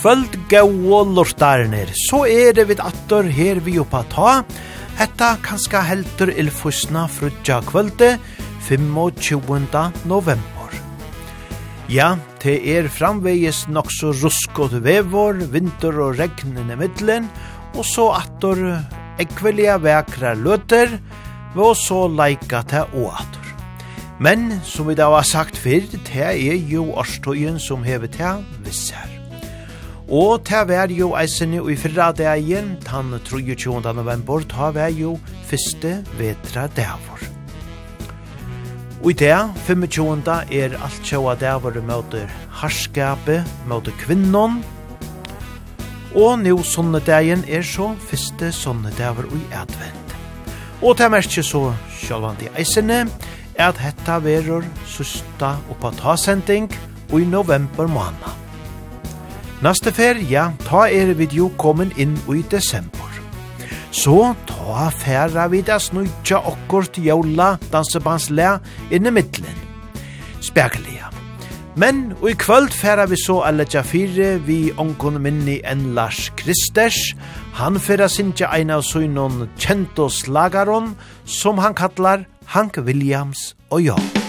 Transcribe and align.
kvöld 0.00 0.32
gau 0.48 1.02
lortarnir, 1.12 1.90
så 2.08 2.22
er 2.24 2.54
det 2.56 2.64
vid 2.70 2.78
attor 2.80 3.26
her 3.28 3.58
vi 3.60 3.74
oppa 3.82 4.00
ta. 4.08 4.30
Hetta 4.96 5.34
kanska 5.44 5.82
heldur 5.84 6.32
ilfusna 6.32 7.02
frutja 7.08 7.58
kvölde 7.68 8.14
25. 8.64 9.68
november. 10.08 10.78
Ja, 11.92 12.14
det 12.40 12.56
er 12.64 12.88
framvegis 12.88 13.66
nok 13.68 13.92
så 13.92 14.14
ruskot 14.16 14.78
vevor, 14.80 15.36
vinter 15.52 16.00
og 16.00 16.16
regnen 16.16 16.72
i 16.72 16.80
middelen, 16.80 17.28
og 17.76 17.84
så 17.84 18.08
attor 18.22 18.62
ekvelia 19.20 19.76
vekra 19.84 20.32
løter, 20.32 20.96
og 21.58 21.74
så 21.76 22.06
leika 22.08 22.64
til 22.72 22.88
og 23.02 23.20
attor. 23.20 23.54
Men, 24.20 24.62
som 24.64 24.88
vi 24.88 24.96
da 24.96 25.12
har 25.12 25.28
sagt 25.28 25.60
før, 25.60 25.84
det 25.92 26.24
er 26.24 26.60
jo 26.72 26.92
årstøyen 26.96 27.60
som 27.60 27.84
hever 27.84 28.08
til 28.16 28.44
visse 28.64 29.09
Og 30.10 30.40
det 30.42 30.64
var 30.66 30.90
jo 30.90 31.12
eisene 31.14 31.60
i 31.70 31.76
fyrra 31.78 32.08
dagen, 32.10 32.72
tann 32.82 33.12
23. 33.14 33.78
november, 33.94 34.42
ta 34.42 34.72
var 34.74 34.90
jo 34.90 35.12
første 35.46 36.00
vetra 36.18 36.64
dævor. 36.74 37.22
Og 39.04 39.12
i 39.12 39.14
det, 39.14 39.38
25. 39.68 40.26
er 40.50 40.74
alt 40.74 41.06
sjåa 41.06 41.36
dævor 41.38 41.78
møter 41.86 42.26
harskapet, 42.58 43.46
møter 43.70 43.94
kvinnon, 44.02 44.58
og 46.18 46.42
nå 46.42 46.58
sonnedagen 46.66 47.46
er 47.46 47.62
så 47.62 47.92
første 48.10 48.50
sonnedagen 48.50 49.30
i 49.30 49.46
advent. 49.54 50.18
Og 50.82 50.98
det 50.98 51.10
merker 51.14 51.46
så 51.46 51.68
sjålvand 52.02 52.42
i 52.42 52.50
eisene, 52.58 53.04
at 53.54 53.78
hetta 53.78 54.18
verur 54.18 54.66
susta 54.90 55.54
oppa 55.70 55.94
ta 55.94 56.18
sending 56.18 56.66
i 57.14 57.22
november 57.22 57.86
måned. 57.86 58.49
Neste 59.60 59.92
fer, 59.92 60.16
ja, 60.24 60.50
ta 60.64 60.86
er 60.88 61.12
vi 61.18 61.26
jo 61.36 61.50
kommet 61.60 61.92
inn 62.00 62.14
i 62.32 62.40
desember. 62.48 63.10
Så 63.92 64.32
ta 64.48 64.86
færa 64.88 65.48
vi 65.52 65.60
da 65.60 65.76
snudja 65.76 66.38
okkurt 66.48 66.96
jævla 66.96 67.58
inn 68.90 69.06
i 69.06 69.10
middelen. 69.10 69.58
Spekelige. 70.40 71.04
Men 71.76 72.14
og 72.22 72.30
i 72.30 72.34
kvöld 72.34 72.72
færa 72.72 73.06
vi 73.06 73.16
så 73.16 73.40
alle 73.40 73.64
tja 73.64 73.82
fire 73.82 74.38
vi 74.46 74.72
onkon 74.78 75.20
minni 75.22 75.60
en 75.64 75.94
Lars 75.94 76.32
Kristers. 76.36 77.14
Han 77.54 77.76
færa 77.76 78.08
sinja 78.08 78.48
ein 78.52 78.70
av 78.70 78.82
søgnon 78.82 79.48
kjentos 79.58 80.26
lagaron 80.26 80.96
som 81.24 81.58
han 81.58 81.74
kallar 81.74 82.24
Hank 82.46 82.78
Williams 82.78 83.54
og 83.70 83.82
Jan. 83.82 84.19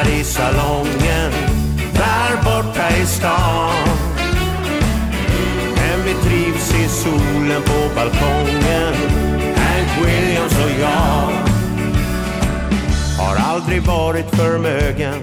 här 0.00 0.20
i 0.20 0.24
salongen 0.24 1.32
Där 1.92 2.42
borta 2.44 2.96
i 3.02 3.06
stan. 3.06 3.88
Men 5.76 6.04
vi 6.04 6.14
trivs 6.14 6.74
i 6.74 6.88
solen 6.88 7.62
på 7.62 7.94
balkongen 7.94 8.94
Hank 9.56 10.06
Williams 10.06 10.64
och 10.64 10.80
jag. 10.80 11.30
Har 13.18 13.36
aldrig 13.36 13.82
varit 13.82 14.30
förmögen 14.30 15.14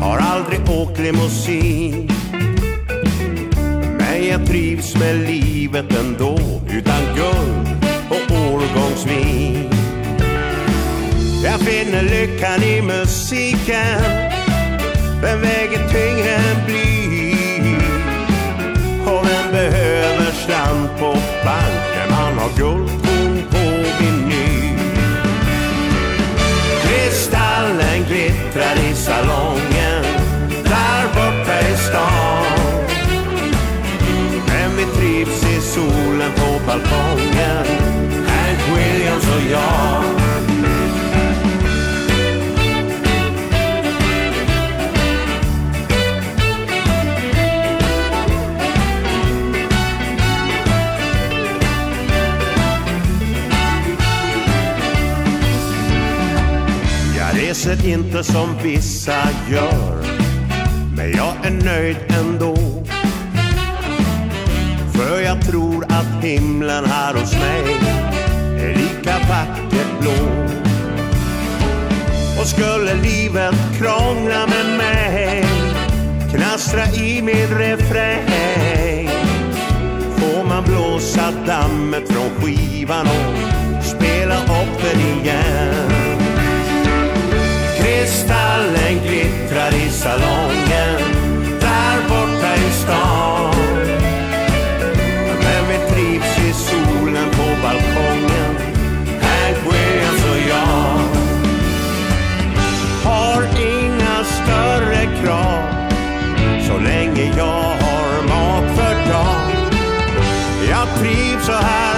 Har 0.00 0.18
aldrig 0.18 0.60
åkt 0.70 0.98
limousin. 0.98 2.10
Men 3.98 4.28
jag 4.28 4.46
trivs 4.46 4.96
med 4.96 5.16
livet 5.16 5.96
ändå 6.00 6.38
Utan 6.68 7.02
guld 7.16 7.84
och 8.08 8.36
årgångsvin 8.36 9.79
finner 11.64 12.02
lyckan 12.02 12.62
i 12.62 12.82
musiken. 12.82 14.02
Den 15.22 15.40
väger 15.40 15.88
tyngre 15.88 16.30
än 16.30 16.66
bly 16.66 17.34
Och 19.06 19.26
den 19.26 19.52
behöver 19.52 20.32
slant 20.32 20.98
på 20.98 21.12
banken? 21.44 22.10
Man 22.10 22.38
har 22.38 22.50
guld 22.56 22.90
på 23.50 23.58
vinyl. 24.00 24.78
Kristallen 26.82 28.04
glittrar 28.08 28.90
i 28.90 28.94
salongen. 28.94 30.04
Där 30.64 31.04
borta 31.14 31.68
i 31.72 31.76
stan. 31.76 32.80
Men 34.46 34.76
vi 34.76 34.84
trivs 34.84 35.44
i 35.44 35.60
solen 35.60 36.32
på 36.36 36.66
balkongen? 36.66 37.66
Hank 38.26 38.78
Williams 38.78 39.24
och 39.24 39.50
jag. 39.50 40.19
Kanske 57.62 57.88
inte 57.88 58.24
som 58.24 58.48
vissa 58.62 59.28
gör. 59.50 60.04
Men 60.96 61.12
jag 61.12 61.46
är 61.46 61.50
nöjd 61.50 61.96
ändå. 62.08 62.56
För 64.94 65.20
jag 65.20 65.42
tror 65.42 65.84
att 65.84 66.24
himlen 66.24 66.84
här 66.84 67.14
hos 67.14 67.32
mig 67.32 67.76
Är 68.58 68.74
lika 68.74 69.18
vackert 69.28 70.00
blå. 70.00 70.28
Och 72.40 72.46
skulle 72.46 72.94
livet 72.94 73.54
krångla 73.78 74.46
med 74.46 74.78
mig 74.78 75.44
Knastra 76.34 76.86
i 76.86 77.22
min 77.22 77.58
refräng 77.58 79.08
Får 80.16 80.44
man 80.44 80.64
blåsa 80.64 81.32
dammet 81.46 82.08
från 82.08 82.30
skivan 82.30 83.06
och 83.06 83.84
Spela 83.84 84.36
upp 84.36 84.82
den 84.82 85.00
igen 85.00 86.09
kristallen 87.90 89.00
glittrar 89.06 89.74
i 89.74 89.90
salongen 89.90 90.96
Där 91.60 91.98
borta 92.08 92.54
i 92.56 92.70
stan. 92.70 93.54
Men 95.42 95.68
vi 95.68 95.94
trivs 95.94 96.38
i 96.38 96.52
solen 96.52 97.30
på 97.30 97.46
balkongen 97.62 98.56
Här 99.20 99.54
Williams 99.64 100.24
och 100.30 100.40
jag. 100.48 101.00
Har 103.10 103.42
inga 103.42 104.24
större 104.24 105.22
krav 105.22 105.62
Så 106.68 106.78
länge 106.78 107.32
jag 107.36 107.62
har 107.84 108.28
mat 108.28 108.76
för 108.76 109.12
dag 109.12 109.70
Jag 110.70 110.98
trivs 110.98 111.46
så 111.46 111.52
här 111.52 111.89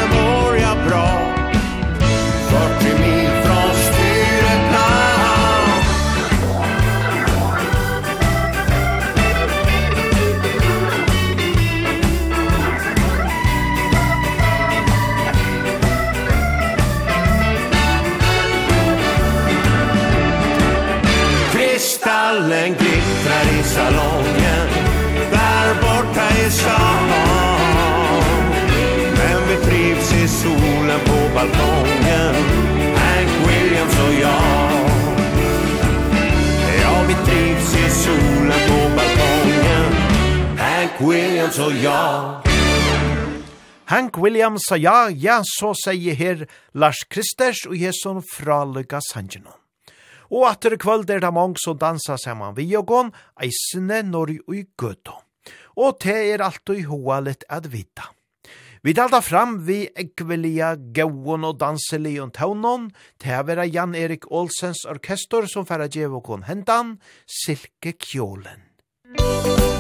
balkongen 31.43 32.35
Hank 32.97 33.31
Williams 33.49 33.99
och 34.07 34.15
jag 34.15 34.73
Ja, 36.83 37.05
vi 37.09 37.15
trivs 37.15 37.77
i 37.77 37.91
solen 37.91 38.61
på 38.69 38.97
balkongen 38.97 39.93
Hank 40.59 41.01
Williams 41.01 41.59
och 41.59 41.73
jag 41.73 42.43
Hank 43.85 44.19
Williams 44.19 44.63
sa 44.69 44.77
ja, 44.77 45.11
ja, 45.11 45.43
så 45.45 45.75
sier 45.75 46.15
her 46.15 46.47
Lars 46.73 47.03
Kristers 47.11 47.67
og 47.67 47.77
Jeson 47.77 48.23
fra 48.23 48.65
Lukas 48.65 49.11
Hangenon. 49.15 49.53
Og 50.33 50.47
atter 50.49 50.79
kvöld 50.81 51.11
er 51.11 51.21
det 51.21 51.33
mange 51.35 51.61
som 51.61 51.77
dansa 51.77 52.17
saman 52.17 52.57
vi 52.57 52.71
og 52.79 52.87
gån, 52.89 53.13
eisene 53.37 54.01
når 54.09 54.33
i 54.33 54.65
gøtå. 54.81 55.19
Og 55.77 56.01
te 56.01 56.17
er 56.33 56.41
alltid 56.41 56.87
hoalet 56.89 57.45
at 57.51 57.69
vita. 57.69 58.09
Vi 58.85 58.93
dalda 58.99 59.21
fram 59.23 59.61
vi 59.63 59.85
ekvelia 59.95 60.73
gauon 60.97 61.47
og 61.47 61.61
danseli 61.61 62.17
og 62.19 62.33
taunon, 62.35 62.89
til 63.23 63.39
å 63.39 63.45
være 63.47 63.69
Jan 63.71 63.95
Erik 63.95 64.27
Olsens 64.35 64.83
orkestor 64.91 65.47
som 65.47 65.69
færa 65.69 65.87
djevokon 65.87 66.49
hentan, 66.51 66.97
Silke 67.31 67.95
Kjolen. 67.95 68.67
Musik 69.15 69.72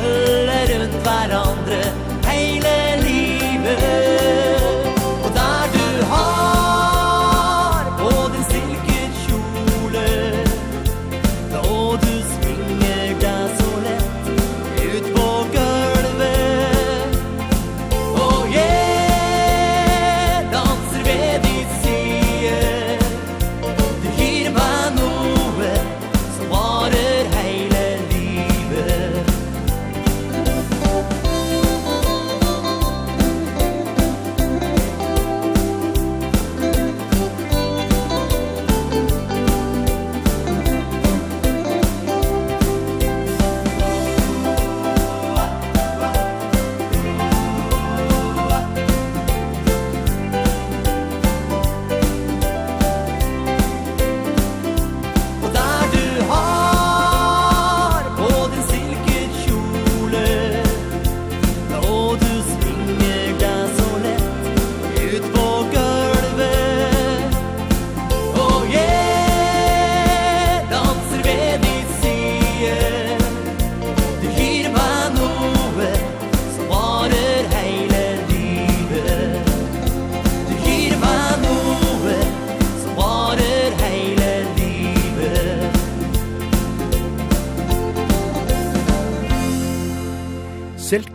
her 0.00 0.21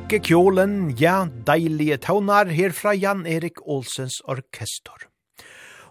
Legge 0.07 0.23
kjolen, 0.23 0.93
ja, 0.95 1.25
deilige 1.43 1.97
taunar 1.99 2.47
her 2.55 2.71
fra 2.71 2.93
Jan 2.95 3.25
Erik 3.27 3.57
Olsens 3.67 4.21
orkestor. 4.23 5.09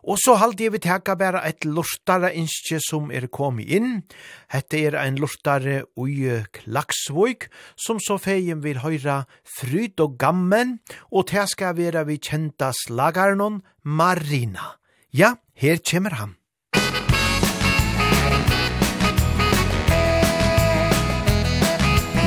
Og 0.08 0.16
så 0.16 0.38
halde 0.40 0.64
jeg 0.64 0.72
vi 0.72 0.80
teka 0.86 1.18
bare 1.20 1.42
et 1.44 1.66
lortare 1.68 2.30
innskje 2.32 2.80
som 2.80 3.10
er 3.12 3.26
kommet 3.28 3.68
inn. 3.68 4.06
Hette 4.48 4.80
er 4.88 4.96
ein 4.96 5.20
lortare 5.20 5.82
ui 6.00 6.32
Klaksvoik, 6.48 7.50
som 7.76 8.00
så 8.00 8.16
feien 8.16 8.64
vil 8.64 8.80
høyra 8.80 9.26
fryd 9.58 10.00
og 10.00 10.16
gammen, 10.16 10.78
og 11.12 11.28
te 11.34 11.44
skal 11.52 11.76
vera 11.76 12.08
vi 12.08 12.16
kjenta 12.16 12.72
slagarnon 12.72 13.60
Marina. 13.84 14.78
Ja, 15.12 15.34
her 15.52 15.76
kommer 15.84 16.16
han. 16.16 16.38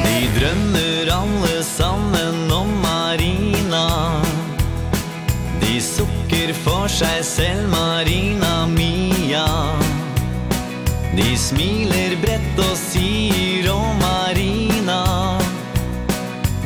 Ni 0.06 0.20
drømmer 0.38 1.18
alle 1.18 1.49
sammen 1.80 2.52
om 2.52 2.68
Marina. 2.82 4.22
De 5.62 5.82
sukker 5.82 6.52
for 6.64 6.92
seg 6.92 7.22
selv 7.24 7.70
Marina 7.72 8.66
Mia. 8.68 9.46
De 11.16 11.30
smiler 11.40 12.18
brett 12.24 12.60
og 12.64 12.76
sier 12.80 13.70
om 13.72 13.96
Marina 14.00 15.00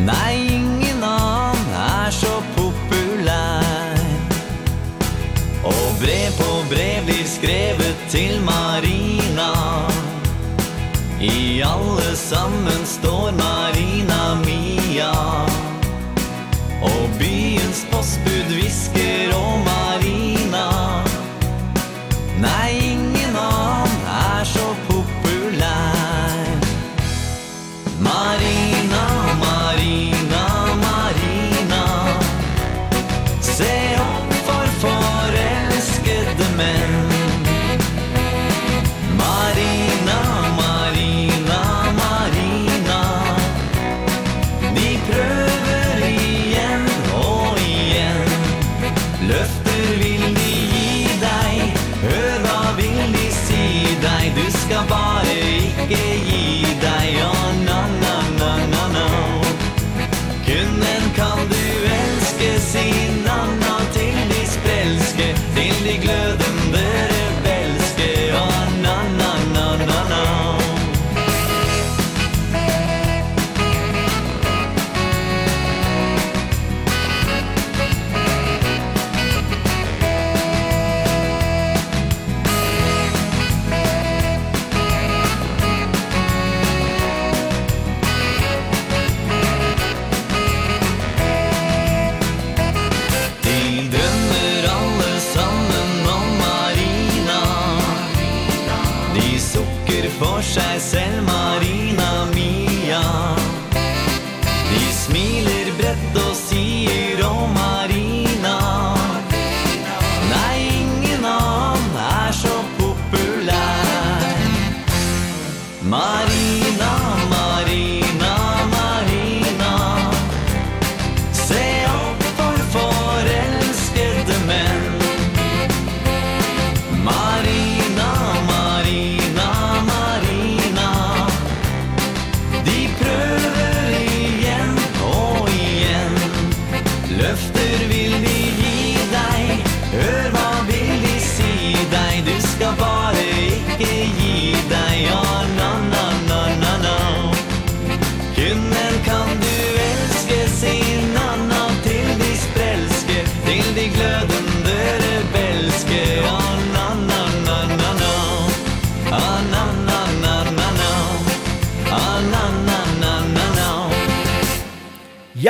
Nei, 0.03 0.34
ingen 0.58 1.05
annen 1.05 1.77
er 1.84 2.12
så 2.12 2.34
populær. 2.58 4.01
Og 5.70 5.86
brev 6.01 6.36
på 6.41 6.50
brev 6.74 7.05
blir 7.08 7.25
skrevet 7.38 8.05
til 8.12 8.41
Marina. 8.50 9.53
I 11.22 11.62
alle 11.63 12.15
sammen 12.20 12.86
står 12.98 13.32
Marina 13.39 14.24
mi 14.41 14.73
skia 14.94 15.12
Og 16.82 17.10
byens 17.20 17.88
postbud 17.92 18.54
visker 18.54 19.36
om 19.36 19.68
han 19.68 19.83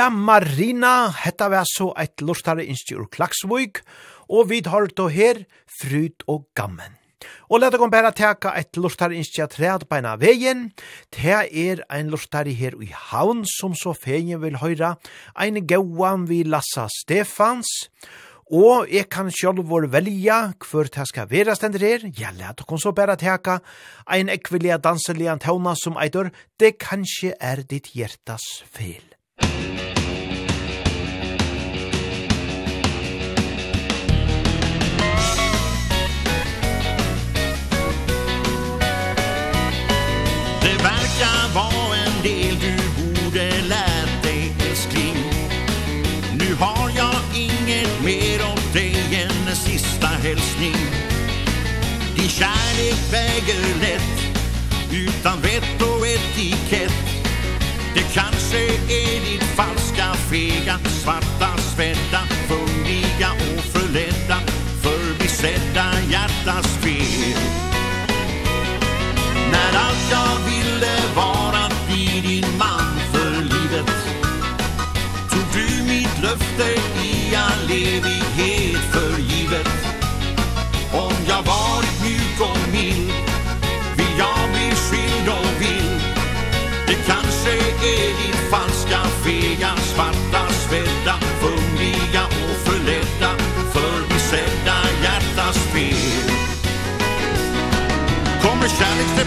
Ja, 0.04 0.10
Marina, 0.10 1.08
hetta 1.16 1.46
var 1.48 1.64
så 1.64 1.86
eit 1.96 2.20
lortare 2.20 2.60
innstyr 2.68 2.98
ur 3.00 3.06
Klaksvøyk, 3.08 3.78
og 4.28 4.50
vi 4.50 4.58
har 4.66 4.90
då 4.92 5.06
her 5.08 5.46
frut 5.80 6.22
og 6.28 6.44
gammen. 6.54 6.98
Og 7.48 7.60
leta 7.60 7.78
kom 7.80 7.88
bæra 7.88 8.10
teka 8.12 8.52
eit 8.52 8.76
lortare 8.76 9.16
innstyr 9.16 9.48
træd 9.48 9.86
beina 9.88 10.16
vegin, 10.20 10.74
te 11.10 11.30
er 11.48 11.80
ein 11.88 12.10
lortare 12.12 12.52
her 12.52 12.76
i 12.82 12.90
havn 12.92 13.46
som 13.48 13.72
så 13.72 13.94
fegin 13.96 14.42
vil 14.42 14.60
høyra, 14.60 14.98
ein 15.40 15.64
gauan 15.66 16.28
vi 16.28 16.42
Lassa 16.44 16.84
Stefans, 17.00 17.88
Og 18.52 18.92
jeg 18.92 19.08
kan 19.08 19.30
sjálv 19.32 19.64
vår 19.64 19.86
velja 19.88 20.52
hver 20.60 20.90
det 20.92 21.08
skal 21.08 21.30
være 21.30 21.54
stendur 21.56 21.80
her. 21.80 22.04
Ja, 22.12 22.28
let 22.30 22.60
okon 22.60 22.78
så 22.78 22.92
bæra 22.92 23.16
teka 23.16 23.62
ein 24.04 24.28
ekvilliga 24.28 24.76
danselian 24.76 25.40
tauna 25.40 25.72
som 25.74 25.96
eitur, 25.96 26.28
det 26.60 26.76
kanskje 26.76 27.32
er 27.40 27.64
ditt 27.64 27.94
hjertas 27.96 28.44
fel. 28.68 29.13
hälsning. 50.24 50.74
Din 52.16 52.28
kärlek 52.28 53.12
väger 53.12 53.80
lätt 53.80 54.14
Utan 54.92 55.40
vett 55.40 55.82
och 55.82 56.06
etikett. 56.06 56.92
Det 57.94 58.14
kanske 58.14 58.58
är 58.88 59.20
ditt 59.20 59.42
falska 59.42 60.14
fega 60.30 60.78
Svarta 60.78 61.56
svedda 61.58 62.22
för 62.48 62.63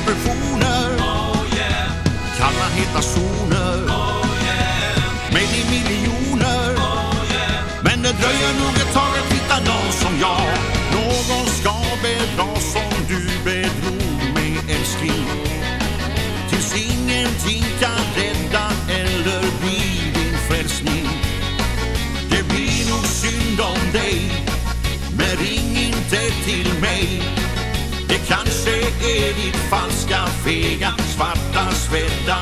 konfessioner 0.07 0.89
Oh 0.99 1.43
yeah 1.57 1.91
Kalla 2.37 2.67
heta 2.75 3.01
zoner. 3.01 3.77
Oh 3.89 4.25
yeah 4.45 5.33
Med 5.33 5.43
i 5.43 5.63
miljoner. 5.69 6.75
Oh 6.75 7.15
yeah 7.31 7.63
Men 7.83 8.01
det 8.01 8.13
dröjer 8.21 8.53
nog 8.59 8.75
ett 8.75 8.93
tag 8.93 9.11
att 9.19 9.33
hitta 9.33 9.57
någon 9.71 9.91
som 9.91 10.19
jag. 10.19 10.47
Någon 10.91 11.45
ska 11.45 11.75
bedra 12.01 12.59
som 12.59 12.91
du 13.07 13.21
bedrog 13.43 14.33
mig 14.33 14.57
älskling. 14.75 15.25
Tills 16.49 16.75
ingenting 16.75 17.63
kan 17.79 18.03
rädda 18.15 18.65
eller 18.89 19.41
bli 19.61 20.11
din 20.13 20.37
frälsning. 20.49 21.07
Det 22.29 22.43
blir 22.49 22.89
nog 22.89 23.05
synd 23.05 23.59
om 23.59 23.91
dig 23.93 24.31
Men 25.17 25.37
ring 25.37 25.77
inte 25.77 26.19
till 26.45 26.73
mig. 26.81 27.23
Det 28.07 28.19
kanske 28.27 28.71
är 29.01 29.33
ditt 29.33 29.69
fall 29.69 29.96
fega, 30.47 30.95
svarta, 31.11 31.67
svedda, 31.75 32.39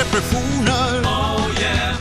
depressioner 0.00 1.02
Oh 1.04 1.44
yeah. 1.60 1.94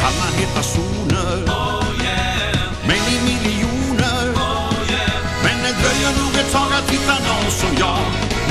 Kalla 0.00 0.26
heta 0.38 0.62
zoner 0.62 1.36
Oh 1.46 1.86
yeah. 2.02 2.54
Men 2.88 3.00
i 3.14 3.16
miljoner 3.28 4.26
Oh 4.34 4.74
yeah. 4.90 5.14
Men 5.44 5.56
det 5.64 5.74
dröjer 5.80 6.12
nog 6.22 6.34
ett 6.42 6.52
tag 6.52 6.70
att 6.78 6.90
hitta 6.90 7.16
någon 7.28 7.50
som 7.50 7.72
jag. 7.78 8.00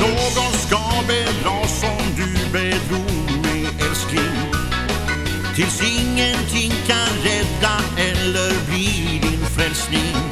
Någon 0.00 0.52
ska 0.66 0.80
bedra 1.08 1.66
som 1.80 2.00
du 2.16 2.28
bedrog 2.52 3.42
mig 3.46 3.62
älskling. 3.88 4.36
Tills 5.54 5.80
ingenting 5.82 6.72
kan 6.86 7.10
rädda 7.24 7.74
eller 7.96 8.52
bli 8.68 9.20
din 9.22 9.46
frälsning. 9.56 10.23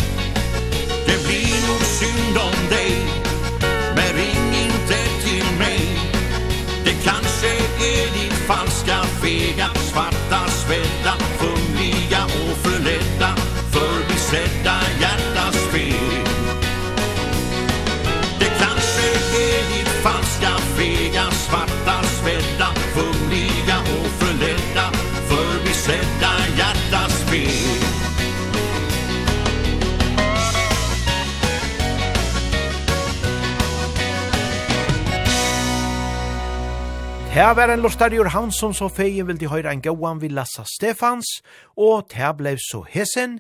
Her 37.33 37.55
var 37.55 37.71
en 37.73 37.81
lortar 37.81 38.13
ur 38.13 38.29
Hansson 38.29 38.75
så 38.77 38.91
feien 38.93 39.25
vil 39.25 39.39
de 39.41 39.49
høyre 39.49 39.71
en 39.73 39.81
gauan 39.81 40.19
vi 40.21 40.29
Lassa 40.29 40.67
Stefans, 40.69 41.39
og 41.81 42.11
det 42.13 42.29
blei 42.37 42.59
så 42.61 42.83
hesen, 42.85 43.39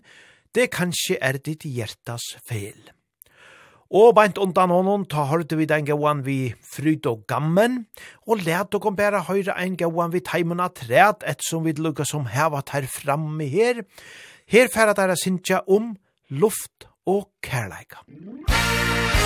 det 0.56 0.70
kanskje 0.72 1.18
er 1.20 1.36
ditt 1.36 1.66
hjertas 1.68 2.24
feil. 2.48 2.88
Og 3.92 4.14
beint 4.16 4.40
undan 4.40 4.72
honom 4.72 5.04
ta 5.04 5.26
hørte 5.28 5.58
vi 5.60 5.68
den 5.68 5.84
gauan 5.84 6.24
vi 6.24 6.54
fryd 6.72 7.04
og 7.10 7.26
gammen, 7.28 7.82
og 8.24 8.40
let 8.46 8.72
og 8.72 8.80
kom 8.80 8.96
bæra 8.96 9.26
høyre 9.28 9.58
en 9.60 9.76
gauan 9.76 10.16
vi 10.16 10.24
teimen 10.24 10.64
av 10.64 10.72
træt, 10.80 11.28
et 11.28 11.44
som 11.44 11.68
vi 11.68 11.76
lukka 11.76 12.08
som 12.08 12.24
heva 12.32 12.64
her 12.72 12.88
framme 12.88 13.44
her. 13.44 13.84
Her 14.48 14.72
færa 14.72 14.96
dæra 14.96 15.20
sintja 15.20 15.60
om 15.68 15.92
luft 16.30 16.88
og 17.04 17.28
kærleika. 17.44 18.00
Musikk 18.08 19.21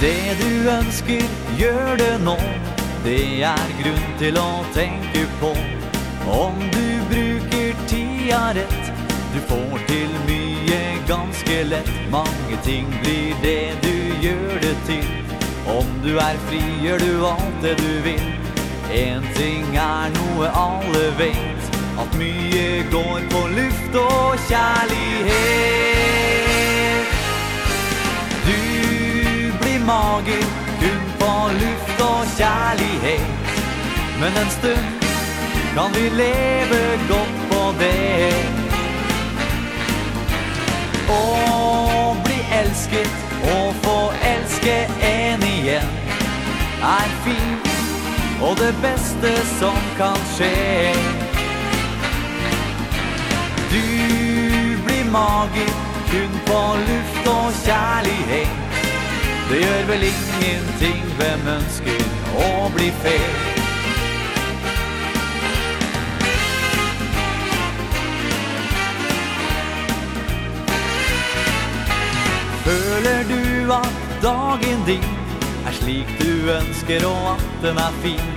Det 0.00 0.36
du 0.38 0.70
ønsker, 0.70 1.22
gjør 1.58 1.96
det 1.98 2.20
nå. 2.22 2.36
Det 3.04 3.42
er 3.42 3.70
grunn 3.80 4.04
til 4.20 4.36
å 4.38 4.50
tenke 4.74 5.24
på 5.40 5.50
Om 6.30 6.60
du 6.74 6.84
bruker 7.10 7.74
tida 7.90 8.42
rett. 8.54 8.92
Du 9.34 9.40
får 9.50 9.80
til 9.88 10.12
mye 10.28 10.78
ganske 11.08 11.56
lett. 11.72 11.90
Mange 12.12 12.58
ting 12.62 12.86
blir 13.02 13.34
det 13.42 13.74
du 13.82 13.94
gjør 14.22 14.60
det 14.62 14.76
til. 14.86 15.08
Om 15.66 15.90
du 16.04 16.14
er 16.22 16.38
fri, 16.46 16.62
gjør 16.84 16.98
du 17.02 17.26
alt 17.26 17.58
det 17.62 17.74
du 17.82 17.92
vil. 18.06 18.26
En 18.94 19.26
ting 19.34 19.66
er 19.76 20.14
noe 20.14 20.46
alle 20.66 21.06
vet. 21.18 21.62
At 21.98 22.14
mye 22.20 22.84
går 22.92 23.20
på 23.34 23.42
luft 23.56 23.94
og 24.04 24.38
kjærlighet. 24.46 25.98
Du 28.46 28.87
mage 29.88 30.38
Kun 30.80 31.02
får 31.18 31.46
luft 31.62 32.00
og 32.10 32.20
kjærlighet. 32.38 33.26
Men 34.20 34.32
en 34.42 34.50
stund 34.58 34.86
kan 35.74 35.88
vi 35.96 36.04
leve 36.22 36.80
godt 37.12 37.36
på 37.50 37.62
det. 37.80 38.34
Å 41.08 41.22
bli 42.24 42.38
elsket 42.60 43.12
og 43.54 43.74
få 43.84 43.98
elske 44.34 44.76
en 45.08 45.44
igjen 45.48 45.88
Er 46.82 47.08
fint 47.24 47.68
og 48.42 48.56
det 48.56 48.74
beste 48.82 49.32
som 49.58 49.78
kan 49.96 50.20
skje. 50.36 50.92
Du 53.72 53.82
blir 54.84 55.10
mager 55.10 55.74
kun 56.10 56.40
på 56.46 56.62
luft 56.86 57.28
og 57.34 57.52
kjærlighet. 57.64 58.67
Det 59.48 59.58
gjør 59.62 59.86
vel 59.88 60.02
ingenting 60.04 61.04
hvem 61.16 61.46
ønsker 61.48 62.02
å 62.36 62.48
bli 62.74 62.90
fel 63.00 63.38
Føler 72.66 73.24
du 73.30 73.72
at 73.72 74.04
dagen 74.20 74.84
din 74.84 75.08
er 75.64 75.78
slik 75.80 76.12
du 76.20 76.52
ønsker 76.52 77.08
og 77.08 77.32
at 77.32 77.50
den 77.64 77.80
er 77.80 78.00
fin? 78.04 78.32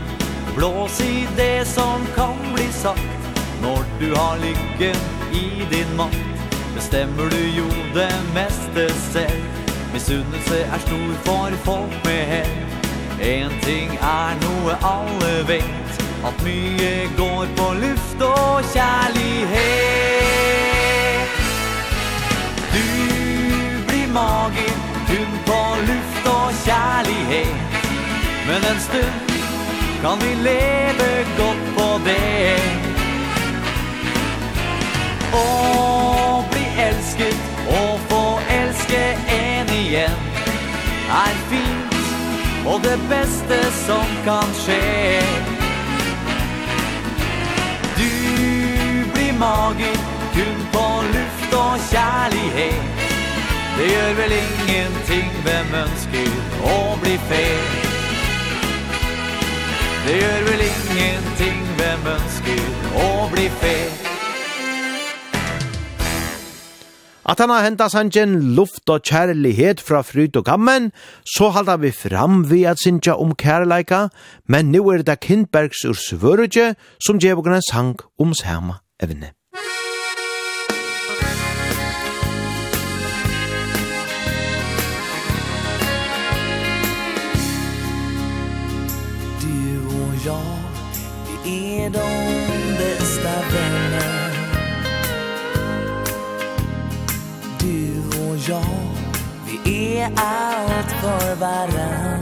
Blås 0.56 1.04
i 1.04 1.26
det 1.36 1.67
som 1.67 2.08
kan 2.15 2.39
bli 2.56 2.71
sagt 2.71 3.34
Når 3.62 3.84
du 4.00 4.13
har 4.15 4.39
lykken 4.39 4.95
i 5.36 5.67
din 5.71 5.97
makt. 6.00 6.45
Bestemmer 6.76 7.28
du 7.30 7.41
jo 7.60 7.67
det 7.93 8.13
meste 8.34 8.88
selv. 9.12 9.61
Misunnelse 9.94 10.60
er 10.74 10.80
stor 10.88 11.14
for 11.26 11.50
folk 11.66 12.06
med 12.06 12.22
hell. 12.34 12.52
En 13.22 13.52
ting 13.62 13.90
er 14.02 14.38
noe 14.42 14.76
alle 14.82 15.34
vet 15.48 15.98
At 16.26 16.44
mye 16.46 17.10
går 17.18 17.46
på 17.58 17.68
luft 17.84 18.22
og 18.22 18.64
kjærlighet. 18.74 19.52
Du 22.74 22.86
blir 23.88 24.08
mager 24.14 24.76
Kun 25.10 25.32
på 25.50 25.62
luft 25.90 26.26
og 26.36 26.50
kjærlighet. 26.66 27.56
Men 28.48 28.62
en 28.72 28.80
stund 28.88 29.32
kan 30.02 30.18
vi 30.24 30.32
leve 30.44 31.10
godt 31.38 31.64
på 31.78 31.90
det. 32.06 32.60
Å 35.34 35.46
bli 36.52 36.66
elsket 36.88 37.38
og 37.80 38.00
få 38.10 38.24
elske 38.62 39.31
igjen 39.92 40.20
Er 41.12 41.36
fint 41.50 41.96
Og 42.66 42.84
det 42.84 43.00
beste 43.10 43.58
som 43.86 44.06
kan 44.26 44.52
skje. 44.54 45.24
Du 47.98 48.12
blir 49.14 49.34
magisk 49.40 50.10
Kun 50.36 50.60
på 50.74 50.86
luft 51.16 51.54
og 51.54 51.74
kjærlighet. 51.92 53.02
Det 53.78 53.88
gjør 53.94 54.14
vel 54.22 54.36
ingenting 54.38 55.34
Hvem 55.48 55.76
ønsker 55.82 56.30
å 56.76 56.78
bli 57.02 57.18
fel 57.32 57.66
Det 60.06 60.16
gjør 60.22 60.48
vel 60.52 60.64
ingenting 60.70 61.68
Hvem 61.82 62.08
ønsker 62.16 62.64
å 63.10 63.12
bli 63.34 63.50
fel 63.64 64.01
At 67.30 67.40
han 67.40 67.52
har 67.54 67.66
hentet 67.66 67.94
sangen 67.94 68.56
luft 68.58 68.90
og 68.90 69.04
kjærlighet 69.06 69.82
fra 69.82 70.02
fryd 70.02 70.36
og 70.40 70.46
gammen, 70.46 70.90
så 71.26 71.52
halda 71.54 71.78
vi 71.78 71.92
fram 71.94 72.44
vi 72.50 72.64
at 72.66 72.82
sinja 72.82 73.14
om 73.14 73.36
kærleika, 73.36 74.08
men 74.50 74.72
nu 74.72 74.90
er 74.90 75.06
det 75.06 75.20
Kindbergs 75.22 75.86
ur 75.86 75.94
Svørudje 75.94 76.74
som 77.06 77.20
djevogren 77.20 77.62
sang 77.62 78.00
om 78.20 78.34
sama 78.34 78.82
evne. 79.04 79.34
Du 89.42 89.54
og 90.02 90.12
jeg, 90.26 90.58
vi 91.28 91.54
er 91.86 91.90
dårlig 91.94 92.21
ge 100.02 100.10
allt 100.16 100.92
för 100.92 101.36
varann. 101.36 102.22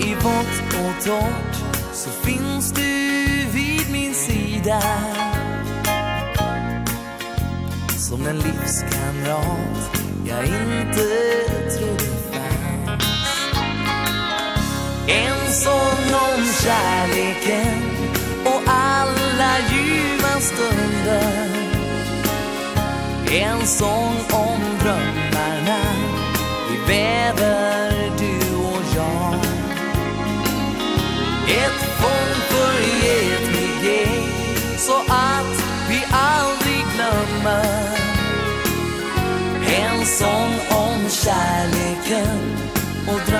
I 0.00 0.14
vått 0.14 0.74
och 0.80 1.04
torrt 1.04 1.56
så 1.92 2.10
finns 2.10 2.72
du 2.72 2.82
vid 3.52 3.92
min 3.92 4.14
sida. 4.14 4.82
Som 7.96 8.26
en 8.26 8.38
livskamrat 8.38 9.90
jag 10.24 10.44
inte 10.44 11.06
trodde 11.78 12.10
fanns. 12.32 13.04
En 15.08 15.52
sån 15.52 16.14
om 16.14 16.44
kärleken 16.62 17.82
och 18.44 18.62
alla 18.66 19.56
ljuva 19.70 20.40
stunder. 20.40 21.49
En 23.32 23.66
sång 23.66 24.16
om 24.32 24.60
drömmarna 24.82 25.80
Vi 26.70 26.94
väver 26.94 28.10
du 28.18 28.56
och 28.56 28.82
jag. 28.96 29.34
Ett 31.48 31.80
fång 32.00 32.34
för 32.48 32.80
get 33.04 33.52
mig 33.52 34.06
Så 34.78 34.98
att 35.08 35.62
vi 35.88 36.04
aldrig 36.10 36.84
glömmer. 36.94 37.88
En 39.76 40.06
sång 40.06 40.78
om 40.78 41.08
kärleken 41.10 42.56
Och 43.08 43.20
drömmarna. 43.26 43.39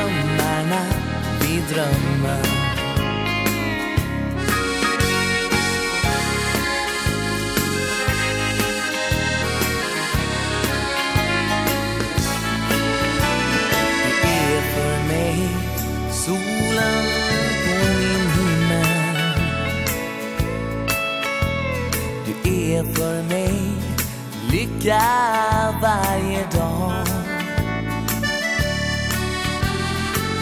blickar 24.80 25.80
varje 25.80 26.44
dag. 26.52 27.04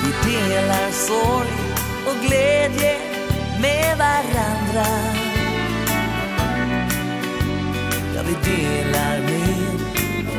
Vi 0.02 0.30
delar 0.30 0.90
sorg 0.90 1.48
och 2.06 2.26
glädje 2.26 2.96
med 3.60 3.98
varandra. 3.98 4.86
Ja, 8.14 8.22
vi 8.26 8.50
delar 8.50 9.18
med 9.20 9.80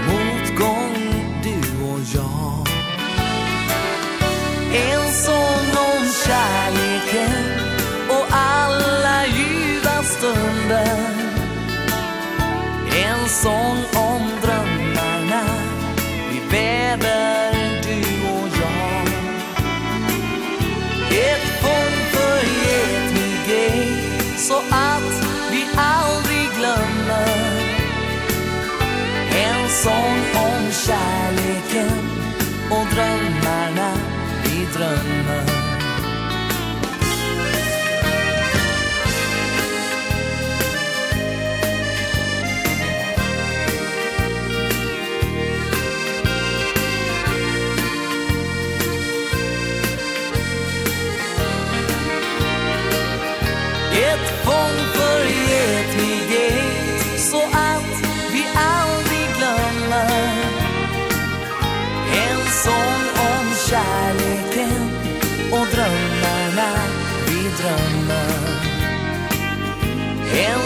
motgång 0.07 0.95
du 1.43 1.83
och 1.83 1.99
jag. 2.13 2.67
En 4.73 5.11
sång 5.13 5.77
om 5.77 6.05
kärleken 6.25 7.59
och 8.09 8.25
alla 8.31 9.25
ljuva 9.25 10.03
stunder. 10.03 11.19
En 13.05 13.29
sång 13.29 13.88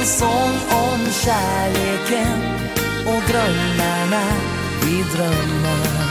en 0.04 0.08
sång 0.10 0.56
om 0.70 1.12
kärleken 1.12 2.42
och 3.06 3.24
drömmarna 3.30 4.24
vi 4.82 5.04
drömmer 5.16 6.04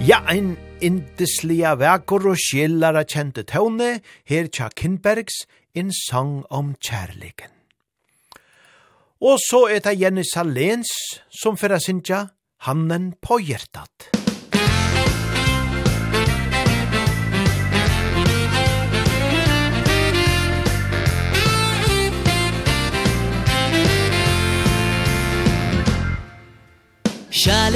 Ja, 0.00 0.22
ein 0.28 0.56
indislia 0.80 1.74
verkor 1.74 2.28
og 2.30 2.38
sjellara 2.38 3.02
kjente 3.02 3.42
tøvne, 3.42 4.00
her 4.24 4.46
tja 4.46 4.68
Kinbergs, 4.70 5.46
en 5.74 5.90
sang 5.90 6.44
om 6.50 6.76
kjærligen. 6.78 7.50
Og 9.20 9.40
så 9.42 9.66
er 9.66 9.82
det 9.82 9.98
Jenny 10.00 10.22
Salens 10.22 10.92
som 11.42 11.58
fyrir 11.58 11.82
sinja 11.82 12.28
Hannen 12.62 13.16
på 13.18 13.40
hjertat. 13.42 14.15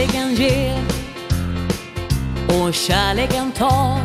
kärleken 0.00 0.34
ger 0.34 0.82
Och 2.48 2.74
kärleken 2.74 3.52
tar. 3.52 4.00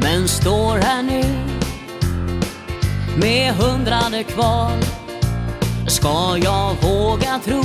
Men 0.00 0.28
står 0.28 0.78
här 0.78 1.02
nu 1.02 1.24
Med 3.16 3.54
hundrade 3.54 4.22
kvar. 4.24 4.72
Ska 5.86 6.38
jag 6.38 6.74
våga 6.82 7.40
tro 7.44 7.64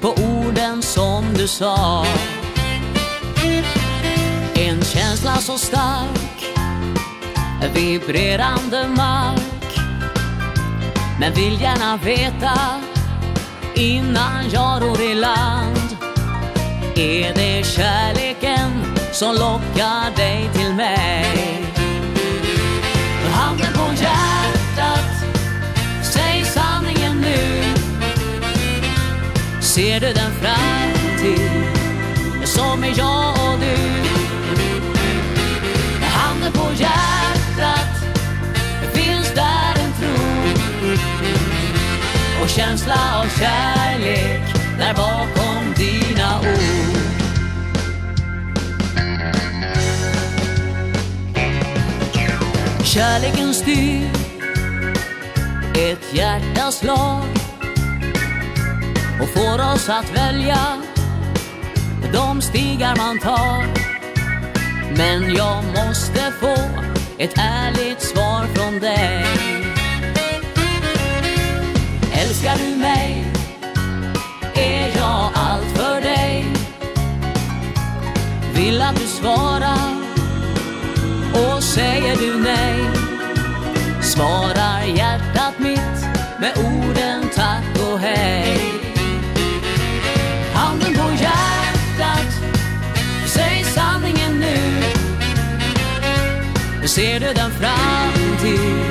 På 0.00 0.08
orden 0.08 0.82
som 0.82 1.24
du 1.34 1.48
sa? 1.48 2.06
En 4.54 4.84
känsla 4.84 5.36
så 5.36 5.58
stark 5.58 6.46
Vibrerande 7.74 8.88
mark. 8.88 9.78
Men 11.20 11.32
vill 11.32 11.60
gärna 11.60 11.96
veta 11.96 12.80
Innan 13.74 14.50
jag 14.52 14.82
ror 14.82 15.00
i 15.00 15.14
land. 15.14 15.75
Är 16.98 17.34
det 17.34 17.66
kärleken 17.66 18.70
som 19.12 19.34
lockar 19.34 20.16
dig 20.16 20.50
till 20.54 20.74
mig? 20.74 21.64
Handen 23.32 23.72
på 23.74 23.92
hjärtat 24.02 25.10
Säg 26.02 26.44
sanningen 26.44 27.16
nu. 27.20 27.62
Ser 29.60 30.00
du 30.00 30.06
den 30.06 30.32
framtid 30.32 31.62
Som 32.44 32.84
är 32.84 32.98
jag 32.98 33.30
och 33.30 33.60
du? 33.60 33.76
Handen 36.02 36.52
på 36.52 36.68
hjärtat 36.76 37.96
Finns 38.92 39.34
där 39.34 39.74
en 39.84 39.92
tro. 40.00 40.52
Och 42.42 42.48
känsla 42.48 42.94
av 43.20 43.38
kärlek 43.38 44.40
Där 44.78 44.94
bakom 44.94 45.74
dig 45.76 45.85
Kärleken 52.96 53.54
styr 53.54 54.10
Ett 55.74 56.14
hjärtas 56.14 56.82
lag 56.82 57.24
Och 59.22 59.28
får 59.28 59.74
oss 59.74 59.88
att 59.88 60.16
välja 60.16 60.82
De 62.12 62.42
stigar 62.42 62.96
man 62.96 63.18
tar. 63.18 63.64
Men 64.96 65.34
jag 65.34 65.64
måste 65.64 66.32
få 66.40 66.56
Ett 67.18 67.34
ärligt 67.36 68.02
svar 68.02 68.46
från 68.54 68.78
dig. 68.78 69.24
Älskar 72.12 72.56
du 72.58 72.76
mig? 72.76 73.25
vill 78.66 78.82
att 78.82 78.96
du 78.96 79.06
svarar. 79.06 79.94
Och 81.32 81.62
säger 81.62 82.16
du 82.16 82.40
nej 82.40 82.80
Svarar 84.02 84.84
hjärtat 84.84 85.58
mitt 85.58 86.06
Med 86.40 86.52
orden 86.58 87.28
tack 87.34 87.90
och 87.92 87.98
hej. 87.98 88.58
Handen 90.54 90.94
på 90.94 91.10
hjärtat 91.22 92.32
Säg 93.26 93.64
sanningen 93.64 94.40
nu. 94.40 94.56
Ser 96.86 97.20
du 97.20 97.32
den 97.34 97.50
framtid 97.50 98.84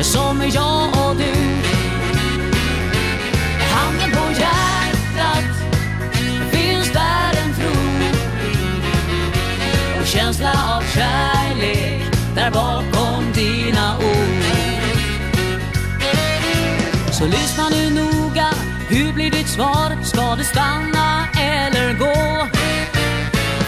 Som 0.00 0.40
är 0.40 0.54
jag 0.54 0.88
och 0.88 1.16
du 1.16 1.53
där 12.34 12.50
bakom 12.50 13.32
dina 13.34 13.98
ord 13.98 14.44
Så 17.12 17.24
lyssna 17.24 17.68
nu 17.68 17.90
noga, 17.90 18.50
hur 18.88 19.12
blir 19.12 19.30
ditt 19.30 19.48
svar? 19.48 20.04
Ska 20.04 20.34
du 20.34 20.44
stanna 20.44 21.28
eller 21.40 21.98
gå? 21.98 22.46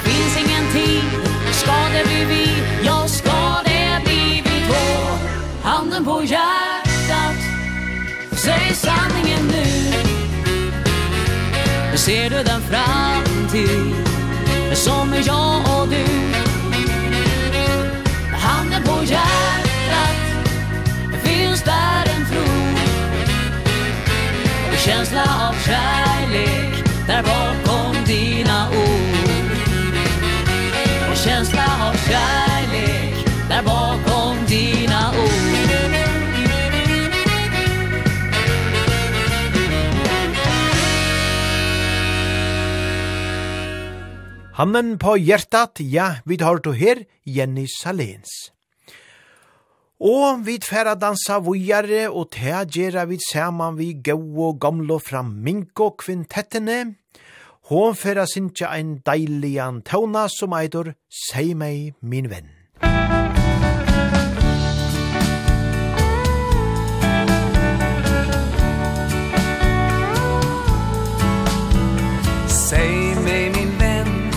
Finns 0.05 0.37
ingen 0.37 0.73
tid, 0.73 1.03
ska 1.53 1.73
det 1.73 2.05
bli 2.07 2.25
vi? 2.25 2.49
Ja, 2.87 3.09
ska 3.09 3.63
det 3.65 4.05
bli 4.05 4.43
vi 4.45 4.67
två? 4.69 5.13
Handen 5.63 6.05
på 6.05 6.23
hjärtat, 6.23 7.37
säg 8.33 8.75
sanningen 8.75 9.47
nu 9.47 9.67
Ser 11.97 12.31
du 12.31 12.43
den 12.43 12.61
framtid 12.61 13.95
som 14.75 15.13
är 15.13 15.23
jag 15.27 15.81
och 15.81 15.89
du? 15.89 16.36
känsla 24.87 25.22
av 25.49 25.55
kärlek 25.55 26.85
Där 27.07 27.22
bakom 27.22 28.05
dina 28.05 28.70
ord 28.70 29.57
En 31.09 31.16
känsla 31.16 31.64
av 31.88 31.94
kärlek 32.09 33.14
Där 33.49 33.62
bakom 33.62 34.46
dina 34.46 35.11
ord 35.11 35.57
Hannen 44.55 44.99
på 44.99 45.18
hjertat, 45.18 45.77
ja, 45.79 46.14
vi 46.25 46.38
tar 46.38 46.59
to 46.59 46.72
her, 46.72 47.05
Jenny 47.25 47.66
Salens. 47.68 48.56
Og 50.01 50.47
vi 50.47 50.59
tfæra 50.59 50.95
dansa 50.95 51.39
vujare 51.41 52.11
og 52.11 52.29
tæ 52.31 52.65
gjerra 52.69 53.05
vi 53.09 53.17
saman 53.33 53.79
vi 53.79 53.95
gau 54.05 54.43
og 54.49 54.61
gamlo 54.61 54.99
fra 54.99 55.23
Minko 55.23 55.91
kvintettene. 55.91 56.95
Hon 57.69 57.95
færa 57.95 58.27
sinja 58.27 58.69
ein 58.77 59.01
deilian 59.07 59.83
tauna 59.83 60.29
som 60.29 60.53
eidur, 60.53 60.93
«Sei 61.09 61.55
meg 61.55 61.95
min 62.03 62.31
venn». 62.31 62.53
Säg 72.49 73.17
mig 73.25 73.51
min 73.57 73.73
vän, 73.79 74.31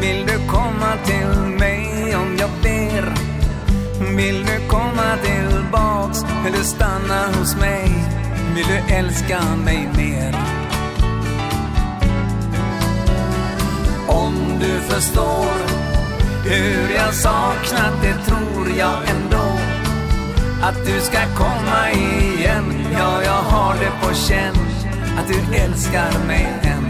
vill 0.00 0.26
du 0.26 0.36
komma 0.48 0.96
till 1.06 1.41
Vill 4.16 4.44
du 4.44 4.68
komma 4.68 5.16
tillbaks 5.22 6.24
eller 6.46 6.62
stanna 6.62 7.38
hos 7.38 7.56
mig? 7.56 7.90
Vill 8.54 8.66
du 8.66 8.94
älska 8.94 9.40
mig 9.64 9.88
mer? 9.96 10.36
Om 14.08 14.58
du 14.60 14.80
förstår 14.80 15.82
hur 16.44 16.94
jag 16.94 17.14
saknat 17.14 18.02
det 18.02 18.24
tror 18.24 18.68
jag 18.78 19.08
ändå 19.08 19.58
Att 20.62 20.86
du 20.86 21.00
ska 21.00 21.18
komma 21.36 21.90
igen 21.90 22.64
Ja, 22.92 23.22
jag 23.24 23.42
har 23.42 23.74
det 23.74 24.06
på 24.06 24.14
känn 24.14 24.56
Att 25.18 25.28
du 25.28 25.56
älskar 25.56 26.26
mig 26.26 26.48
än 26.62 26.84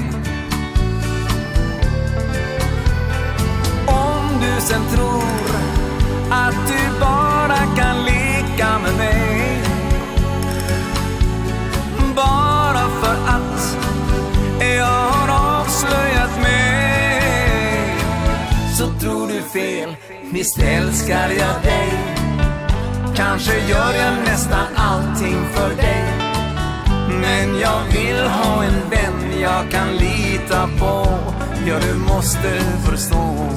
Om 3.86 4.40
du 4.40 4.60
sen 4.60 4.82
tror 4.94 5.61
Att 6.32 6.66
du 6.68 7.00
bara 7.00 7.56
kan 7.76 8.04
leka 8.04 8.78
med 8.78 8.96
mig. 8.96 9.62
Bara 12.16 12.88
för 13.00 13.14
att 13.26 13.78
jag 14.60 14.86
har 14.86 15.60
avslöjat 15.60 16.40
mig. 16.42 17.96
Så 18.78 18.86
tror 19.00 19.28
du 19.28 19.42
fel, 19.42 19.96
visst 20.32 20.58
älskar 20.58 21.28
jag 21.30 21.62
dig. 21.62 21.92
Kanske 23.14 23.58
gör 23.68 23.92
jag 23.94 24.14
nästan 24.24 24.66
allting 24.76 25.38
för 25.54 25.76
dig. 25.76 26.04
Men 27.20 27.60
jag 27.60 27.82
vill 27.92 28.26
ha 28.26 28.64
en 28.64 28.90
vän 28.90 29.40
jag 29.40 29.70
kan 29.70 29.96
lita 29.96 30.68
på. 30.78 31.06
Ja, 31.66 31.74
du 31.80 31.94
måste 31.94 32.60
förstå. 32.84 33.52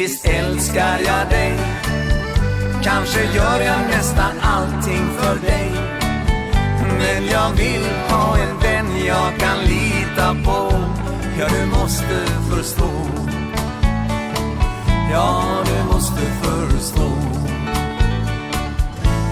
Visst 0.00 0.26
älskar 0.26 0.98
jag 1.06 1.30
dig. 1.30 1.58
Kanske 2.82 3.20
gör 3.20 3.60
jag 3.60 3.80
nästan 3.88 4.40
allting 4.42 5.06
för 5.18 5.46
dig. 5.46 5.70
Men 6.98 7.26
jag 7.26 7.50
vill 7.50 7.84
ha 8.08 8.38
en 8.38 8.58
vän 8.58 9.06
jag 9.06 9.38
kan 9.38 9.58
lita 9.64 10.34
på. 10.44 10.72
Ja, 11.38 11.48
du 11.48 11.66
måste 11.66 12.26
förstå. 12.50 12.90
Ja, 15.12 15.42
du 15.64 15.94
måste 15.94 16.20
förstå. 16.20 17.12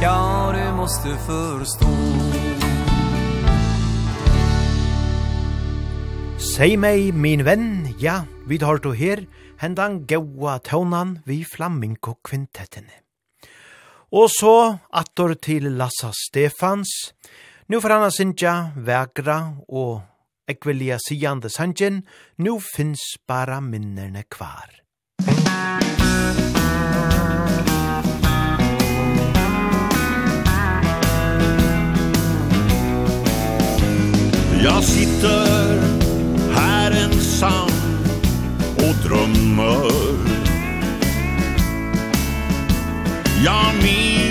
Ja, 0.02 0.54
du 0.54 0.76
måste 0.76 1.08
förstå. 1.08 1.88
Säg 6.56 6.76
mig, 6.76 7.12
min 7.12 7.44
vän, 7.44 7.94
ja, 7.98 8.22
Vi 8.48 8.56
tar 8.56 8.78
to 8.80 8.94
her 8.96 9.26
hendan 9.60 10.06
gaua 10.08 10.54
tånan 10.64 11.18
vi 11.26 11.42
flaminko 11.44 12.14
kvintettene. 12.24 12.94
Og 14.16 14.30
så 14.32 14.78
attor 14.88 15.34
til 15.36 15.68
Lassa 15.76 16.08
Stefans. 16.16 16.88
Nu 17.68 17.76
får 17.80 17.92
han 17.92 18.10
sinja 18.10 18.54
vegra 18.72 19.36
og 19.68 20.00
ekvelia 20.48 20.96
siande 20.96 21.52
sanjen. 21.52 22.06
Nu 22.38 22.56
finns 22.60 23.18
bara 23.28 23.60
minnerne 23.60 24.24
kvar. 24.24 24.80
Jag 34.62 34.84
sitter 34.84 35.80
här 36.54 37.04
ensam 37.04 37.77
drömmar. 39.08 39.92
Ja, 43.44 43.72
mina 43.82 44.27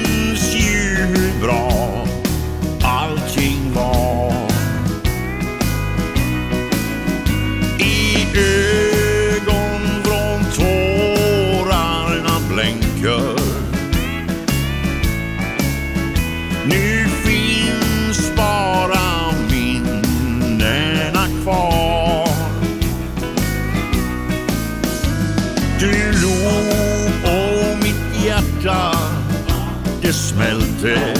ser 30.87 31.17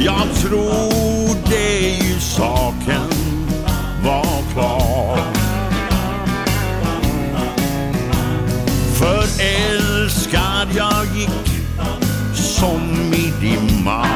Jag 0.00 0.34
tror 0.34 1.50
det 1.50 2.20
saken 2.20 3.10
var 4.04 4.52
klar 4.52 5.18
För 8.94 9.24
älskad 9.42 10.68
jag 10.76 11.06
gick 11.16 11.64
som 12.34 13.12
i 13.14 13.32
dimma 13.40 14.06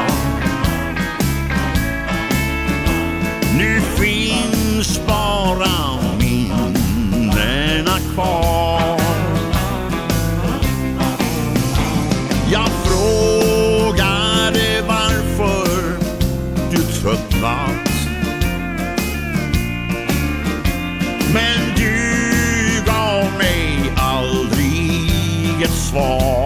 svar. 25.93 26.42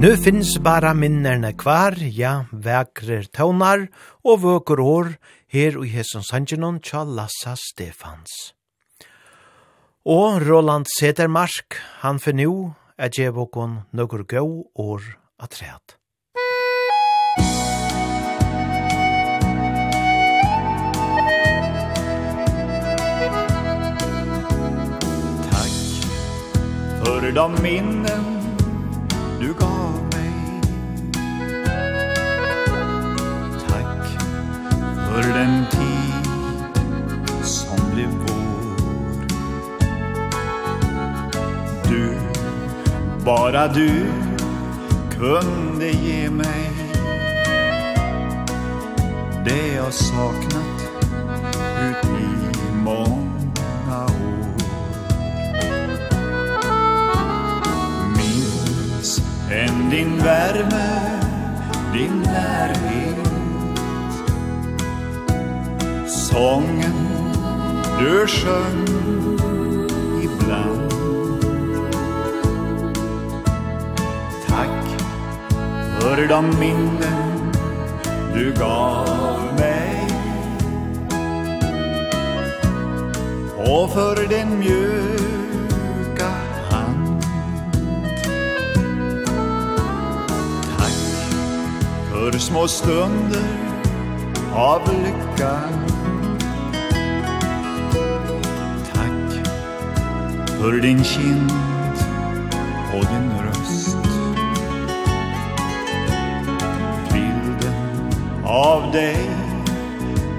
Nu 0.00 0.16
finns 0.16 0.58
bara 0.58 0.94
minnerne 0.94 1.52
kvar, 1.52 1.92
ja, 2.00 2.46
vekrer 2.52 3.26
tøvnar 3.36 3.82
og 4.24 4.38
vøker 4.40 4.80
år 4.80 5.10
her 5.52 5.76
i 5.76 5.90
Hesons 5.92 6.30
Hangenon 6.32 6.78
tja 6.80 7.02
Lassa 7.04 7.52
Stefans. 7.60 8.54
Og 10.08 10.40
Roland 10.48 10.88
Sedermark, 10.88 11.76
han 12.00 12.16
for 12.16 12.32
nu 12.32 12.72
er 12.96 13.12
djevokon 13.12 13.82
nøkker 13.92 14.24
gau 14.24 14.64
år 14.72 15.04
atræt. 15.36 15.98
Takk 25.52 25.76
för 27.04 27.32
da 27.36 27.48
minnen 27.48 28.40
du 29.40 29.54
gav 29.54 29.69
för 35.10 35.22
den 35.22 35.66
tid 35.70 36.26
som 37.44 37.90
blev 37.94 38.08
vår. 38.08 39.26
Du, 41.88 42.18
bara 43.24 43.68
du 43.68 44.06
kunde 45.18 45.90
ge 45.90 46.30
mig 46.30 46.70
det 49.44 49.74
jag 49.74 49.92
saknat 49.92 50.80
ut 51.80 52.04
i 52.04 52.74
många 52.74 54.04
år. 54.04 54.56
Minns 58.16 59.22
än 59.52 59.90
din 59.90 60.18
värme, 60.18 61.20
din 61.92 62.22
närhet. 62.22 63.29
Sången 66.10 67.08
du 67.98 68.26
sjöng 68.26 68.86
ibland. 70.22 70.90
Tack 74.48 75.00
för 76.00 76.28
de 76.28 76.58
minnen 76.58 77.52
du 78.34 78.52
gav 78.52 79.38
mig. 79.58 80.08
Och 83.56 83.90
för 83.92 84.28
den 84.28 84.58
mjuka 84.58 86.30
hand. 86.70 87.24
Tack 90.78 90.92
för 92.12 92.38
små 92.38 92.68
stunder 92.68 93.60
av 94.54 94.80
lyckan. 95.04 95.99
för 100.60 100.72
din 100.72 101.04
kind 101.04 101.52
och 102.94 103.04
din 103.04 103.30
röst. 103.46 103.96
Bilden 107.12 107.74
av 108.44 108.92
dig 108.92 109.30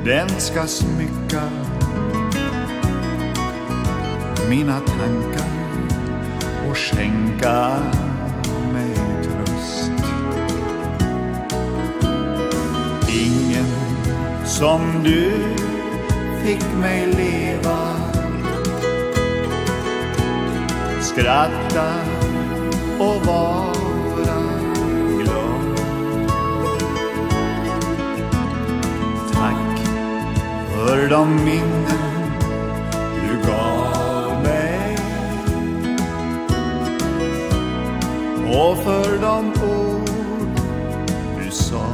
den 0.06 0.30
ska 0.30 0.68
smycka 0.68 1.42
mina 4.50 4.80
tankar 4.80 5.50
och 6.70 6.78
skänka 6.78 7.80
mig 8.74 8.96
tröst. 9.24 9.92
Ingen 13.10 13.66
som 14.46 14.82
du 15.04 15.32
fick 16.44 16.78
mig 16.82 17.06
leva 17.06 18.01
skratta 21.12 21.94
och 23.00 23.26
vara 23.26 23.74
glad. 25.18 25.80
Tack 29.34 29.80
för 30.74 31.10
de 31.10 31.36
minnen 31.36 32.32
du 33.28 33.48
gav 33.48 34.44
mig 34.44 34.98
och 38.54 38.78
för 38.84 39.22
de 39.22 39.54
ord 39.64 40.10
du 41.44 41.52
sa. 41.52 41.86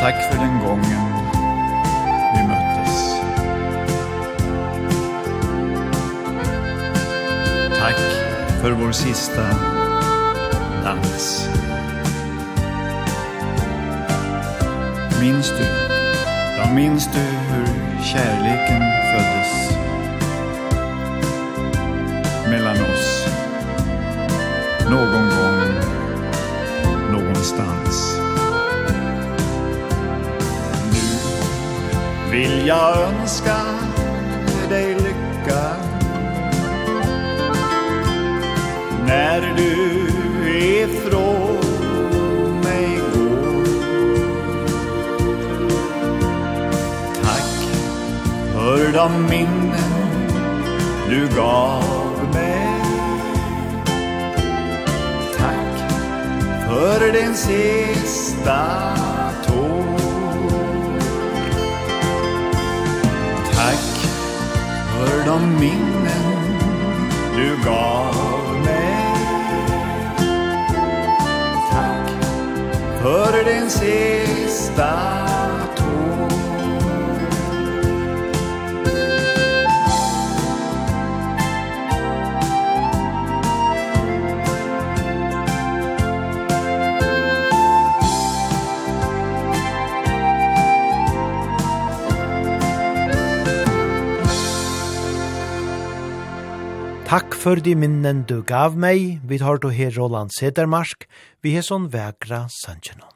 Tack 0.00 0.32
för 0.32 0.38
den 0.38 0.60
gången 0.60 1.11
för 8.62 8.70
vår 8.70 8.92
sista 8.92 9.42
dans. 10.84 11.48
Minns 15.20 15.48
du, 15.48 15.66
ja 16.56 16.74
minns 16.74 17.08
du 17.12 17.20
hur 17.20 18.02
kärleken 18.02 18.82
föddes 19.12 19.78
mellan 22.50 22.76
oss 22.76 23.26
någon 24.90 25.28
gång 25.30 25.62
någonstans. 27.12 28.18
Nu 30.92 32.30
vill 32.30 32.66
jag 32.66 32.98
önska 32.98 33.81
När 39.12 39.54
du 39.56 40.08
ifrån 40.58 41.60
mig 42.64 42.98
går. 43.14 43.64
Tack 47.22 47.68
för 48.52 48.92
de 48.92 49.22
minnen 49.30 49.92
du 51.08 51.28
gav 51.36 51.84
mig. 52.34 52.68
Tack 55.38 55.90
för 56.68 57.12
den 57.12 57.34
sista 57.34 58.60
tår. 59.46 59.98
Tack 63.52 64.06
för 64.92 65.26
de 65.26 65.60
minnen 65.60 66.58
du 67.36 67.64
gav 67.64 68.31
Hör 73.02 73.44
den 73.44 73.70
sista 73.70 74.92
tån 75.76 76.02
Takk 97.12 97.34
for 97.36 97.60
de 97.60 97.74
minnen 97.76 98.22
du 98.24 98.38
gav 98.40 98.72
meg, 98.80 99.18
vi 99.28 99.36
tar 99.36 99.58
du 99.60 99.66
her 99.68 99.90
Roland 99.92 100.32
Sedermarsk, 100.32 101.04
vi 101.42 101.56
hesson 101.56 101.88
vekra 101.90 102.46
sanjenon. 102.50 103.10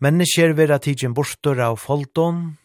Mennesker 0.00 0.54
vera 0.56 0.78
tidsin 0.80 1.12
bortur 1.12 1.60
av 1.60 1.76
folton, 1.82 2.56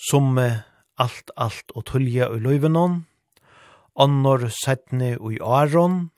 som 0.00 0.38
alt, 0.40 1.32
alt 1.36 1.74
og 1.76 1.84
tulja 1.90 2.30
og 2.32 2.40
løyvenon, 2.46 3.02
annor 4.00 4.46
setne 4.62 5.16
og 5.18 5.34
i 5.36 5.42
aron, 5.44 6.08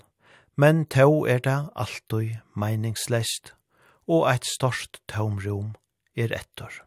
men 0.55 0.85
tau 0.87 1.25
er 1.27 1.43
det 1.43 1.59
alltid 1.75 2.39
meiningslest, 2.55 3.55
og 4.07 4.29
eit 4.31 4.47
størst 4.47 5.01
taumrum 5.11 5.73
er 6.15 6.35
ettor. 6.37 6.83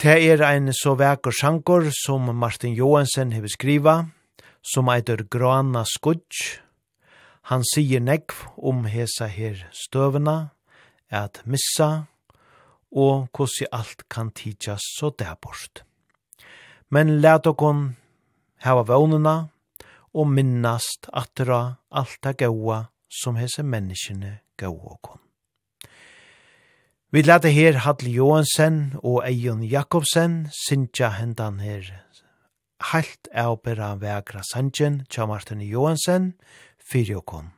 Det 0.00 0.16
er 0.32 0.40
ein 0.42 0.72
så 0.72 0.94
vekker 0.96 1.34
sjankor 1.36 1.90
som 1.92 2.32
Martin 2.34 2.72
Johansen 2.74 3.34
hever 3.36 3.52
skriva, 3.52 3.96
som 4.62 4.88
eitur 4.88 5.24
Grana 5.30 5.84
Skudj. 5.84 6.60
Han 7.50 7.64
sier 7.74 8.00
negv 8.00 8.44
om 8.56 8.84
hesa 8.86 9.26
her 9.26 9.66
støvna, 9.72 10.50
at 11.10 11.42
missa, 11.44 12.06
og 12.90 13.28
hvordan 13.34 13.72
alt 13.72 14.08
kan 14.10 14.30
tidsas 14.30 14.82
så 14.98 15.10
derborst. 15.18 15.82
Men 16.90 17.20
let 17.20 17.46
okon 17.46 17.96
hava 18.62 18.82
vånena, 18.82 19.50
og 20.14 20.26
minnast 20.26 21.06
atra 21.14 21.76
alt 21.90 22.18
det 22.22 22.36
gaua 22.42 22.84
som 23.22 23.36
hese 23.38 23.62
menneskene 23.62 24.40
gaua 24.58 24.94
okon. 24.96 25.20
Vi 27.10 27.22
lette 27.22 27.50
her 27.50 27.80
Hadle 27.82 28.10
Johansen 28.10 28.92
og 29.02 29.24
Eion 29.26 29.64
Jakobsen 29.66 30.44
synsja 30.54 31.08
hendan 31.16 31.58
her 31.58 31.86
heilt 32.80 33.28
av 33.78 34.00
vegra 34.00 34.42
sanjen 34.44 35.04
tja 35.08 35.26
Martin 35.28 35.60
Johansen 35.60 36.32
fyrir 36.78 37.20
okon. 37.20 37.52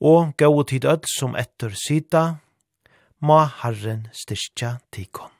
Og 0.00 0.36
gau 0.38 0.62
tid 0.62 0.84
öll 0.86 1.06
som 1.10 1.34
etter 1.34 1.74
sida, 1.74 2.38
ma 3.20 3.40
Herren 3.62 4.06
styrkja 4.14 4.78
tikon. 4.94 5.32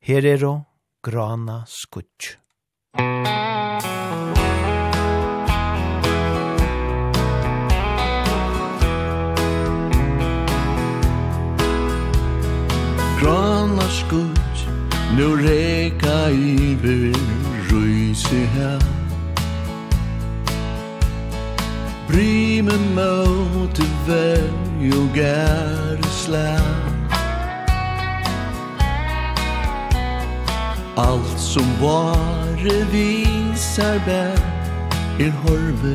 Her 0.00 0.24
er 0.24 0.46
og 0.48 0.64
grana 1.04 1.64
skutsk. 1.68 2.38
Grana 13.20 13.86
skutsk 13.88 14.33
Nu 15.18 15.36
reka 15.36 16.28
i 16.30 16.74
vir 16.82 17.14
Røyse 17.70 18.80
Brimen 22.08 22.94
mot 22.94 23.78
i 23.78 23.86
vei 24.06 24.90
Og 24.98 25.08
gære 25.14 26.10
slag 26.10 26.82
Alt 30.96 31.40
som 31.40 31.68
bare 31.80 32.74
visar 32.90 34.00
bær 34.06 34.42
Er 35.20 35.30
horve 35.44 35.94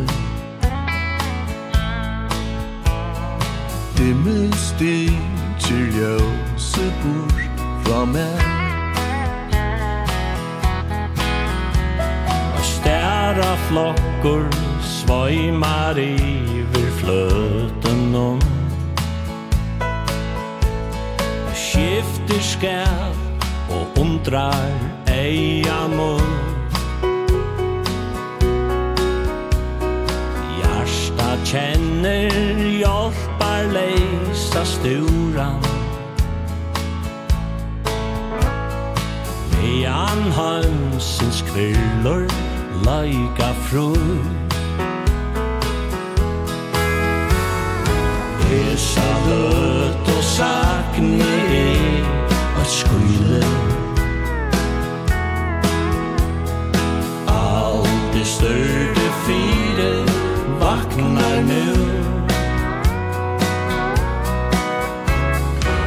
Dimme 3.97 4.53
stig 4.55 5.11
Til 5.59 5.91
ljøse 5.97 6.87
bort 7.03 7.67
Fra 7.83 8.05
meg 8.05 8.58
bara 13.29 13.55
flokkor 13.55 14.49
svaimar 14.81 15.99
iver 15.99 16.89
flötenon 16.99 18.41
Skifter 21.53 22.41
skal 22.41 23.13
og 23.69 24.01
undrar 24.01 24.73
eia 25.05 25.87
mun 25.87 26.33
Hjärsta 30.57 31.37
känner 31.45 32.33
hjälpar 32.81 33.63
leisa 33.73 34.65
sturan 34.65 35.61
Mean 39.61 40.31
hansens 40.31 41.43
kvillor 41.51 42.48
Laika 42.85 43.53
frun 43.67 44.49
Esa 48.49 49.09
løt 49.27 50.07
og 50.17 50.23
sakne 50.23 51.31
er 51.57 52.07
Og 52.59 52.65
skyle. 52.65 53.43
Alt 57.27 58.13
det 58.13 58.27
større 58.27 59.09
fire 59.25 59.91
Vaknar 60.59 61.41
nu. 61.51 61.67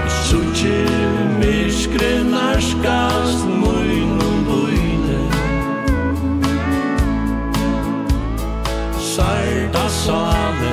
Sutje 0.08 0.86
myskre 1.40 2.24
narskast 2.30 3.61
saw 10.04 10.50
the 10.60 10.71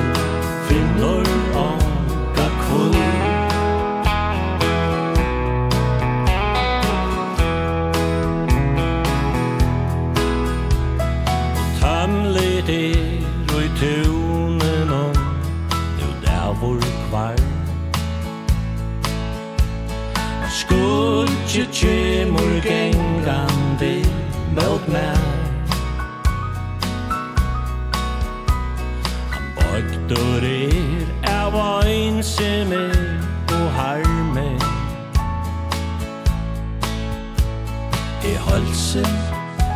i 38.24 38.34
halsen 38.34 39.06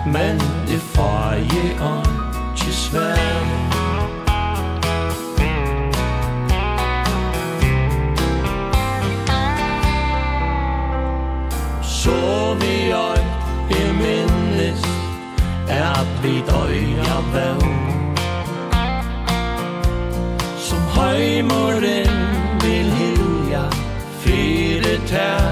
Men 0.07 0.39
det 0.67 0.81
far 0.81 1.33
jeg 1.33 1.77
an 1.81 2.05
til 2.57 2.75
svær. 2.75 3.75
Så 11.83 12.57
vi 12.61 12.89
jeg 12.89 13.25
i 13.71 13.93
minnes 13.93 14.85
Er 15.69 16.05
vi 16.23 16.35
øya 16.39 17.17
vel. 17.33 17.65
Som 20.59 20.83
heimeren 20.97 22.13
vil 22.61 22.91
hilja 23.01 23.65
Fyre 24.21 24.99
tær. 25.07 25.44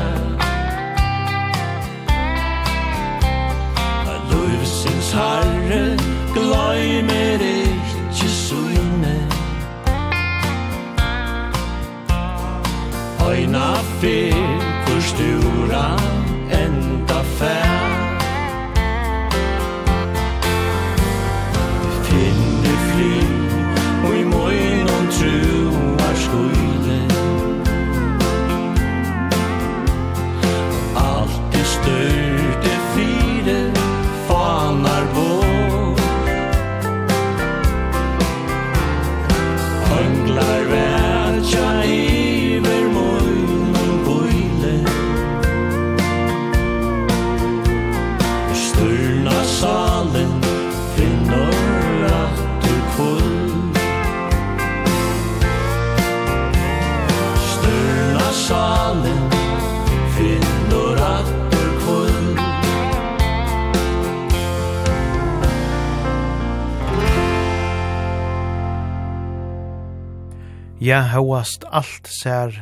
Ja, 70.83 71.05
hauast 71.13 71.63
alt 71.71 72.09
ser 72.11 72.57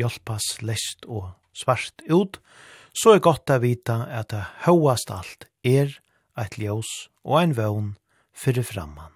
hjelpas 0.00 0.44
lest 0.64 1.02
og 1.12 1.34
svart 1.52 2.00
ut, 2.08 2.38
så 2.96 3.12
er 3.12 3.20
godt 3.20 3.52
å 3.52 3.58
vita 3.60 3.98
at 4.16 4.32
hauast 4.64 5.10
alt 5.12 5.44
er 5.60 5.90
eit 6.40 6.56
ljós 6.56 6.88
og 7.20 7.34
ein 7.42 7.52
vøvn 7.58 7.90
fyrir 8.32 8.64
framman. 8.64 9.12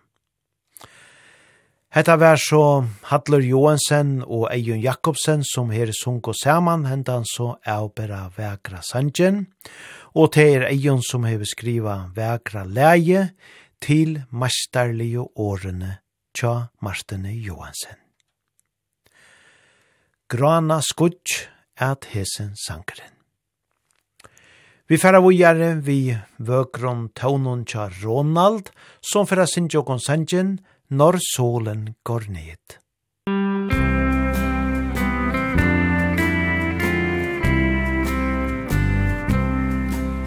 Hetta 1.89 2.19
var 2.21 2.37
så 2.37 2.85
Hadler 3.09 3.47
Johansen 3.49 4.19
og 4.27 4.51
Eion 4.53 4.85
Jakobsen 4.85 5.41
som 5.41 5.73
her 5.73 5.95
sunk 5.97 6.29
og 6.29 6.37
saman 6.37 6.85
hendan 6.91 7.25
så 7.25 7.55
avbera 7.65 8.27
Vægra 8.37 8.83
Sanjen, 8.85 9.47
og 10.13 10.35
det 10.37 10.47
er 10.59 10.67
Eion 10.69 11.01
som 11.01 11.25
hever 11.25 11.49
skriva 11.49 11.97
Vægra 12.13 12.69
leie 12.69 13.25
til 13.81 14.21
mestarlige 14.29 15.25
årene 15.33 15.97
tja 16.37 16.69
Martine 16.85 17.33
Johansen 17.41 18.00
grana 20.31 20.79
skudj 20.79 21.49
at 21.83 22.07
hesen 22.13 22.53
sankeren. 22.55 23.11
Vi 24.87 24.99
færa 24.99 25.21
vujare 25.23 25.77
vi 25.87 26.15
vøkron 26.39 27.09
taunon 27.15 27.65
tja 27.67 27.89
Ronald, 28.03 28.71
som 29.03 29.27
færa 29.27 29.47
sinjo 29.47 29.83
konsanjen, 29.87 30.59
når 30.91 31.19
solen 31.35 31.95
går 32.05 32.27
ned. 32.31 32.79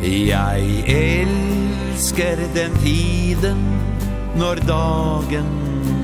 Jeg 0.03 0.63
elsker 0.87 2.43
den 2.55 2.75
tiden 2.83 3.63
når 4.35 4.63
dagen 4.67 5.51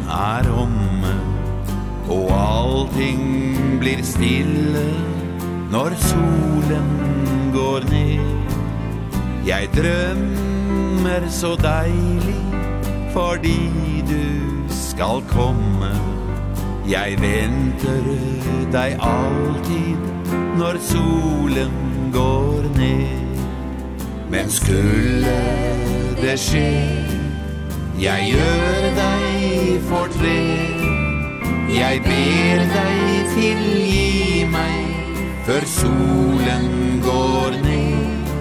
er 0.07 0.51
omme 0.55 0.98
Og 2.09 2.31
allting 2.33 3.79
blir 3.79 4.01
stille 4.03 4.85
Når 5.71 5.93
solen 6.01 6.89
går 7.53 7.85
ned. 7.91 8.25
Jeg 9.45 9.69
drømmer 9.75 11.29
så 11.29 11.55
deilig 11.55 12.41
Fordi 13.13 14.03
du 14.09 14.73
skal 14.73 15.21
komme. 15.29 15.93
Jeg 16.89 17.21
venter 17.21 18.09
deg 18.73 18.97
alltid 18.99 20.33
Når 20.57 20.81
solen 20.81 21.71
går 22.13 22.65
ned. 22.77 23.29
Men 24.29 24.49
skulle 24.49 25.37
det 26.21 26.39
skje 26.39 26.67
Jeg 27.99 28.33
gjør 28.33 28.91
deg 28.97 29.79
fortred 29.89 30.78
Jeg 31.69 32.01
ber 32.01 32.61
deg 32.73 33.33
tilgi 33.35 34.45
meg 34.49 35.19
Før 35.45 35.65
solen 35.69 36.65
går 37.05 37.57
ned. 37.61 38.31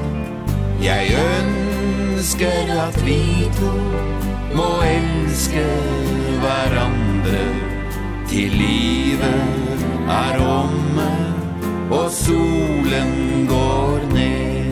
Jeg 0.81 1.13
ønsker 1.21 2.73
at 2.87 2.97
vi 3.05 3.21
to 3.59 3.73
Må 4.57 4.69
elske 4.89 5.67
hverandre 6.41 7.45
Til 8.33 8.57
livet 8.63 9.85
er 10.09 10.41
omme 10.49 11.11
Og 11.91 12.09
solen 12.13 13.45
går 13.49 14.09
ned. 14.15 14.68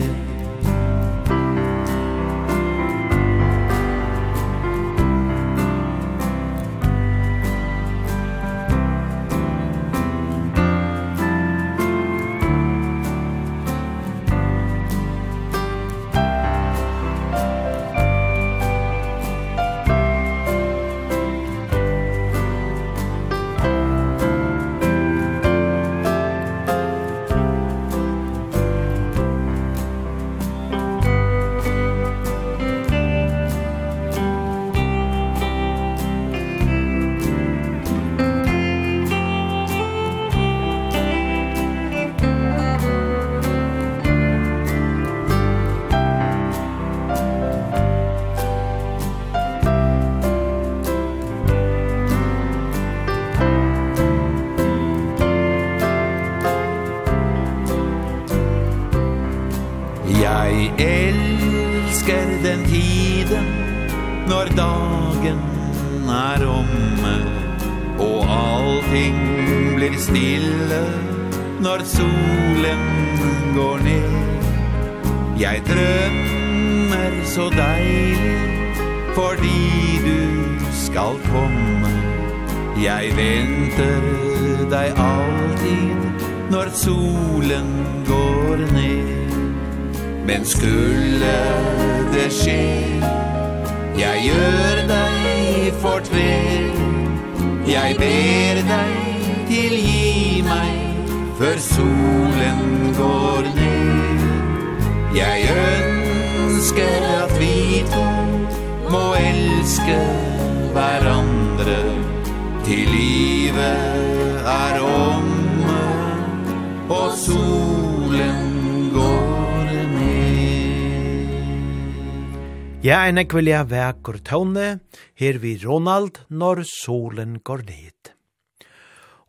er 123.07 123.13
nekvelja 123.15 123.61
vekur 123.63 124.17
tåne, 124.19 124.79
her 125.15 125.37
vi 125.39 125.53
Ronald 125.61 126.17
når 126.27 126.63
solen 126.67 127.37
går 127.39 127.61
ned. 127.69 128.09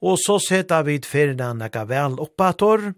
Og 0.03 0.19
så 0.19 0.39
seta 0.43 0.81
vi 0.87 0.97
ferna 1.07 1.53
nega 1.55 1.85
vel 1.87 2.19
oppator, 2.23 2.89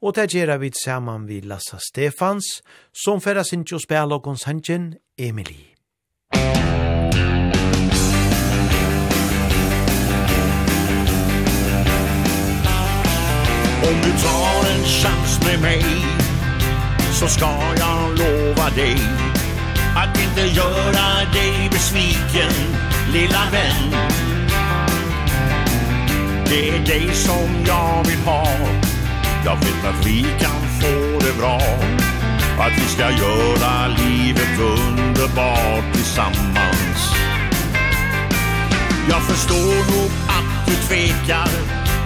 og 0.00 0.14
det 0.16 0.30
gjerra 0.32 0.56
vi 0.60 0.70
saman 0.76 1.26
vi 1.28 1.40
Lassa 1.44 1.80
Stefans, 1.80 2.62
som 2.92 3.20
færa 3.20 3.44
sin 3.44 3.66
jo 3.68 3.78
spela 3.78 4.16
og 4.16 4.24
konsangen 4.24 4.94
Emily. 5.18 5.66
Om 13.90 13.96
du 14.04 14.12
tar 14.24 14.72
en 14.72 14.84
chans 14.84 15.40
med 15.44 15.60
mig 15.60 15.84
Så 17.20 17.26
ska 17.26 17.46
jag 17.76 18.18
lova 18.18 18.70
dig 18.74 19.29
Att 19.96 20.20
inte 20.20 20.40
göra 20.40 21.30
dig 21.32 21.68
besviken 21.70 22.52
Lilla 23.12 23.50
vän. 23.52 23.94
Det 26.44 26.68
är 26.68 26.78
dig 26.86 27.14
som 27.14 27.64
jag 27.66 28.04
vill 28.06 28.20
ha. 28.24 28.46
Jag 29.44 29.56
vet 29.56 29.84
att 29.84 30.06
vi 30.06 30.22
kan 30.22 30.80
få 30.80 31.18
det 31.26 31.38
bra. 31.38 31.60
Att 32.58 32.72
vi 32.76 32.84
ska 32.88 33.10
göra 33.10 33.86
livet 33.88 34.60
underbart 34.60 35.92
tillsammans. 35.92 37.14
Jag 39.08 39.22
förstår 39.22 39.96
nog 39.96 40.10
att 40.28 40.66
du 40.66 40.74
tvekar 40.74 41.48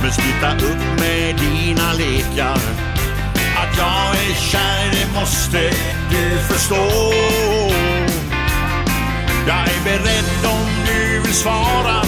Men 0.03 0.12
sluta 0.12 0.66
upp 0.66 1.01
med 1.01 1.37
dina 1.37 1.93
lekar. 1.93 2.61
Att 3.57 3.78
jag 3.78 4.16
är 4.30 4.35
kär, 4.35 4.91
det 4.91 5.20
måste 5.20 5.70
du 6.11 6.39
förstå. 6.39 7.73
Jag 9.47 9.57
är 9.57 9.84
beredd 9.84 10.45
om 10.45 10.66
du 10.86 11.20
vill 11.20 11.34
svara. 11.34 12.03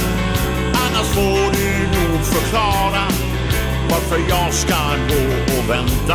Annars 0.75 1.07
får 1.15 1.53
du 1.53 1.71
nog 1.99 2.25
förklara 2.25 3.09
Varför 3.91 4.19
jag 4.29 4.55
ska 4.55 4.77
gå 5.09 5.59
och 5.59 5.71
vänta 5.71 6.15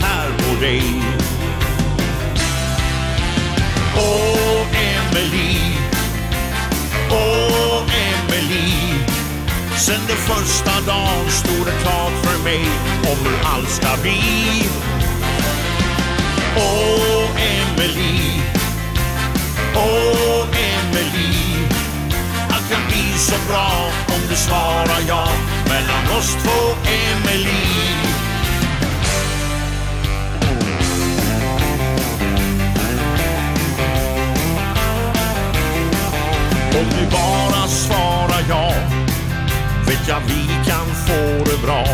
här 0.00 0.28
på 0.38 0.60
dig. 0.60 0.82
Åh, 3.96 4.66
Emily 4.74 5.56
Åh, 7.10 7.82
Emily 7.82 8.72
Sen 9.76 10.00
det 10.06 10.14
första 10.14 10.80
dagen 10.86 11.30
stod 11.30 11.66
det 11.66 11.82
klart 11.82 12.12
för 12.22 12.44
mig 12.44 12.64
Om 13.12 13.26
hur 13.26 13.38
allt 13.54 13.70
ska 13.70 14.02
bli. 14.02 14.22
Åh, 16.56 17.30
Emily 17.36 18.40
Åh, 19.74 20.42
Emily 20.42 20.59
Emily 20.90 21.66
Allt 22.50 22.70
kan 22.70 22.86
bli 22.88 23.18
så 23.18 23.34
bra 23.48 23.90
om 24.06 24.20
du 24.28 24.36
svarar 24.36 25.00
ja. 25.08 25.28
Mellan 25.64 26.18
oss 26.18 26.36
två 26.42 26.74
Emily 26.84 27.66
Om 36.74 36.86
du 36.98 37.10
bara 37.10 37.68
svarar 37.68 38.44
ja 38.48 38.72
Vet 39.86 40.08
jag 40.08 40.20
vi 40.26 40.70
kan 40.70 40.86
få 41.06 41.44
det 41.44 41.66
bra. 41.66 41.84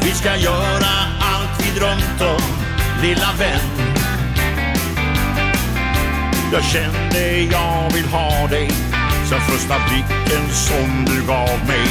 Vi 0.00 0.10
ska 0.10 0.36
göra 0.36 0.92
allt 1.20 1.60
vi 1.60 1.78
drömt 1.78 2.20
om 2.20 2.42
Lilla 3.02 3.32
vän. 3.38 3.97
Jag 6.52 6.64
kände 6.64 7.38
jag 7.40 7.92
vill 7.94 8.04
ha 8.04 8.46
dig 8.46 8.70
Sen 9.28 9.40
första 9.40 9.74
blicken 9.88 10.48
som 10.52 11.04
du 11.04 11.26
gav 11.26 11.66
mig. 11.66 11.88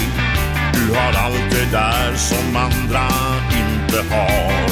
Du 0.74 0.94
har 0.96 1.26
allt 1.26 1.52
det 1.52 1.78
där 1.78 2.16
som 2.16 2.56
andra 2.56 3.08
inte 3.52 4.16
har. 4.16 4.70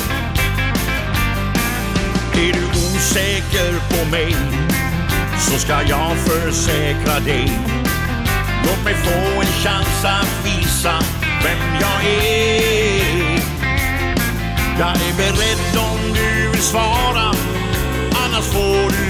Är 2.33 2.53
du 2.53 2.65
osäker 2.65 3.79
på 3.89 4.09
mig 4.11 4.35
Så 5.39 5.59
ska 5.59 5.73
jag 5.73 6.17
försäkra 6.17 7.19
dig. 7.19 7.59
Låt 8.63 8.83
mig 8.83 8.93
få 8.93 9.41
en 9.41 9.47
chans 9.47 10.05
att 10.05 10.45
visa 10.45 10.99
vem 11.43 11.79
jag 11.81 12.05
är. 12.05 13.39
Jag 14.79 14.89
är 14.89 15.17
beredd 15.17 15.77
om 15.77 16.13
du 16.13 16.49
vill 16.51 16.61
svara 16.61 17.31
Annars 18.25 18.45
får 18.45 18.89
du 18.89 19.04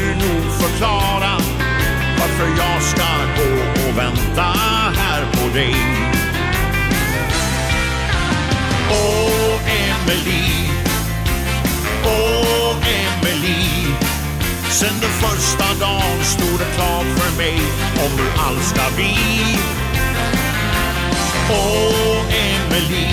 förklara 0.61 1.37
varför 2.19 2.47
jag 2.57 2.81
ska 2.83 3.09
gå 3.37 3.89
och 3.89 3.97
vänta 3.97 4.53
här 4.97 5.25
på 5.31 5.53
dig. 5.53 5.75
Åh 8.89 9.59
Emily 9.67 10.69
Åh 12.05 12.75
Emily 12.87 13.65
Sen 14.69 14.99
den 15.01 15.09
första 15.09 15.85
dagen 15.85 16.23
stod 16.23 16.59
det 16.59 16.75
klart 16.75 17.05
för 17.17 17.37
mig 17.37 17.59
om 18.05 18.19
hur 18.19 18.31
allt 18.47 18.63
ska 18.63 18.95
bli. 18.95 19.17
Åh 21.49 22.25
Emily 22.29 23.09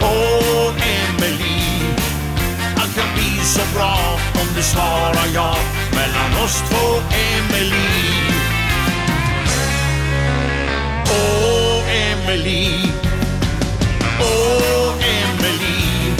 Åh 0.00 0.72
Emily 0.82 1.60
Allt 2.76 2.94
kan 2.94 3.14
bli 3.14 3.44
så 3.44 3.60
bra 3.74 3.98
om 4.34 4.54
du 4.56 4.62
svarar 4.62 5.26
ja 5.34 5.77
Mellan 5.98 6.44
oss 6.44 6.62
två 6.70 7.02
Emily. 7.28 7.88
Åh 11.10 11.44
oh, 11.44 11.82
Emily. 11.90 12.68
Åh 14.20 14.26
oh, 14.26 14.94
Emily. 15.02 16.12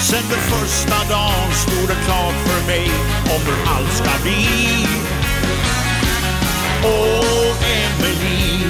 Sen 0.00 0.22
den 0.30 0.38
första 0.38 1.14
dagen 1.14 1.52
stod 1.54 1.88
det 1.88 2.04
klart 2.04 2.34
för 2.46 2.66
mig 2.66 2.90
Om 3.24 3.40
hur 3.46 3.74
allt 3.74 3.92
ska 3.92 4.22
bli. 4.22 4.46
Åh 6.84 6.90
oh, 6.90 7.56
Emily. 7.80 8.64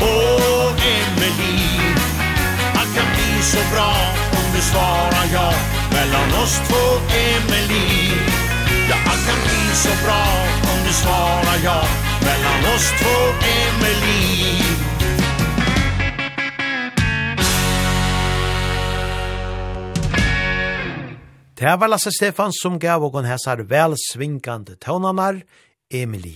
Åh 0.00 0.72
Emily. 0.96 1.58
Allt 2.74 2.94
kan 2.96 3.06
bli 3.14 3.42
så 3.42 3.58
bra 3.74 3.94
om 4.30 4.56
du 4.56 4.60
svarar 4.62 5.26
ja. 5.32 5.52
Mellan 5.90 6.42
oss 6.42 6.60
två 6.68 7.00
Emily 7.16 8.21
blir 9.72 9.78
så 9.78 10.04
bra 10.04 10.22
om 10.72 10.86
du 10.86 10.92
svarar 10.92 11.64
ja 11.64 11.84
Mellan 12.20 12.74
oss 12.74 12.90
två 13.00 13.16
är 13.48 13.72
Det 21.54 21.76
var 21.76 21.88
Lasse 21.88 22.10
Stefan 22.12 22.52
som 22.52 22.78
gav 22.78 23.04
og 23.04 23.24
hæsar 23.24 23.62
vel 23.62 23.94
svinkande 23.96 24.74
tøvnanar, 24.76 25.42
Emily. 25.94 26.34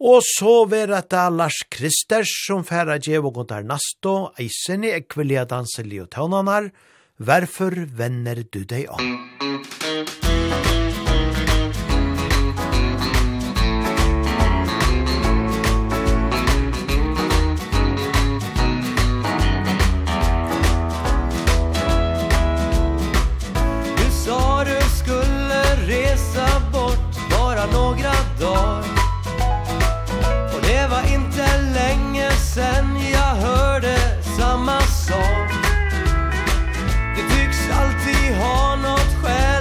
Og 0.00 0.20
så 0.22 0.66
var 0.68 0.86
det 0.86 1.30
Lars 1.32 1.64
Kristers 1.70 2.28
som 2.46 2.64
færa 2.64 2.98
gjev 2.98 3.24
og 3.24 3.48
der 3.48 3.62
nasto, 3.62 4.34
eisene 4.36 4.92
ekvelia 5.00 5.44
danseli 5.44 6.00
og 6.00 6.10
tøvnanar, 6.10 6.70
Hvorfor 7.16 7.72
venner 7.96 8.44
du 8.52 8.64
deg 8.64 8.88
om? 8.88 10.19
resa 25.90 26.46
bort 26.72 27.30
bara 27.30 27.66
några 27.66 28.12
dagar. 28.40 28.84
Och 30.54 30.62
det 30.62 30.86
var 30.90 31.14
inte 31.14 31.62
länge 31.74 32.30
sen 32.30 32.86
jag 33.12 33.34
hörde 33.46 33.96
samma 34.38 34.80
sak. 34.80 35.50
Du 37.16 37.22
tycks 37.22 37.70
alltid 37.70 38.36
ha 38.36 38.76
något 38.76 39.14
skäl 39.22 39.59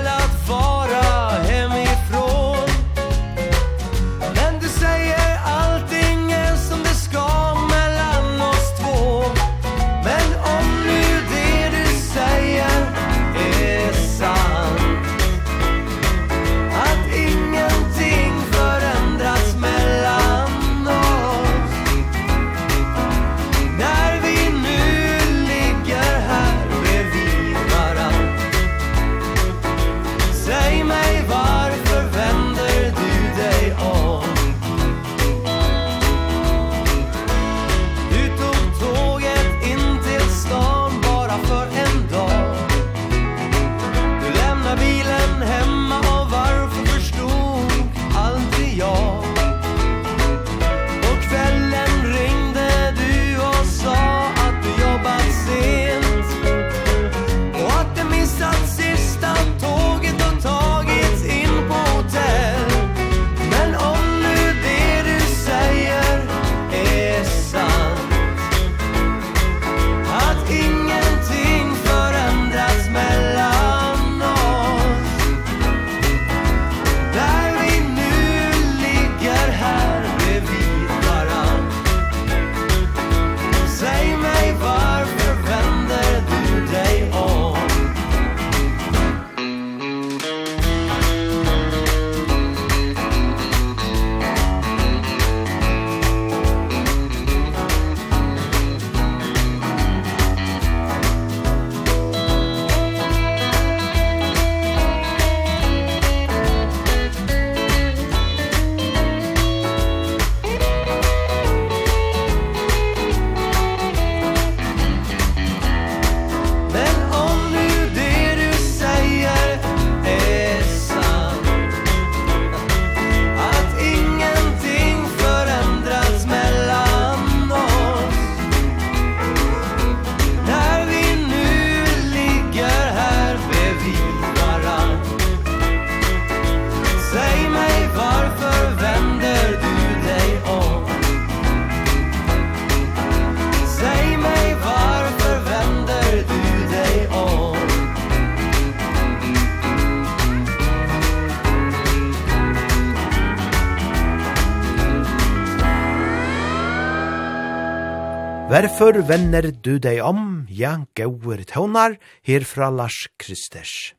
Verfor 158.60 158.98
venner 159.08 159.46
du 159.64 159.78
deg 159.80 160.02
om, 160.04 160.42
ja, 160.52 160.74
gauer 160.92 161.46
tøvnar, 161.48 161.94
herfra 162.28 162.68
Lars 162.76 162.98
Kristers. 163.16 163.94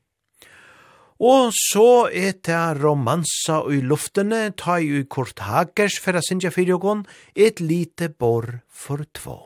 Og 1.16 1.54
så 1.56 2.10
er 2.12 2.34
det 2.44 2.58
romansa 2.82 3.62
i 3.72 3.80
luftene, 3.80 4.50
ta 4.52 4.76
i 4.76 5.00
Kurt 5.08 5.40
Hagers 5.46 5.96
for 6.04 6.12
å 6.12 6.20
synge 6.26 6.52
fyrjogon, 6.52 7.06
et 7.32 7.64
lite 7.64 8.10
bor 8.12 8.60
for 8.68 9.08
två. 9.16 9.38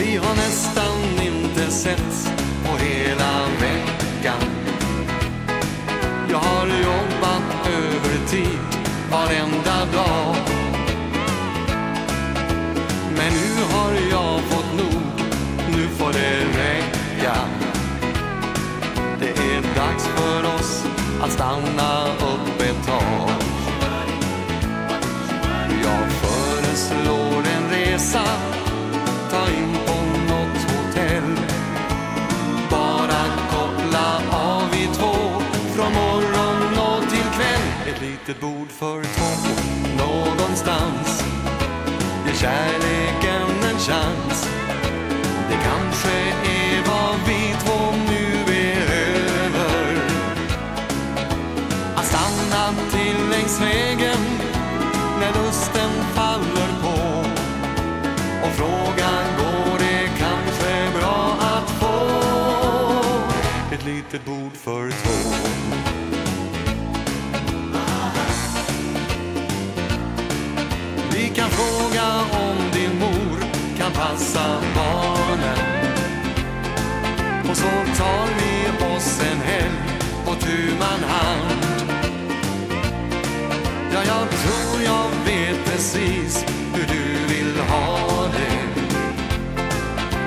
Vi 0.00 0.16
har 0.16 0.36
nästan 0.40 1.04
inte 1.20 1.68
sett 1.68 2.32
på 2.64 2.78
hela 2.80 3.32
veckan 3.60 4.48
Jag 6.30 6.38
har 6.38 6.66
jobbat 6.66 7.35
varenda 9.10 9.78
dag. 9.92 10.36
Men 13.16 13.32
nu 13.32 13.62
har 13.72 13.92
jag 14.10 14.40
fått 14.40 14.72
nog, 14.76 15.02
nu 15.70 15.88
får 15.88 16.12
det 16.12 16.44
räcka. 16.58 17.36
Det 19.20 19.30
är 19.30 19.62
dags 19.76 20.06
för 20.06 20.54
oss 20.54 20.84
att 21.22 21.32
stanna 21.32 22.06
upp 22.06 22.60
ett 22.60 22.86
tag. 22.86 23.30
Jag 25.82 26.10
föreslår 26.12 27.42
en 27.56 27.70
resa. 27.70 28.55
litet 38.26 38.42
bord 38.42 38.68
för 38.68 39.02
två 39.02 40.04
någonstans. 40.04 41.24
Ge 42.26 42.34
kärleken 42.34 43.64
en 43.70 43.78
chans. 43.78 44.48
Det 45.48 45.58
kanske 45.64 46.10
är 46.44 46.82
vad 46.86 47.28
vi 47.28 47.54
två 47.64 47.96
nu 48.08 48.44
behöver 48.46 49.96
Att 51.96 52.04
stanna 52.04 52.74
till 52.90 53.28
längs 53.30 53.60
vägen 53.60 54.18
När 55.20 55.42
lusten 55.42 55.90
faller 56.14 56.82
på. 56.82 57.28
Och 58.46 58.52
frågan 58.52 59.24
går 59.38 59.78
det 59.78 60.08
kanske 60.18 60.98
bra 60.98 61.36
att 61.40 61.70
få 61.70 62.14
Ett 63.74 63.84
litet 63.84 64.24
bord 64.24 64.52
för 64.52 64.90
två 64.90 65.55
passa 74.06 74.60
barnen. 74.74 75.58
Och 77.50 77.56
så 77.56 77.70
tar 77.98 78.26
vi 78.38 78.84
oss 78.96 79.20
en 79.32 79.40
helg 79.40 80.00
på 80.24 80.34
tu 80.34 80.70
man 80.78 81.10
hand. 81.10 81.62
Ja, 83.92 84.00
jag 84.06 84.28
tror 84.30 84.82
jag 84.84 85.08
vet 85.24 85.64
precis 85.64 86.44
hur 86.74 86.86
du 86.86 87.34
vill 87.34 87.60
ha 87.60 88.26
det. 88.32 88.82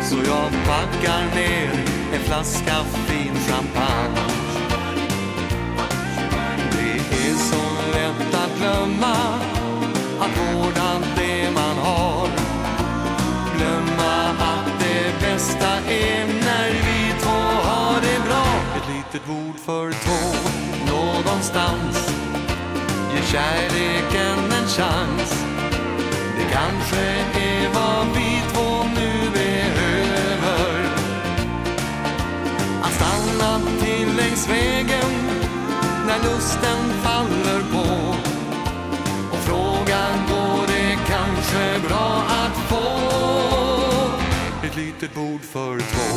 Så 0.04 0.16
jag 0.16 0.52
packar 0.68 1.36
ner 1.36 1.72
en 2.14 2.22
flaska 2.22 2.84
fin 2.84 3.36
champagne. 3.48 4.20
Det 6.72 7.28
är 7.30 7.36
så 7.36 7.64
lätt 7.94 8.36
att 8.36 8.60
glömma 8.60 9.16
att 10.20 10.38
vårda 10.38 11.02
det 11.16 11.52
man 11.52 11.78
har. 11.78 12.29
är 15.90 16.26
när 16.28 16.70
vi 16.70 17.14
två 17.22 17.40
har 17.70 18.02
det 18.02 18.20
bra. 18.28 18.46
Ett 18.78 18.90
litet 18.96 19.28
bord 19.28 19.56
för 19.66 19.92
två 19.92 20.22
någonstans 20.94 22.10
Ge 23.14 23.22
kärleken 23.22 24.52
en 24.62 24.68
chans. 24.68 25.46
Det 26.38 26.54
kanske 26.54 27.02
är 27.42 27.70
vad 27.74 28.06
vi 28.16 28.42
två 28.54 28.84
nu 28.96 29.30
behöver. 29.34 30.84
Att 32.82 32.94
stanna 32.94 33.60
till 33.80 34.16
längs 34.16 34.50
vägen 34.50 35.12
När 36.08 36.24
lusten 36.24 36.94
faller 37.04 37.62
på. 37.72 38.16
Och 39.32 39.40
frågan 39.40 40.14
går 40.30 40.68
det 40.68 40.98
kanske 41.08 41.88
bra 41.88 42.24
att 42.28 42.58
få 42.70 42.99
litet 44.80 45.14
bord 45.14 45.42
för 45.42 45.80
två 45.80 46.16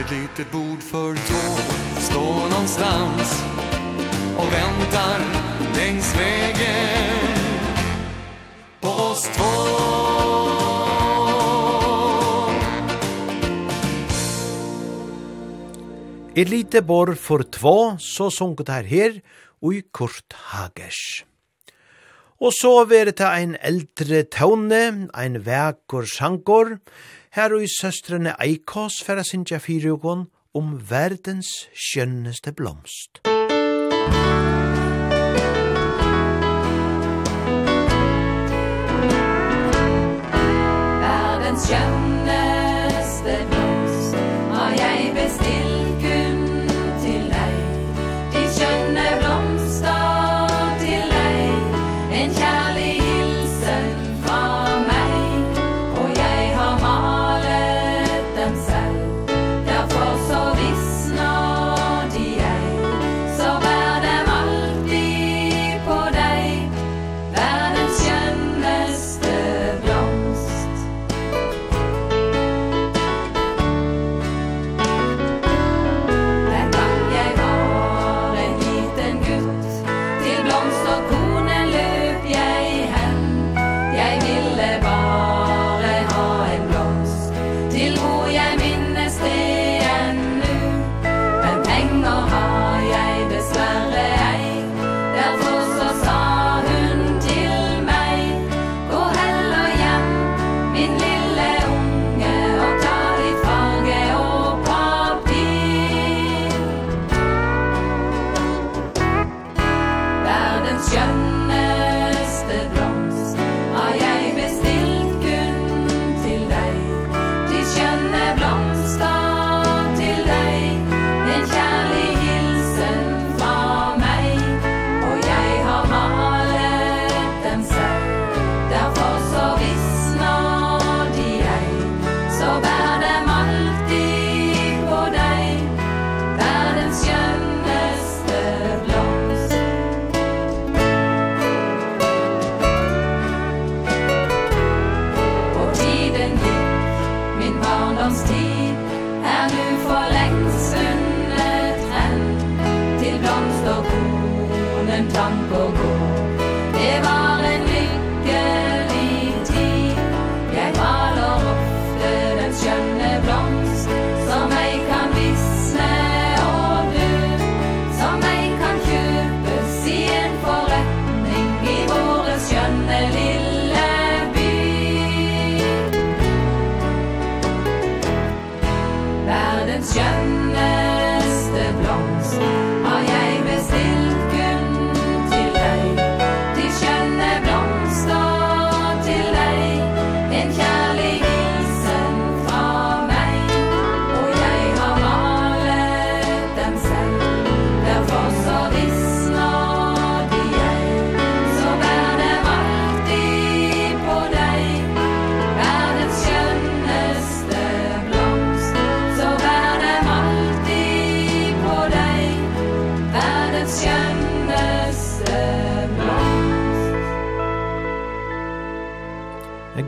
Ett 0.00 0.10
litet 0.10 0.52
bord 0.52 0.82
för 0.82 1.14
två 1.14 1.62
Står 2.00 2.50
någonstans 2.50 3.44
Och 4.36 4.52
väntar 4.52 5.20
längs 5.76 6.14
vägen. 6.14 7.28
På 8.80 8.88
oss 8.88 9.30
två. 9.36 10.17
Et 16.38 16.46
lite 16.46 16.84
bor 16.86 17.16
for 17.18 17.42
två, 17.42 17.98
så 17.98 18.28
sunket 18.30 18.68
her 18.70 18.86
her, 18.86 19.16
og 19.58 19.74
i 19.74 19.80
kort 19.90 20.36
hagers. 20.52 21.24
Og 22.38 22.52
så 22.54 22.84
var 22.86 23.10
det 23.10 23.26
ein 23.26 23.56
eldre 23.58 24.22
tåne, 24.22 25.08
ein 25.18 25.40
vekker 25.42 26.06
sjankor, 26.06 26.76
her 27.34 27.54
og 27.56 27.64
i 27.66 27.70
søstrene 27.80 28.36
Eikås 28.38 29.00
færa 29.02 29.24
sinja 29.26 29.58
fyrugon 29.58 30.28
om 30.54 30.76
verdens 30.90 31.50
skjønneste 31.74 32.54
blomst. 32.54 33.18
Verdens 41.02 41.66
skjønneste 41.66 42.17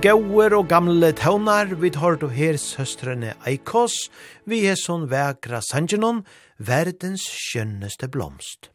gauer 0.00 0.54
og 0.56 0.68
gamle 0.70 1.10
tøvnar, 1.12 1.74
vi 1.76 1.90
tar 1.92 2.14
du 2.20 2.30
her 2.32 2.56
søstrene 2.56 3.34
Eikos, 3.44 4.08
vi 4.48 4.62
er 4.70 4.78
sånn 4.80 5.04
vekra 5.10 5.60
sangenon, 5.66 6.22
verdens 6.56 7.26
skjønneste 7.28 8.08
blomst. 8.08 8.70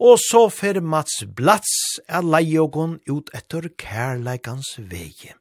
Og 0.00 0.16
så 0.22 0.46
fer 0.48 0.80
Mats 0.80 1.20
Blats 1.36 1.74
er 2.08 2.24
leiogon 2.24 2.96
ut 3.10 3.28
etter 3.36 3.68
kærleikans 3.76 4.78
veie. 4.80 5.36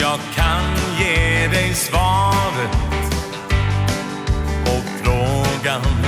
jag 0.00 0.18
kan 0.36 0.89
dig 1.50 1.74
svaret. 1.74 2.76
På 4.64 4.82
frågan 5.02 5.99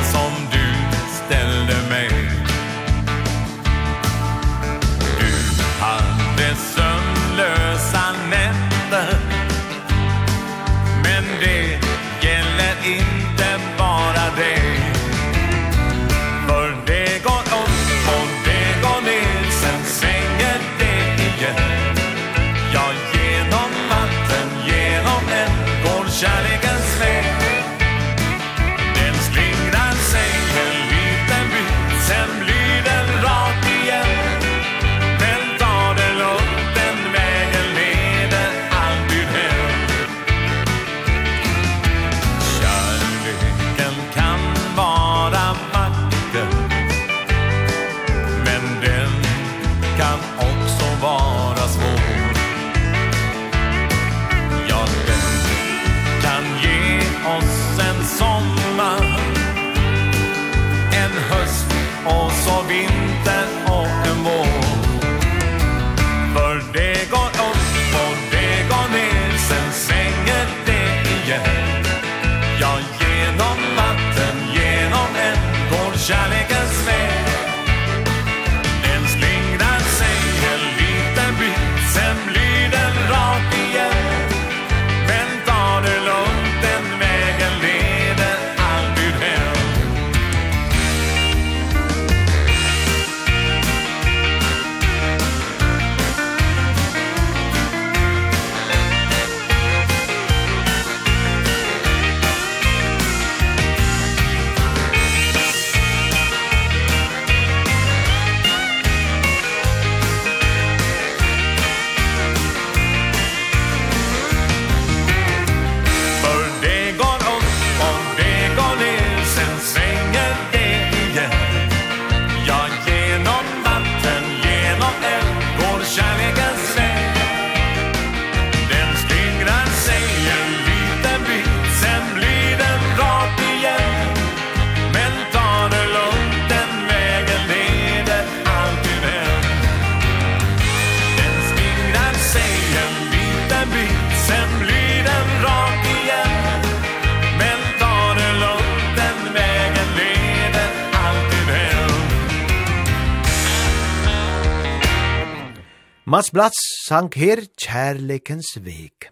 Mats 156.13 156.29
Blatz 156.29 156.59
sank 156.85 157.15
her 157.17 157.41
kjærleikens 157.57 158.51
vik. 158.61 159.07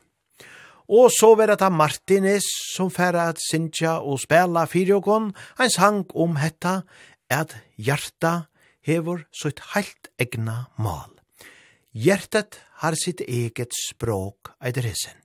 Og 0.85 1.07
så 1.15 1.31
var 1.39 1.49
det 1.49 1.71
Martinis 1.73 2.45
som 2.75 2.91
færre 2.93 3.31
at 3.31 3.39
Sintja 3.41 3.95
og 4.05 4.19
spela 4.21 4.67
fyrjåkon, 4.69 5.31
han 5.57 5.71
sang 5.73 6.03
om 6.13 6.37
hetta 6.37 6.83
at 7.31 7.55
hjarta 7.81 8.51
hevur 8.85 9.23
sitt 9.33 9.63
heilt 9.73 10.11
egna 10.21 10.67
mal. 10.77 11.09
Hjertet 11.97 12.61
har 12.83 12.99
sitt 13.01 13.25
eget 13.25 13.73
språk, 13.73 14.53
eitir 14.61 14.91
hissen. 14.91 15.17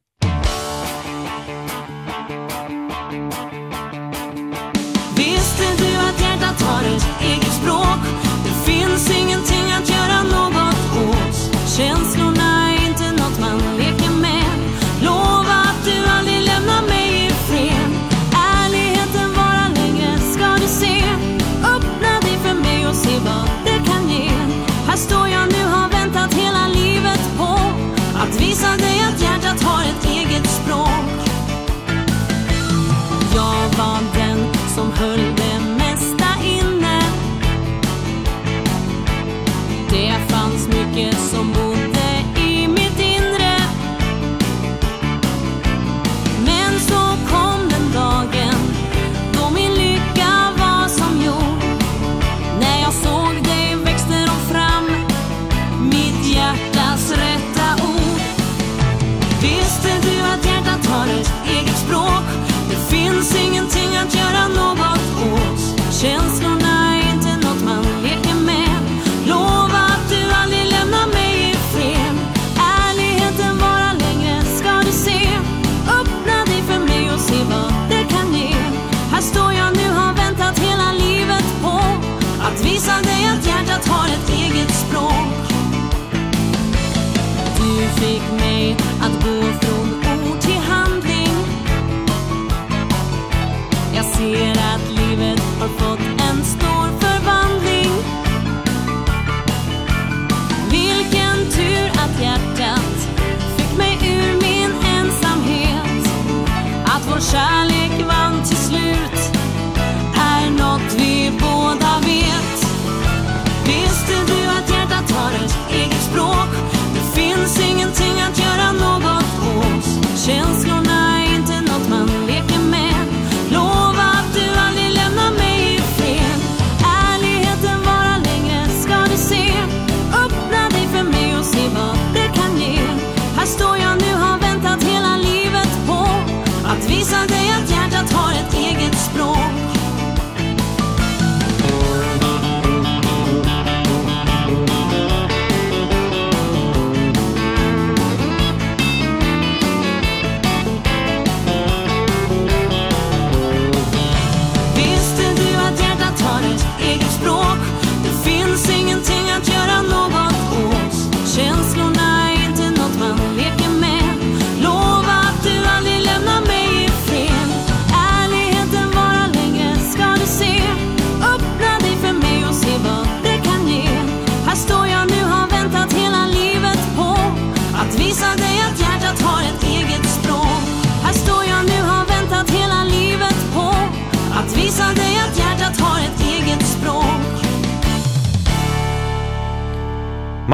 Visste 5.19 5.67
du 5.83 5.91
at 6.07 6.23
hjertet 6.23 6.65
har 6.69 6.89
ett 6.93 7.11
eget 7.33 7.53
språk? 7.59 8.09
Det 8.47 8.55
finns 8.63 9.09
ingenting 9.19 9.67
att 9.75 9.94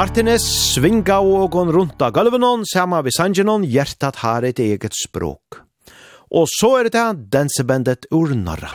Martinez 0.02 0.42
svinga 0.42 1.20
og 1.22 1.52
gon 1.54 1.70
rundt 1.70 2.02
av 2.02 2.10
gulvenon, 2.16 2.64
sama 2.66 3.04
vi 3.06 3.12
sangenon, 3.14 3.62
hjertat 3.70 4.16
har 4.24 4.42
et 4.48 4.58
eget 4.58 4.96
språk. 4.98 5.60
Og 6.34 6.48
så 6.50 6.72
er 6.80 6.88
det 6.88 6.94
da 6.96 7.04
dansebandet 7.14 8.08
ur 8.10 8.34
Norra. 8.34 8.72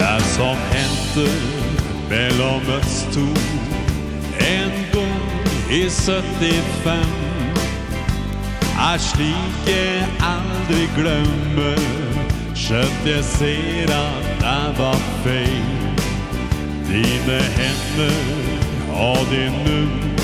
Det 0.00 0.16
som 0.32 0.58
hendte 0.72 1.28
mellom 2.10 2.66
oss 2.80 2.98
to 3.14 3.28
En 4.42 4.74
gång 4.90 5.22
i 5.70 5.84
75 5.86 7.25
Er 8.76 8.98
slik 9.00 9.68
jeg 9.68 10.04
aldri 10.20 10.84
glemmer 10.96 11.80
Skjønt 12.56 13.06
jeg 13.08 13.24
ser 13.24 13.90
at 13.92 14.26
det 14.40 14.78
var 14.78 15.00
feil. 15.24 15.96
Dine 16.88 17.38
hender 17.56 18.92
og 18.96 19.18
din 19.30 19.56
munn 19.64 20.20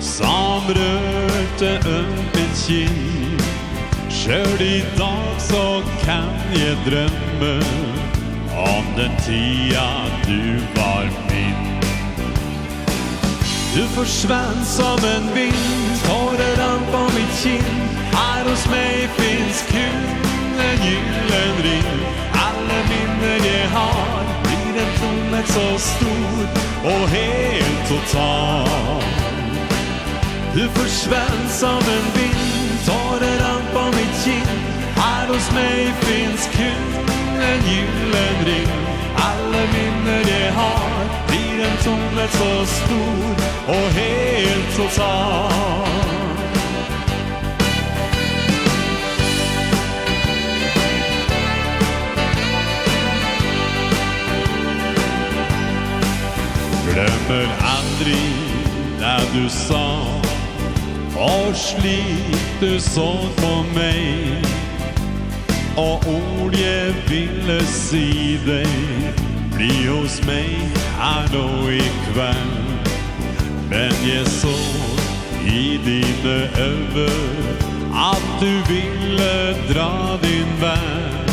Som 0.00 0.68
rørte 0.78 1.72
ømt 1.92 2.36
min 2.36 2.52
kinn. 2.62 3.44
Sjøl 4.10 4.60
i 4.60 4.80
dag 4.96 5.36
så 5.38 5.82
kan 6.04 6.32
jeg 6.56 6.76
drømme 6.88 7.54
Om 8.56 8.92
den 8.96 9.20
tida 9.26 9.88
du 10.24 10.60
var 10.80 11.10
min. 11.28 11.60
Du 13.76 13.82
forsvann 13.94 14.64
som 14.64 15.04
en 15.04 15.34
vind 15.34 16.00
Tårer 16.06 16.60
an 16.70 16.86
på 16.92 17.15
kinn 17.42 17.76
Her 18.12 18.44
hos 18.48 18.64
meg 18.72 19.10
finns 19.18 19.58
kun 19.70 19.98
En 20.66 20.78
gyllen 20.86 21.56
ring. 21.66 21.90
Alla 22.46 22.78
minner 22.90 23.40
jag 23.50 23.68
har 23.76 24.24
Blir 24.44 24.82
en 24.82 24.92
tomhet 25.00 25.48
så 25.48 25.78
stor 25.78 26.46
Och 26.84 27.08
helt 27.08 27.88
total. 27.88 29.02
Du 30.54 30.68
forsvann 30.68 31.48
som 31.48 31.82
en 31.96 32.06
vind 32.16 32.86
Tar 32.86 33.22
an 33.52 33.62
på 33.72 33.84
mitt 33.96 34.16
kinn. 34.24 34.56
Her 34.96 35.26
hos 35.28 35.50
meg 35.52 35.92
finns 36.06 36.48
kun 36.56 36.88
En 37.50 37.62
gyllen 37.70 38.38
ring. 38.50 38.72
Alla 39.16 39.62
minner 39.74 40.22
jag 40.30 40.52
har 40.52 41.04
Blir 41.28 41.64
en 41.68 41.76
tomhet 41.84 42.32
så 42.32 42.66
stor 42.66 43.34
Och 43.66 43.90
helt 44.00 44.76
total. 44.76 46.35
Glömmer 56.96 57.48
aldrig 57.60 58.32
när 59.00 59.20
du 59.34 59.48
sa 59.48 60.02
Och 61.14 61.56
slik 61.56 62.60
du 62.60 62.80
såg 62.80 63.36
på 63.36 63.64
mig 63.74 64.42
Och 65.76 66.06
ord 66.06 66.54
jag 66.54 66.94
ville 67.10 67.60
si 67.60 68.38
dig 68.46 68.66
Bli 69.56 69.86
hos 69.86 70.26
mig 70.26 70.58
här 70.98 71.28
då 71.32 71.72
ikväll 71.72 72.80
Men 73.70 73.92
jag 74.14 74.26
såg 74.26 74.98
i 75.46 75.78
dina 75.84 76.34
över 76.58 77.10
Att 77.94 78.40
du 78.40 78.74
ville 78.74 79.52
dra 79.72 80.18
din 80.22 80.60
värld 80.60 81.30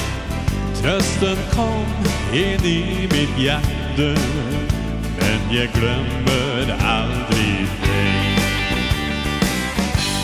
Trösten 0.81 1.37
kom 1.51 1.85
in 2.33 2.65
i 2.65 3.09
mitt 3.11 3.39
hjärta 3.39 4.21
Men 5.19 5.57
jag 5.57 5.67
glömmer 5.73 6.77
aldrig 6.83 7.67
dig 7.83 8.37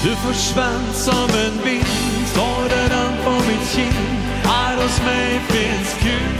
Du 0.03 0.15
försvann 0.15 0.93
som 0.93 1.29
en 1.45 1.63
vind 1.63 2.09
Tårer 2.35 2.89
han 2.89 3.13
på 3.23 3.31
mitt 3.31 3.69
kinn. 3.75 4.09
Her 4.43 4.75
hos 4.81 5.01
meg 5.05 5.41
finns 5.49 5.93
kun 6.01 6.35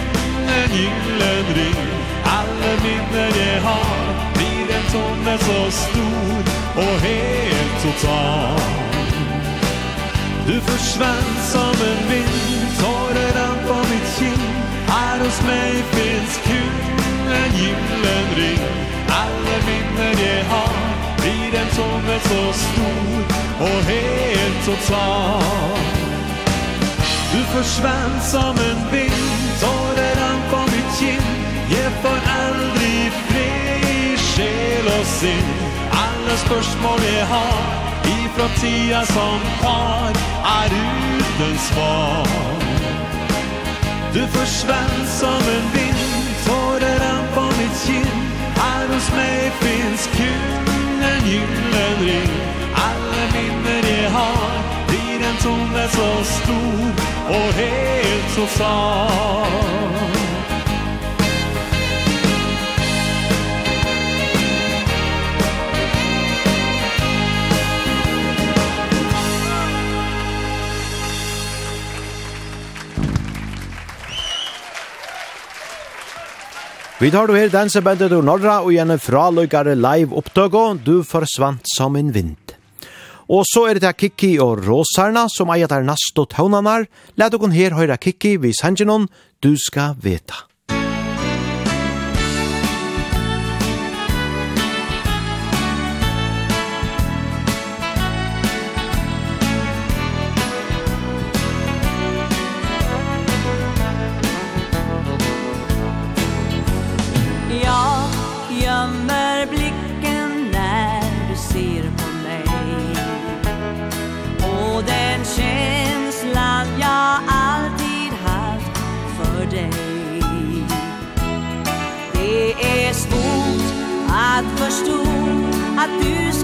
En 0.58 0.72
gyllen 0.76 1.46
ring. 1.56 1.82
Alle 2.24 2.72
minner 2.84 3.32
jag 3.40 3.62
har 3.62 4.32
Blir 4.34 4.76
en 4.78 4.86
tomhet 4.92 5.42
så 5.42 5.72
stor 5.72 6.44
Och 6.76 7.00
helt 7.02 7.82
total. 7.84 8.60
Du 10.48 10.60
försvann 10.60 11.32
som 11.52 11.76
en 11.92 12.10
vind 12.10 12.68
Tårer 12.80 13.36
an 13.48 13.58
på 13.68 13.78
mitt 13.92 14.10
kinn. 14.20 14.50
Her 14.88 15.20
hos 15.26 15.42
meg 15.48 15.84
finns 15.96 16.40
kun 16.48 17.00
En 17.42 17.52
gyllen 17.58 18.29
omkring 18.40 18.60
Alla 19.08 19.58
minner 19.68 20.24
jeg 20.24 20.46
har 20.46 20.74
Blir 21.18 21.60
en 21.62 21.70
som 21.72 22.02
så 22.24 22.54
stor 22.54 23.24
Och 23.60 23.84
helt 23.84 24.66
total 24.66 25.80
Du 27.34 27.44
forsvann 27.54 28.22
som 28.22 28.56
en 28.70 28.92
vind 28.92 29.40
Tårer 29.60 30.16
han 30.16 30.40
på 30.52 30.58
mitt 30.72 31.00
kinn. 31.00 31.30
Jag 31.70 31.92
får 32.02 32.20
aldrig 32.44 33.12
fri 33.28 34.18
Sjel 34.18 34.88
og 35.00 35.06
sinn. 35.06 35.50
Alla 35.92 36.38
spørsmål 36.38 37.00
jag 37.20 37.26
har 37.26 37.60
Ifrån 38.04 38.50
tida 38.62 39.06
som 39.06 39.40
par 39.62 40.14
Är 40.62 40.70
uten 40.70 41.58
svar. 41.58 42.28
Du 44.14 44.28
forsvann 44.28 45.08
som 45.08 45.44
en 45.56 45.66
vind 45.74 46.10
Tårer 46.46 47.00
han 47.00 47.26
på 47.36 47.42
mitt 47.42 47.88
kinn. 47.88 48.19
Här 48.60 48.88
hos 48.88 49.12
mig 49.12 49.52
finns 49.60 50.10
kul 50.14 50.70
en 51.04 51.30
gyllen 51.32 51.96
ring. 52.02 52.32
Alla 52.74 53.24
minner 53.34 54.04
jag 54.04 54.12
har 54.12 54.64
Blir 54.88 55.28
en 55.30 55.38
tomme 55.44 55.88
så 55.88 56.24
stor 56.24 56.92
Och 57.30 57.54
helt 57.54 58.30
så 58.36 58.48
sal 58.58 60.19
Vi 77.00 77.08
tar 77.12 77.30
du 77.30 77.32
her 77.32 77.48
dansebandet 77.48 78.12
ur 78.12 78.26
Norra 78.28 78.58
og 78.60 78.74
gjerne 78.76 78.98
fraløykare 79.00 79.72
live 79.80 80.18
opptøkå. 80.20 80.64
Du 80.84 80.98
forsvant 81.08 81.64
som 81.72 81.96
en 81.96 82.10
vind. 82.12 82.52
Og 83.32 83.48
så 83.48 83.70
er 83.70 83.80
det 83.80 83.86
til 83.86 83.96
Kiki 84.02 84.32
og 84.44 84.66
Råsarna 84.66 85.30
som 85.32 85.54
eier 85.56 85.72
der 85.72 85.88
nast 85.88 86.20
og 86.20 86.28
tøvnanar. 86.36 86.90
Læt 87.16 87.32
dere 87.32 87.54
her 87.56 87.80
høyre 87.80 87.96
Kiki, 87.96 88.36
vi 88.44 88.52
sangenon, 88.52 89.08
du 89.40 89.56
skal 89.56 89.96
veta. 90.04 90.49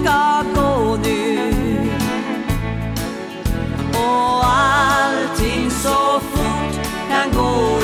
ska 0.06 0.42
gå 0.54 0.96
nu. 0.96 1.38
Och 3.92 4.44
allting 4.44 5.70
så 5.70 6.20
fort 6.20 6.86
kan 7.08 7.32
gå. 7.32 7.75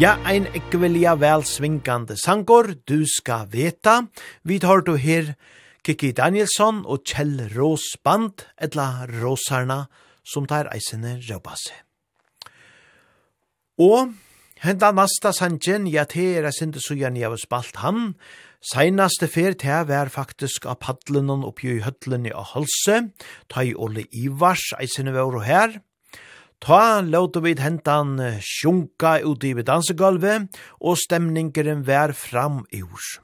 Ja, 0.00 0.14
ein 0.24 0.46
ekvelia 0.56 1.10
vel 1.20 1.42
svingande 1.44 2.14
sangor, 2.16 2.70
du 2.88 3.04
ska 3.04 3.42
veta. 3.52 4.06
Vi 4.48 4.56
tar 4.56 4.80
du 4.80 4.94
her 4.96 5.34
Kiki 5.84 6.14
Danielsson 6.16 6.86
og 6.88 7.02
Kjell 7.04 7.50
Rås 7.52 7.98
band, 8.00 8.46
etla 8.56 9.04
Råsarna, 9.10 9.90
som 10.24 10.46
tar 10.48 10.70
eisene 10.72 11.18
røpase. 11.26 11.76
Og 13.76 14.14
henda 14.64 14.88
nasta 14.96 15.34
sangen, 15.36 15.84
ja, 15.92 16.06
te 16.08 16.24
er 16.38 16.48
eisende 16.48 16.80
sujan 16.80 17.20
jeg 17.20 17.28
har 17.28 17.44
spalt 17.44 17.82
han. 17.84 18.14
Seinaste 18.72 19.28
fer 19.28 19.52
te 19.52 19.82
var 19.84 20.08
faktisk 20.08 20.64
av 20.64 20.80
paddlenon 20.80 21.44
oppi 21.44 21.74
i 21.74 21.84
høtlen 21.84 22.24
i 22.24 22.32
Halse, 22.32 23.02
ta 23.52 23.68
i 23.68 23.76
Ole 23.76 24.08
Ivars 24.16 24.64
eisene 24.80 25.12
var 25.12 25.42
her. 25.44 25.82
Ta 26.60 27.00
låter 27.00 27.40
vi 27.40 27.54
hentan 27.56 28.18
sjunka 28.40 29.18
ut 29.24 29.44
i 29.44 29.54
dansegolvet, 29.64 30.52
og 30.84 30.98
stemningeren 31.00 31.86
vær 31.88 32.12
fram 32.12 32.66
i 32.68 32.82
ors. 32.84 33.16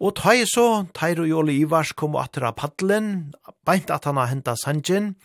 Og 0.00 0.14
ta 0.16 0.32
i 0.32 0.46
så, 0.46 0.86
Teir 0.94 1.20
og 1.20 1.50
Ivars 1.50 1.92
kom 1.92 2.16
atter 2.16 2.46
av 2.48 2.54
paddelen, 2.56 3.34
beint 3.66 3.90
at 3.90 4.06
han 4.06 4.16
har 4.16 4.30
hentet 4.30 4.60
sanjen. 4.62 5.16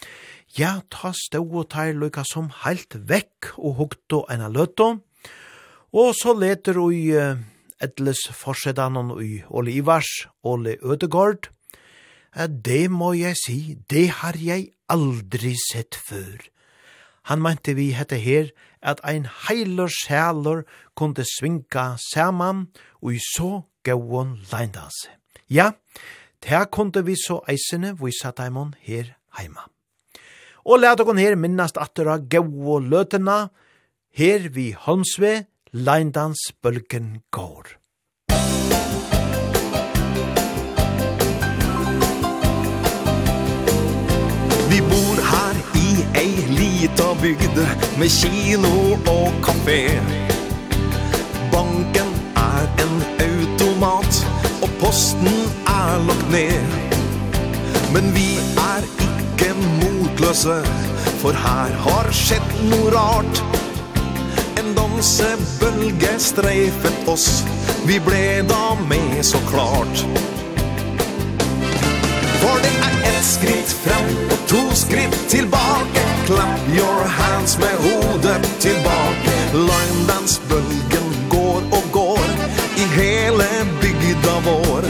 Ja, 0.57 0.81
ta 0.89 1.13
stå 1.13 1.43
og 1.45 1.69
Teir 1.71 1.93
lykka 1.95 2.25
som 2.27 2.49
heilt 2.65 2.97
vekk 2.97 3.53
og 3.55 3.77
hukto 3.79 4.23
enn 4.33 4.43
av 4.43 4.55
løtto. 4.57 4.89
Og 5.93 6.09
så 6.17 6.33
leter 6.33 6.79
ui 6.81 7.13
etles 7.83 8.25
forsedanon 8.33 9.13
i 9.21 9.43
Ole 9.47 9.77
Ivars, 9.77 10.25
Ole 10.43 10.75
Ødegård. 10.81 11.51
Det 12.49 12.89
må 12.89 13.13
jeg 13.13 13.37
si, 13.37 13.59
det 13.87 14.09
har 14.23 14.35
jeg 14.41 14.73
aldri 14.89 15.53
sett 15.69 15.95
før. 15.95 16.52
Han 17.29 17.41
mente 17.41 17.75
vi 17.75 17.91
hette 17.95 18.19
her 18.19 18.49
at 18.81 18.99
ein 19.07 19.27
heilor 19.47 19.87
sjælor 19.87 20.63
kunde 20.95 21.23
svinka 21.23 21.95
saman 22.11 22.67
og 23.01 23.13
i 23.15 23.19
så 23.19 23.63
gauon 23.83 24.37
leindanse. 24.51 25.09
Ja, 25.49 25.71
ta 26.41 26.65
kunde 26.65 27.05
vi 27.05 27.15
så 27.15 27.39
eisene 27.47 27.95
vise 27.99 28.31
daimon 28.37 28.75
her 28.81 29.15
heima. 29.37 29.67
Og 30.65 30.79
let 30.79 30.99
okon 30.99 31.19
her 31.19 31.35
minnast 31.35 31.77
atter 31.77 32.07
av 32.11 32.27
gau 32.31 32.79
løtena, 32.79 33.49
her 34.15 34.49
vi 34.49 34.71
Holmsve, 34.71 35.45
leindans 35.71 36.51
bølgen 36.61 37.23
går. 37.31 37.75
Vi 44.69 44.79
bor 44.89 45.12
Ei 46.23 46.45
lita 46.47 47.09
bygd 47.19 47.57
med 47.99 48.07
kino 48.07 48.93
og 49.11 49.33
kafé 49.43 49.79
Banken 51.51 52.13
er 52.39 52.69
en 52.85 52.93
automat 53.25 54.21
Og 54.61 54.69
posten 54.79 55.35
er 55.67 55.99
lagt 56.07 56.31
ned. 56.31 56.77
Men 57.91 58.07
vi 58.15 58.39
er 58.63 58.87
ikke 59.03 59.51
motløse 59.81 60.61
For 61.19 61.35
her 61.43 61.75
har 61.87 62.11
skjedd 62.15 62.55
noe 62.71 62.93
rart. 62.95 63.43
En 64.63 64.71
dansebølge 64.79 66.15
streifet 66.23 67.09
oss. 67.11 67.43
Vi 67.83 67.99
ble 67.99 68.45
da 68.47 68.77
med 68.87 69.19
så 69.27 69.43
klart 69.51 70.07
ett 73.23 73.29
skritt 73.29 73.71
fram 73.71 74.27
och 74.31 74.47
två 74.47 74.75
skritt 74.75 75.29
tillbaka. 75.29 76.01
Clap 76.25 76.59
your 76.75 77.07
hands 77.07 77.57
med 77.57 77.75
hodet 77.77 78.59
tillbaka. 78.59 79.31
Løgndansbølgen 79.53 81.29
går 81.29 81.61
och 81.71 81.91
går 81.91 82.25
i 82.75 82.83
hele 82.99 83.45
bygda 83.81 84.39
vår 84.45 84.83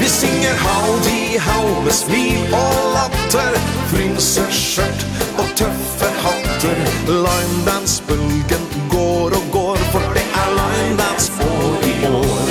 Vi 0.00 0.08
synger 0.08 0.54
howdy 0.56 1.38
how 1.38 1.82
med 1.84 1.92
smil 1.92 2.54
og 2.54 2.92
latter. 2.94 3.58
Frynser 3.90 4.50
skjørt 4.50 5.06
og 5.38 5.48
tøffe 5.56 6.10
hatter. 6.22 6.78
Løgndansbølgen 7.08 8.64
går 8.90 9.30
og 9.40 9.44
går 9.52 9.76
For 9.92 10.14
det 10.14 10.26
er 10.42 10.50
løgndans 10.60 11.32
år 11.40 11.88
i 11.92 12.06
år. 12.06 12.48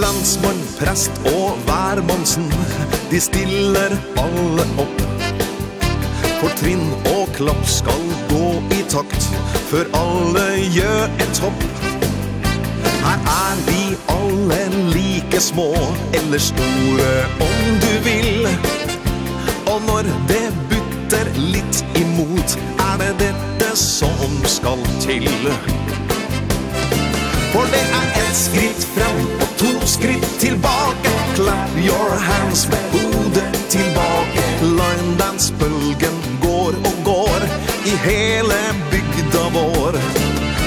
Landsmann 0.00 0.65
Prest 0.78 1.10
og 1.24 1.58
værmonsen, 1.66 2.52
de 3.10 3.20
stiller 3.20 3.94
alle 4.20 4.64
opp. 4.82 4.98
For 6.40 6.52
trinn 6.60 6.84
og 7.14 7.30
klapp 7.38 7.62
skal 7.64 8.02
gå 8.28 8.50
i 8.76 8.82
takt, 8.92 9.30
før 9.70 9.88
alle 9.96 10.44
gjør 10.74 11.16
et 11.24 11.40
hopp. 11.44 11.64
Her 13.06 13.24
er 13.36 13.62
vi 13.70 13.80
alle 14.18 14.60
like 14.92 15.40
små, 15.40 15.70
eller 16.20 16.44
store 16.50 17.10
om 17.48 17.80
du 17.86 17.92
vil. 18.10 18.48
Og 19.72 19.80
når 19.88 20.12
det 20.28 20.44
butter 20.68 21.32
litt 21.40 21.84
imot, 21.96 22.60
er 22.90 23.00
det 23.00 23.16
dette 23.24 23.72
som 23.80 24.40
skal 24.44 24.84
til. 25.00 25.24
Musikk 25.24 25.85
For 27.56 27.64
det 27.72 27.84
er 27.98 28.08
ett 28.20 28.36
skritt 28.36 28.82
fram 28.92 29.20
og 29.40 29.52
to 29.56 29.70
skritt 29.88 30.26
tilbake 30.42 31.12
Clap 31.38 31.78
your 31.80 32.18
hands 32.20 32.66
med 32.68 32.82
hodet 32.92 33.46
tilbake 33.72 34.44
Løgndansbølgen 34.60 36.18
går 36.42 36.76
og 36.90 36.98
går 37.08 37.46
i 37.88 37.94
hele 38.04 38.58
bygda 38.92 39.46
vår 39.56 39.96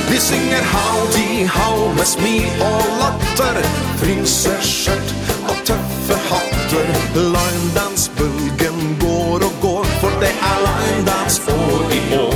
Vi 0.09 0.17
synger 0.17 0.65
howdy 0.73 1.45
how 1.45 1.93
med 1.93 2.05
smil 2.05 2.63
og 2.65 2.81
latter. 3.01 3.59
Prinseskjørt 4.01 5.13
og 5.51 5.61
tøffe 5.69 6.17
hatter. 6.31 6.89
Linedansbølgen 7.35 8.97
går 9.05 9.45
og 9.51 9.61
går. 9.61 9.85
For 10.01 10.17
det 10.25 10.33
er 10.33 10.59
linedans 10.65 11.41
år 11.53 11.93
i 11.99 12.03
år? 12.23 12.28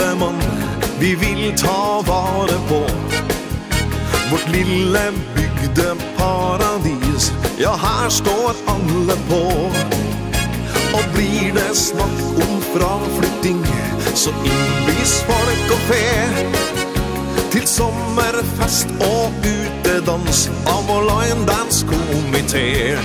Solomon 0.00 0.34
Vi 0.98 1.14
vill 1.14 1.58
ta 1.58 2.02
vare 2.06 2.58
på. 2.68 2.86
Vårt 4.30 4.48
lille 4.52 5.12
bygdeparadis 5.34 7.32
Ja, 7.58 7.76
her 7.76 8.08
står 8.08 8.54
alle 8.66 9.16
på. 9.28 9.70
Og 10.92 11.04
blir 11.14 11.52
det 11.54 11.76
snakk 11.76 12.22
om 12.48 12.62
fraflytting 12.74 13.64
Så 14.14 14.30
innbys 14.30 15.24
folk 15.28 15.74
og 15.74 15.80
fe. 15.90 16.06
Til 17.50 17.66
sommerfest 17.66 18.88
og 19.00 19.32
utedans 19.44 20.50
Av 20.66 20.86
vår 20.88 21.02
Lion 21.10 21.44
Dance 21.46 21.86
komité. 21.86 22.96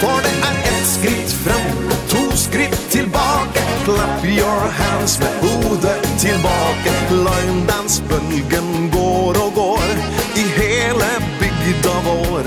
For 0.00 0.16
det 0.24 0.36
er 0.50 0.62
ett 0.74 0.86
skritt 0.86 1.32
fram 1.44 1.99
to 2.10 2.36
skritt 2.36 2.90
tillbaka 2.90 3.62
Clap 3.84 4.24
your 4.24 4.62
hands 4.80 5.18
med 5.20 5.34
hodet 5.42 6.02
tillbaka 6.18 6.92
Line 7.10 7.66
dansbølgen 7.70 8.90
går 8.92 9.34
og 9.44 9.52
går 9.54 9.88
I 10.36 10.44
hele 10.60 11.10
bygda 11.40 11.94
vår. 12.04 12.44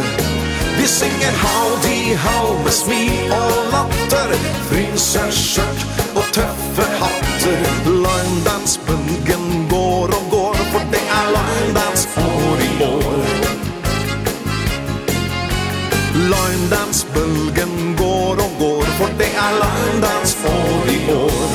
Vi 0.78 0.88
synger 0.88 1.32
howdy 1.46 2.16
how 2.16 2.64
med 2.64 2.72
smil 2.72 3.32
og 3.32 3.52
latter. 3.74 4.34
Fryser 4.70 5.32
skjørt 5.32 5.86
og 6.16 6.26
tøffe 6.36 6.88
hatter. 7.00 7.64
Line 7.86 8.40
dansbølgen 8.48 9.68
går 9.70 10.16
og 10.18 10.26
går 10.32 10.60
For 10.74 10.84
det 10.92 11.04
er 11.20 11.32
line 11.38 11.74
dans 11.80 12.08
år 12.26 12.66
i 12.68 12.72
år. 12.90 13.26
Line 16.34 16.70
dansbølgen 16.76 17.96
går 17.98 18.46
og 18.48 18.52
går. 18.60 18.73
For 19.04 19.12
det 19.20 19.32
er 19.36 19.56
landets 19.60 20.34
får 20.40 20.86
i 20.92 21.00
år 21.12 21.48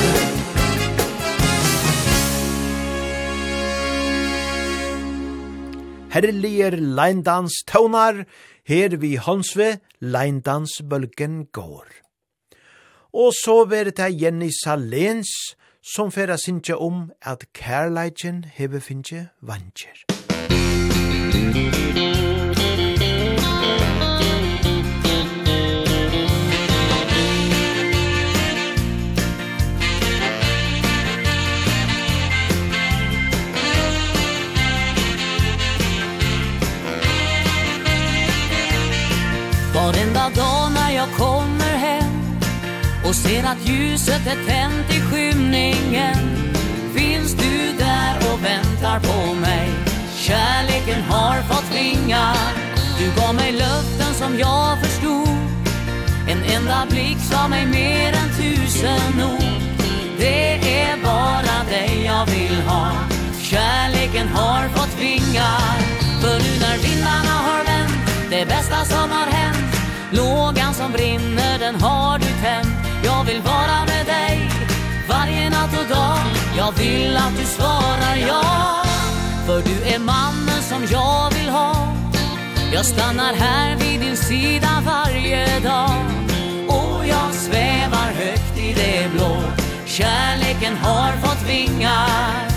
Herliger 6.13 6.77
leindans 6.99 7.57
tøvnar, 7.71 8.21
her 8.69 8.97
vi 9.01 9.15
håndsve 9.17 9.71
leindans 10.01 10.77
bølgen 10.91 11.47
går. 11.53 11.89
Og 13.17 13.33
så 13.41 13.63
veri 13.65 13.97
det 13.97 14.11
Jenny 14.23 14.51
Salens, 14.53 15.33
som 15.95 16.13
færa 16.13 16.37
sinja 16.37 16.77
om 16.77 17.09
at 17.23 17.49
kærleitjen 17.55 18.45
heve 18.45 18.81
finnje 18.81 19.29
vantjer. 19.41 20.05
Musik 21.49 22.18
Varenda 39.79 40.31
dag 40.37 40.73
när 40.73 40.91
jag 40.91 41.09
kommer 41.17 41.77
hem 41.77 42.41
Och 43.05 43.15
ser 43.15 43.45
att 43.45 43.69
ljuset 43.69 44.27
är 44.27 44.47
tänt 44.47 44.91
i 44.91 45.01
skymningen 45.01 46.17
Finns 46.95 47.33
du 47.35 47.73
där 47.79 48.17
och 48.33 48.45
väntar 48.45 49.01
på 49.01 49.35
mig. 49.35 49.69
Kärleken 50.17 51.03
har 51.03 51.43
fått 51.43 51.71
vingar 51.75 52.37
Du 52.99 53.21
gav 53.21 53.35
mig 53.35 53.53
löften 53.53 54.15
som 54.15 54.39
jag 54.39 54.79
förstod. 54.83 55.39
En 56.29 56.43
enda 56.57 56.87
blick 56.91 57.19
sa 57.31 57.49
mig 57.49 57.67
mer 57.67 58.13
än 58.13 58.31
tusen 58.37 59.23
ord. 59.33 59.63
Det 60.19 60.81
är 60.83 60.97
bara 61.03 61.71
dig 61.71 62.05
jag 62.05 62.27
vill 62.27 62.61
ha. 62.67 62.91
Kärleken 63.43 64.29
har 64.29 64.69
fått 64.69 65.01
vingar 65.01 65.79
För 66.21 66.39
nu 66.39 66.61
när 66.61 66.79
vindarna 66.79 67.35
har 67.49 67.65
vänt 67.65 68.31
Det 68.31 68.47
bästa 68.47 68.85
som 68.85 69.11
har 69.11 69.27
hänt 69.27 69.68
Lågan 70.13 70.75
som 70.75 70.93
brinner 70.93 71.59
den 71.59 71.75
har 71.75 72.19
du 72.19 72.25
tänt. 72.25 72.77
Jag 73.05 73.25
vill 73.25 73.43
vara 73.43 73.85
med 73.87 74.07
dig 74.07 74.51
Varje 75.09 75.51
natt 75.51 75.79
och 75.81 75.89
dag. 75.97 76.19
Jag 76.57 76.73
vill 76.73 77.17
att 77.17 77.37
du 77.39 77.45
svarar 77.45 78.17
ja 78.29 78.83
För 79.47 79.63
du 79.63 79.95
är 79.95 79.99
mannen 79.99 80.63
som 80.63 80.83
jag 80.91 81.31
vill 81.39 81.49
ha. 81.49 81.95
Jag 82.73 82.87
stannar 82.87 83.35
här 83.35 83.77
vid 83.77 84.01
din 84.01 84.17
sida 84.17 84.83
varje 84.87 85.61
dag. 85.61 86.05
Och 86.69 87.07
jag 87.07 87.35
svävar 87.35 88.13
högt 88.13 88.59
i 88.59 88.73
det 88.73 89.09
blå. 89.13 89.43
Kärleken 89.87 90.77
har 90.77 91.13
fått 91.13 91.49
vingar. 91.49 92.48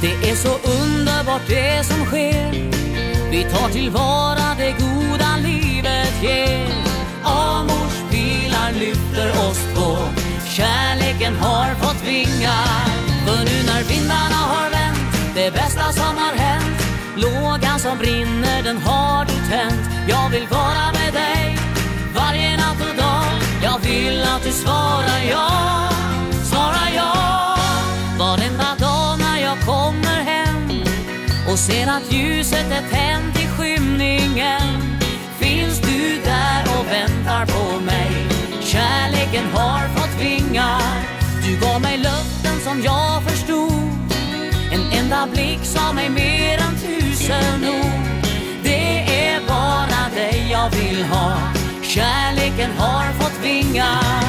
Det 0.00 0.30
är 0.30 0.34
så 0.34 0.48
underbart 0.48 1.42
det 1.48 1.86
som 1.86 2.04
sker. 2.04 2.52
Vi 3.30 3.44
tar 3.44 3.68
tillvara 3.68 4.54
det 4.58 4.70
goda 4.70 5.36
livet 5.42 6.22
ger. 6.22 6.68
Amors 7.24 8.10
pilar 8.10 8.72
lyfter 8.72 9.30
oss 9.30 9.60
på. 9.74 9.98
Kärleken 10.58 11.36
har 11.36 11.74
fått 11.74 12.02
vingar 12.06 12.86
För 13.26 13.38
nu 13.44 13.66
när 13.66 13.82
vindarna 13.82 14.40
har 14.52 14.70
vänt 14.70 15.34
Det 15.34 15.50
bästa 15.50 15.92
som 15.92 16.16
har 16.16 16.34
hänt. 16.36 16.82
Lågan 17.16 17.78
som 17.78 17.98
brinner 17.98 18.62
den 18.62 18.78
har 18.78 19.24
du 19.24 19.32
tänt. 19.50 20.08
Jag 20.08 20.30
vill 20.30 20.46
vara 20.50 20.92
med 20.92 21.12
dig 21.12 21.58
Varje 22.14 22.56
natt 22.56 22.80
och 22.90 22.96
dag. 22.96 23.24
Jag 23.62 23.78
vill 23.78 24.22
att 24.22 24.42
du 24.44 24.52
svarar 24.52 25.22
ja. 25.30 25.87
och 31.58 31.64
ser 31.64 31.86
att 31.86 32.12
ljuset 32.12 32.70
är 32.70 32.84
tänt 32.90 33.36
i 33.40 33.46
skymningen. 33.46 34.98
Finns 35.38 35.80
du 35.80 36.20
där 36.24 36.62
och 36.78 36.86
väntar 36.86 37.46
på 37.46 37.80
mig? 37.80 38.10
Kärleken 38.60 39.44
har 39.54 39.88
fått 39.88 40.20
vingar 40.20 40.82
Du 41.44 41.66
gav 41.66 41.80
mig 41.80 41.96
löften 41.98 42.60
som 42.60 42.82
jag 42.82 43.22
förstod. 43.22 43.72
En 44.72 44.98
enda 44.98 45.28
blick 45.32 45.60
sa 45.62 45.92
mig 45.92 46.08
mer 46.10 46.58
än 46.58 46.74
tusen 46.76 47.64
ord. 47.64 48.24
Det 48.62 48.98
är 49.24 49.40
bara 49.48 50.14
dig 50.14 50.48
jag 50.50 50.70
vill 50.70 51.04
ha. 51.04 51.38
Kärleken 51.82 52.70
har 52.78 53.12
fått 53.12 53.44
vingar 53.44 54.24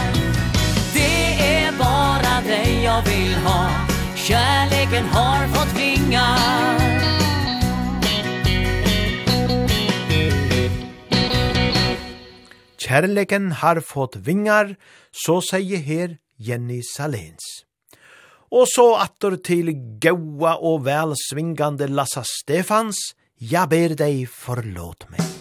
Det 0.93 1.55
är 1.55 1.71
bara 1.71 2.41
dig 2.47 2.83
jag 2.83 3.01
vill 3.01 3.35
ha. 3.45 3.69
Kärleken 4.15 5.05
har 5.05 5.47
fått 5.47 5.79
vingar 5.79 7.18
Kjærleken 12.79 13.51
har 13.59 13.81
fått 13.83 14.15
vingar, 14.23 14.75
så 15.11 15.39
sier 15.43 15.83
her 15.83 16.15
Jenny 16.39 16.79
Salens. 16.85 17.65
Og 18.49 18.65
så 18.71 18.87
attor 19.03 19.35
til 19.45 19.73
gaua 20.01 20.55
og 20.63 20.85
velsvingande 20.87 21.89
Lassa 21.91 22.23
Stefans, 22.25 23.11
«Ja 23.39 23.67
ber 23.71 23.95
deg 23.99 24.25
forlåt 24.31 25.05
meg». 25.11 25.38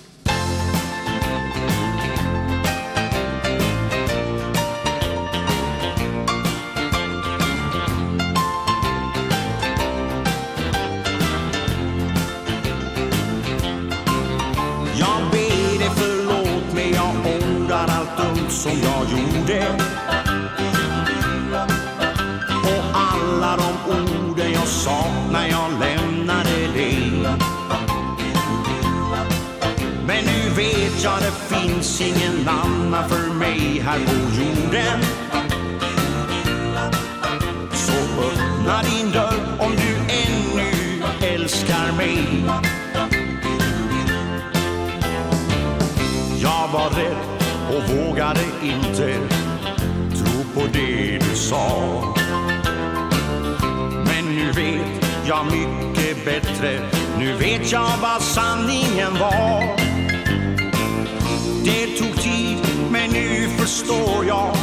som 18.68 18.78
jag 18.82 19.10
gjorde. 19.10 19.66
Och 22.64 22.84
alla 22.94 23.56
de 23.56 23.92
orden 23.92 24.52
jag 24.52 24.66
sa 24.66 25.04
när 25.32 25.48
jag 25.48 25.70
lämnade 25.80 26.72
dig. 26.74 27.12
Men 30.06 30.24
nu 30.24 30.50
vet 30.56 31.04
jag 31.04 31.18
det 31.20 31.56
finns 31.56 32.00
ingen 32.00 32.48
annan 32.48 33.08
för 33.08 33.34
mig 33.34 33.82
här 33.84 33.98
på 33.98 34.12
jorden. 34.12 35.00
Så 37.72 37.92
öppna 38.22 38.82
din 38.82 39.10
dörr 39.10 39.56
om 39.58 39.72
du 39.76 40.14
ännu 40.14 40.70
älskar 41.34 41.96
mig. 41.96 42.44
Jag 46.42 46.68
var 46.72 46.90
rädd 46.90 47.27
och 47.78 47.96
vågade 47.96 48.40
inte 48.62 49.18
tro 50.16 50.44
på 50.54 50.68
det 50.72 51.18
du 51.18 51.36
sa. 51.36 52.14
Men 54.04 54.24
nu 54.34 54.52
vet 54.52 55.04
jag 55.26 55.46
mycket 55.46 56.24
bättre. 56.24 56.80
Nu 57.18 57.32
vet 57.32 57.72
jag 57.72 57.90
vad 58.02 58.22
sanningen 58.22 59.18
var. 59.20 59.76
Det 61.64 61.86
tog 61.98 62.22
tid 62.22 62.58
men 62.90 63.10
nu 63.10 63.48
förstår 63.48 64.24
jag 64.26 64.56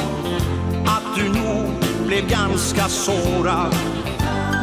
Att 0.86 1.16
du 1.16 1.30
nog 1.30 1.72
blev 2.08 2.30
ganska 2.30 2.88
sårad 2.88 3.76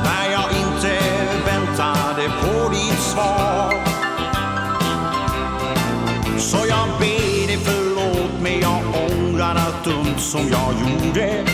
När 0.04 0.32
jag 0.32 0.50
inte 0.50 0.98
väntade 1.46 2.32
på 2.42 2.68
ditt 2.68 3.00
svar. 3.00 3.91
som 10.22 10.48
jag 10.50 10.74
gjorde. 10.80 11.44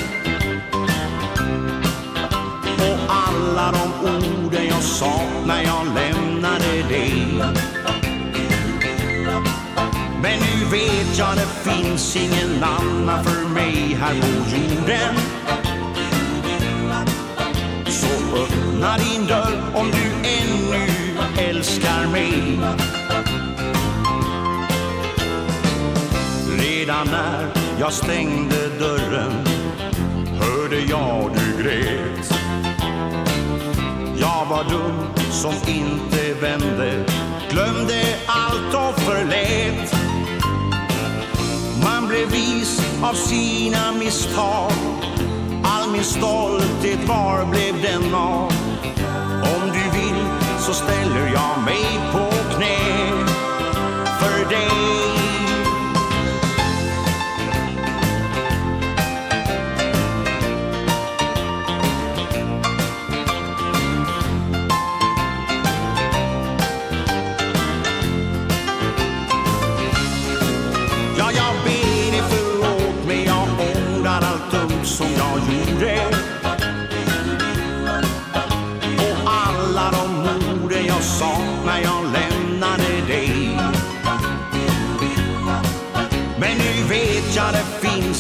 Och 2.78 2.98
alla 3.08 3.72
de 3.72 4.08
orden 4.10 4.66
jag 4.68 4.82
sa 4.82 5.20
när 5.46 5.62
jag 5.62 5.86
lämnade 5.94 6.82
dig. 6.88 7.42
Men 10.22 10.38
nu 10.38 10.64
vet 10.70 11.18
jag 11.18 11.36
det 11.36 11.70
finns 11.70 12.16
ingen 12.16 12.64
annan 12.64 13.24
för 13.24 13.48
mig 13.48 13.96
här 14.00 14.14
på 14.20 14.26
jorden. 14.26 15.14
Så 17.86 18.36
öppna 18.36 18.98
din 18.98 19.26
dörr 19.26 19.62
om 19.74 19.90
du 19.90 20.28
ännu 20.28 20.86
älskar 21.38 22.06
mig. 22.06 22.60
Redan 26.58 27.06
när 27.06 27.67
jag 27.80 27.92
stängde 27.92 28.68
dörren 28.78 29.46
Hörde 30.40 30.80
jag 30.80 31.30
du 31.34 31.62
grät. 31.62 32.32
Jag 34.20 34.46
var 34.46 34.64
dum 34.64 35.06
som 35.30 35.52
inte 35.68 36.34
vände 36.40 37.04
Glömde 37.50 38.02
allt 38.26 38.74
och 38.74 39.00
förlät. 39.00 39.94
Man 41.84 42.08
blev 42.08 42.30
vis 42.30 42.80
av 43.02 43.14
sina 43.14 43.92
misstag 43.92 44.72
All 45.64 45.90
min 45.92 46.04
stolthet 46.04 47.08
var 47.08 47.44
blev 47.44 47.82
den 47.82 48.14
av? 48.14 48.52
Om 49.42 49.68
du 49.72 49.98
vill 49.98 50.24
så 50.58 50.72
ställer 50.72 51.32
jag 51.34 51.64
mig 51.64 52.00
på 52.12 52.27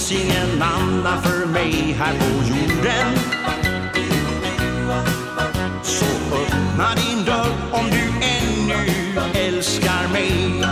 finns 0.08 0.22
ingen 0.22 0.62
annan 0.62 1.22
för 1.22 1.46
mig 1.46 1.96
här 1.98 2.18
på 2.18 2.48
jorden. 2.48 3.18
Så 5.82 6.04
öppna 6.34 6.94
din 6.94 7.24
dörr 7.24 7.54
om 7.72 7.90
du 7.90 8.26
ännu 8.26 8.90
älskar 9.34 10.08
mig. 10.12 10.64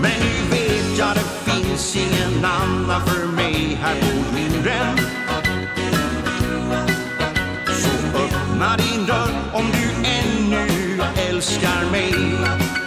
Men 0.00 0.12
nu 0.20 0.50
vet 0.50 0.98
jag 0.98 1.14
det 1.14 1.52
finns 1.52 1.96
ingen 1.96 2.44
annan 2.44 3.06
för 3.06 3.26
mig 3.26 3.78
här 3.82 4.00
på 4.00 4.38
jorden. 4.38 4.98
Så 7.66 8.18
öppna 8.18 8.76
din 8.76 9.06
dörr 9.06 9.34
om 9.52 9.64
du 9.72 10.08
ännu 10.08 10.68
älskar 11.28 11.90
mig. 11.90 12.85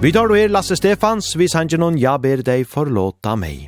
Vi 0.00 0.12
tar 0.14 0.30
her 0.30 0.48
Lasse 0.48 0.76
Stefans, 0.78 1.32
vi 1.34 1.48
sanger 1.50 1.80
noen 1.82 1.96
«Ja 1.98 2.12
ber 2.22 2.38
deg 2.46 2.68
forlåta 2.70 3.32
meg». 3.34 3.64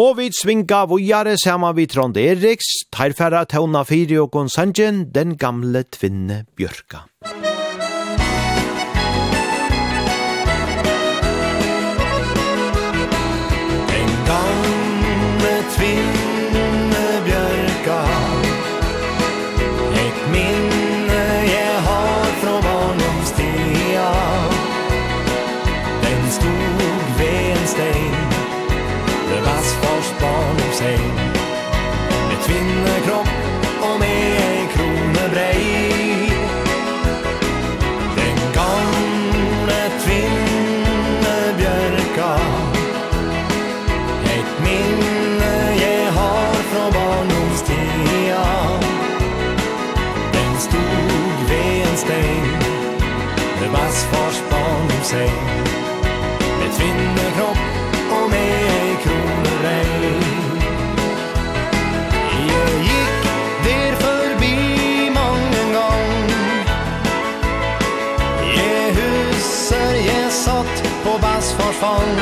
Og 0.00 0.14
vi 0.16 0.30
svinga 0.32 0.86
vujare 0.88 1.34
saman 1.36 1.76
vi 1.76 1.84
Trond 1.90 2.16
Eriks, 2.16 2.88
tarfæra 2.88 3.42
tauna 3.44 3.84
fyri 3.84 4.16
og 4.16 4.30
konsangen, 4.32 5.04
den 5.12 5.36
gamle 5.36 5.84
tvinne 5.84 6.46
Bjørka. 6.56 7.04
fall 71.88 72.18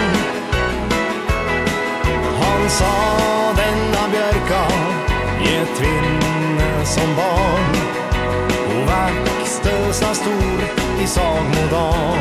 Han 2.41 2.71
sa 2.71 2.95
denna 3.57 4.09
björka 4.13 4.63
Ge 5.45 5.65
tvinne 5.79 6.85
som 6.85 7.17
barn. 7.17 7.73
Och 8.69 8.89
växte 8.89 9.93
så 9.93 10.15
stor 10.15 10.61
i 11.03 11.07
sagmodal 11.07 12.19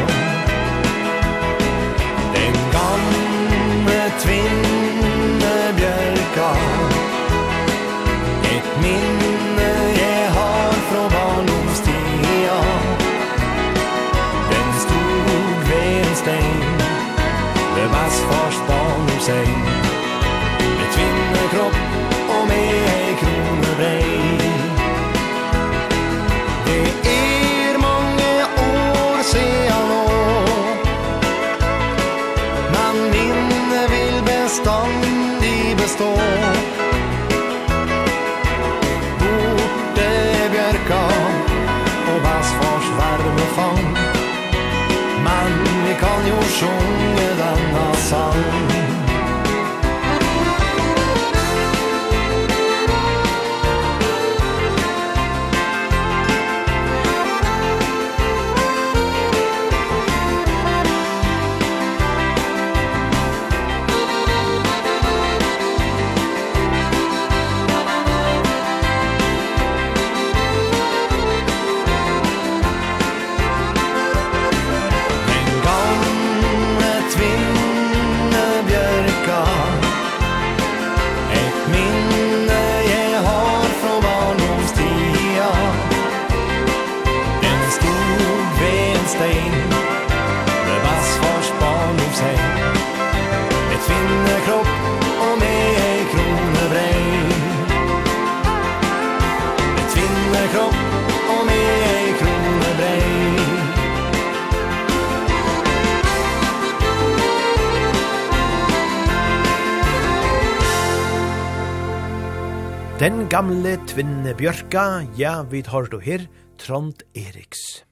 gamle 113.36 113.74
tvinne 113.84 114.32
Bjørka, 114.38 115.04
ja, 115.20 115.42
vi 115.52 115.60
har 115.68 115.90
du 115.92 115.98
her, 116.00 116.22
Trond 116.56 117.02
Eriks. 117.12 117.84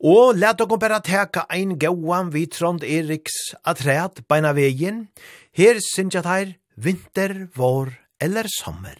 Og 0.00 0.38
let 0.38 0.56
dere 0.56 0.78
bare 0.80 1.02
teka 1.04 1.42
ein 1.52 1.74
gauan 1.76 2.30
vi 2.32 2.46
Trond 2.48 2.86
Eriks 2.88 3.52
atræt 3.68 4.22
beina 4.24 4.54
vegin. 4.56 5.08
Her 5.52 5.76
synes 5.76 6.14
jeg 6.16 6.24
her, 6.24 6.56
vinter, 6.76 7.48
vår 7.52 7.92
eller 8.16 8.48
sommer. 8.48 8.96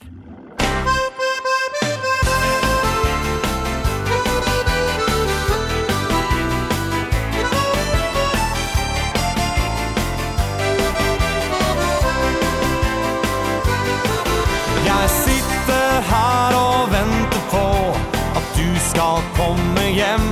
hjem 19.94 20.26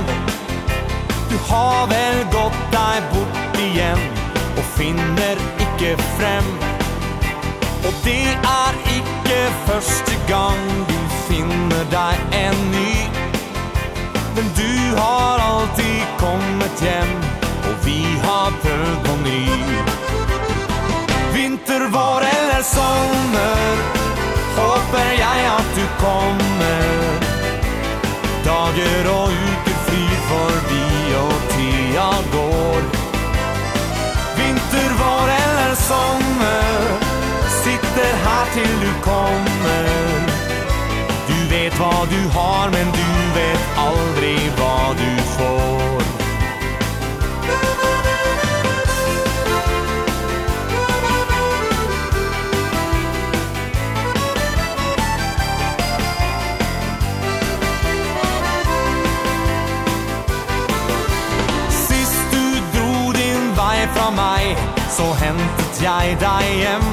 Du 1.29 1.37
har 1.49 1.87
vel 1.87 2.19
gått 2.31 2.59
deg 2.73 3.05
bort 3.13 3.59
igjen 3.59 4.01
Og 4.57 4.65
finner 4.77 5.39
ikke 5.65 5.95
frem. 6.17 6.49
Og 7.83 7.93
det 8.05 8.35
er 8.49 8.79
ikke 8.97 9.39
første 9.67 10.17
gang 10.27 10.61
Du 10.89 10.97
finner 11.29 11.87
deg 11.93 12.37
en 12.43 12.59
ny. 12.75 12.93
Men 14.35 14.51
du 14.59 14.71
har 14.99 15.43
alltid 15.47 16.05
kommet 16.21 16.85
hjem 16.87 17.15
Og 17.71 17.75
vi 17.87 17.99
har 18.27 18.55
prøvd 18.65 18.95
på 19.07 19.17
ny. 19.23 19.43
Vinter, 21.33 21.87
vår 21.95 22.29
eller 22.35 22.63
sommer 22.75 23.83
Håper 24.59 25.13
jeg 25.17 25.51
at 25.57 25.77
du 25.77 25.85
kommer. 26.03 27.22
Dager 28.45 29.07
og 29.09 29.31
uker 29.31 29.77
flyr 29.87 30.17
forbi 30.29 31.13
og 31.19 31.35
tida 31.53 32.09
går. 32.33 32.81
Vinter, 34.37 34.91
vår 35.01 35.31
eller 35.37 35.75
sommer 35.75 37.11
Sitter 37.63 38.15
her 38.25 38.45
til 38.53 38.73
du 38.83 38.91
kommer. 39.01 39.89
Du 41.29 41.37
vet 41.55 41.79
hva 41.79 41.93
du 42.11 42.19
har, 42.37 42.69
men 42.75 42.91
du 42.99 43.07
vet 43.39 43.83
aldri 43.87 44.35
hva 44.57 44.77
du 44.99 45.11
får. 45.37 46.02
så 64.93 65.05
hentet 65.17 65.79
jeg 65.81 66.17
deg 66.21 66.47
hjem 66.59 66.83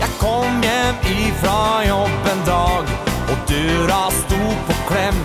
Jeg 0.00 0.10
kom 0.20 0.60
hjem 0.62 0.98
ifra 1.10 1.82
jobb 1.82 2.28
en 2.32 2.42
dag 2.46 2.92
Og 3.32 3.38
døra 3.50 4.02
stod 4.14 4.52
på 4.68 4.76
klem 4.90 5.18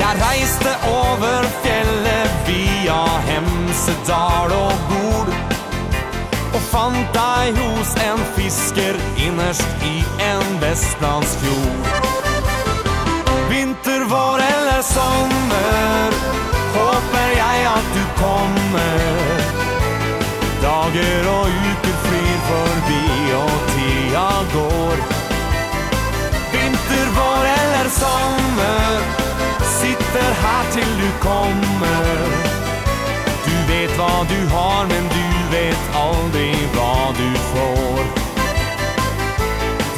Jeg 0.00 0.20
reiste 0.22 0.72
over 0.88 1.48
fjellet 1.64 2.38
via 2.48 3.02
Hemsedal 3.28 4.54
og 4.56 4.86
Bord 4.88 5.32
Og 6.54 6.62
fant 6.70 7.12
deg 7.16 7.60
hos 7.60 7.92
en 8.06 8.22
fisker 8.38 8.96
innerst 9.26 9.84
i 9.84 9.98
en 10.30 10.56
vestlandsfjord 10.64 11.92
Vinter, 13.52 14.08
vår 14.08 14.46
eller 14.48 14.80
sommer 14.94 16.16
Håper 16.76 17.28
jeg 17.36 17.68
at 17.74 17.92
du 17.96 18.02
kommer 18.22 19.45
dager 20.86 21.28
og 21.28 21.46
uker 21.70 21.96
flyr 22.04 22.38
forbi 22.48 23.32
og 23.34 23.54
tida 23.70 24.28
går. 24.54 24.96
Vinter, 26.52 27.08
vår 27.16 27.46
eller 27.52 27.88
sommer 28.00 29.00
Sitter 29.78 30.30
her 30.42 30.70
til 30.72 30.90
du 31.00 31.10
kommer. 31.20 32.22
Du 33.46 33.56
vet 33.72 33.90
hva 33.98 34.14
du 34.30 34.38
har, 34.54 34.86
men 34.92 35.10
du 35.16 35.26
vet 35.50 35.92
aldri 36.04 36.48
hva 36.74 36.94
du 37.18 37.28
får. 37.50 38.02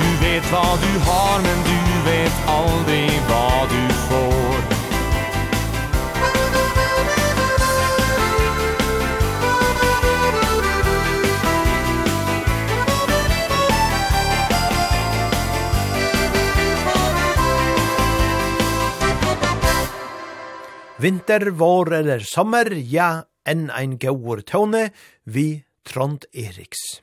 Du 0.00 0.08
vet 0.24 0.50
hva 0.52 0.66
du 0.84 0.92
har, 1.10 1.38
men 1.46 1.64
du 1.70 1.78
vet 2.10 2.44
aldri 2.58 3.06
hva 3.28 3.48
du 3.70 3.80
får 3.88 3.97
Vinter, 21.00 21.50
vår 21.50 21.92
eller 21.94 22.18
sommer, 22.26 22.72
ja, 22.74 23.22
enn 23.46 23.68
ein 23.70 24.00
gaur 24.02 24.40
tåne, 24.42 24.88
vi 25.22 25.62
Trond 25.86 26.24
Eriks. 26.34 26.98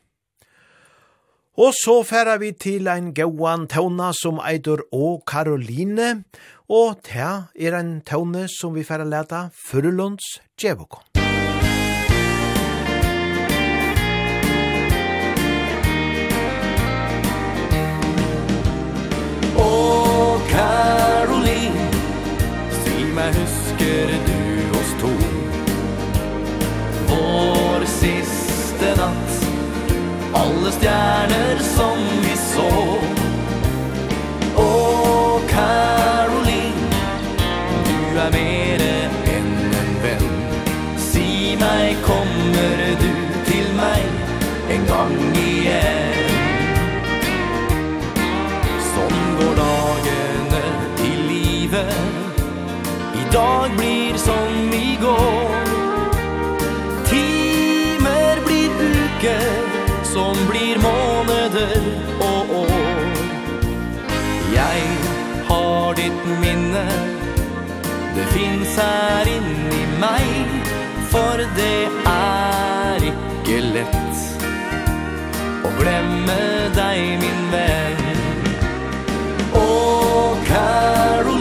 Og 1.55 1.71
så 1.79 2.01
færa 2.03 2.33
vi 2.41 2.49
til 2.59 2.89
ein 2.91 3.13
gauan 3.15 3.69
tåna 3.71 4.09
som 4.11 4.41
eitur 4.43 4.83
Å 4.91 5.21
Karoline, 5.23 6.25
og 6.67 7.05
ta 7.07 7.47
er 7.55 7.77
ein 7.79 8.01
tåne 8.03 8.49
som 8.51 8.75
vi 8.75 8.83
færa 8.83 9.07
leta 9.07 9.45
Furulunds 9.55 10.41
Djevokon. 10.59 11.15
Å 19.55 19.71
Karoline, 20.51 21.87
si 22.81 23.07
meg 23.15 23.39
husk 23.39 23.64
tycker 23.85 24.07
du 24.17 24.79
oss 24.79 24.95
tom 25.01 25.17
Vår 27.07 27.85
siste 27.85 28.95
natt 28.97 29.45
Alle 30.33 30.71
stjerner 30.71 31.57
som 31.59 31.97
vi 32.21 32.37
så. 32.37 32.97
Åh, 34.57 35.39
Caroline 35.49 36.89
Du 37.85 38.19
er 38.19 38.33
mere 38.33 38.91
enn 39.35 39.53
en 39.77 39.95
venn. 40.03 40.27
Si 40.99 41.55
meg, 41.59 41.95
kommer 42.03 42.83
du 42.99 43.11
til 43.47 43.71
meg 43.77 44.75
En 44.75 44.89
gang 44.89 45.34
dag 53.35 53.69
blir 53.77 54.17
som 54.17 54.73
i 54.73 54.97
går 55.01 55.65
Timer 57.09 58.39
blir 58.45 58.69
uker 58.79 59.75
som 60.15 60.35
blir 60.49 60.77
måneder 60.79 61.81
og 62.19 62.51
år. 62.61 63.17
Jeg 64.53 64.81
har 65.49 65.93
ditt 65.99 66.21
minne. 66.43 66.85
Det 68.15 68.25
finns 68.31 68.77
her 68.79 69.27
inni 69.27 69.81
meg 69.99 70.53
For 71.11 71.43
det 71.57 71.89
er 72.07 73.03
ikke 73.11 73.59
lett 73.75 74.21
Å 75.67 75.73
glemme 75.81 76.39
deg 76.79 77.19
min 77.25 77.43
venn. 77.51 78.23
Åh, 79.59 80.39
Karol 80.47 81.34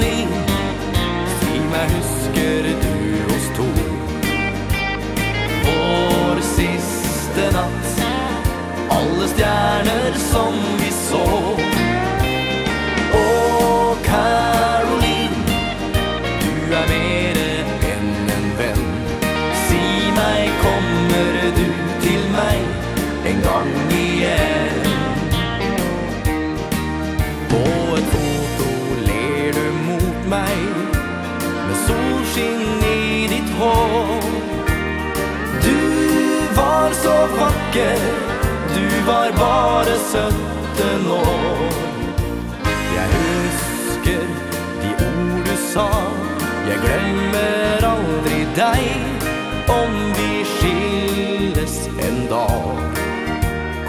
stjärnor 9.37 10.13
som 10.15 10.55
vi 10.79 10.91
så 10.91 11.57
Åh, 13.15 13.97
Caroline, 14.05 15.45
du 16.43 16.75
er 16.75 16.87
mere 16.91 17.47
enn 17.93 18.31
en 18.37 18.47
venn 18.59 18.85
Si 19.67 19.83
meg, 20.17 20.51
kommer 20.63 21.39
du 21.59 21.67
til 22.05 22.27
meg 22.35 22.59
en 23.31 23.43
gang 23.47 23.73
igjen 23.99 24.91
På 27.51 27.65
et 27.99 28.13
foto 28.15 28.71
ler 29.09 29.59
du 29.59 29.67
mot 29.89 30.29
meg 30.35 30.69
Med 31.41 31.81
solskinn 31.87 32.85
i 32.91 33.27
ditt 33.33 33.51
hår. 33.59 34.31
Du 35.65 35.81
var 36.55 36.93
så 37.03 37.17
vakker 37.39 38.24
var 39.07 39.33
bare 39.33 39.95
17 39.99 41.11
år. 41.11 41.73
Jeg 42.97 43.09
husker 43.15 44.23
de 44.83 44.91
ord 45.07 45.45
du 45.47 45.57
sa. 45.73 45.89
Jeg 46.69 46.79
glemmer 46.85 47.85
aldri 47.85 48.39
deg 48.57 48.85
Om 49.69 49.93
vi 50.17 50.45
skilles 50.55 51.77
en 52.07 52.19
dag. 52.31 52.81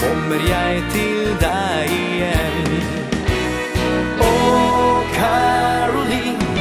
Kommer 0.02 0.40
jeg 0.50 0.84
til 0.92 1.32
deg 1.40 1.96
igjen? 1.96 2.70
Åh, 4.20 5.00
Caroline 5.16 6.52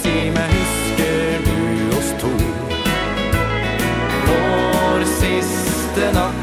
Si 0.00 0.16
meg, 0.34 0.50
husker 0.58 1.46
du 1.46 1.96
oss 1.98 2.12
to? 2.22 2.34
Vår 4.26 5.06
siste 5.20 6.12
natt 6.18 6.39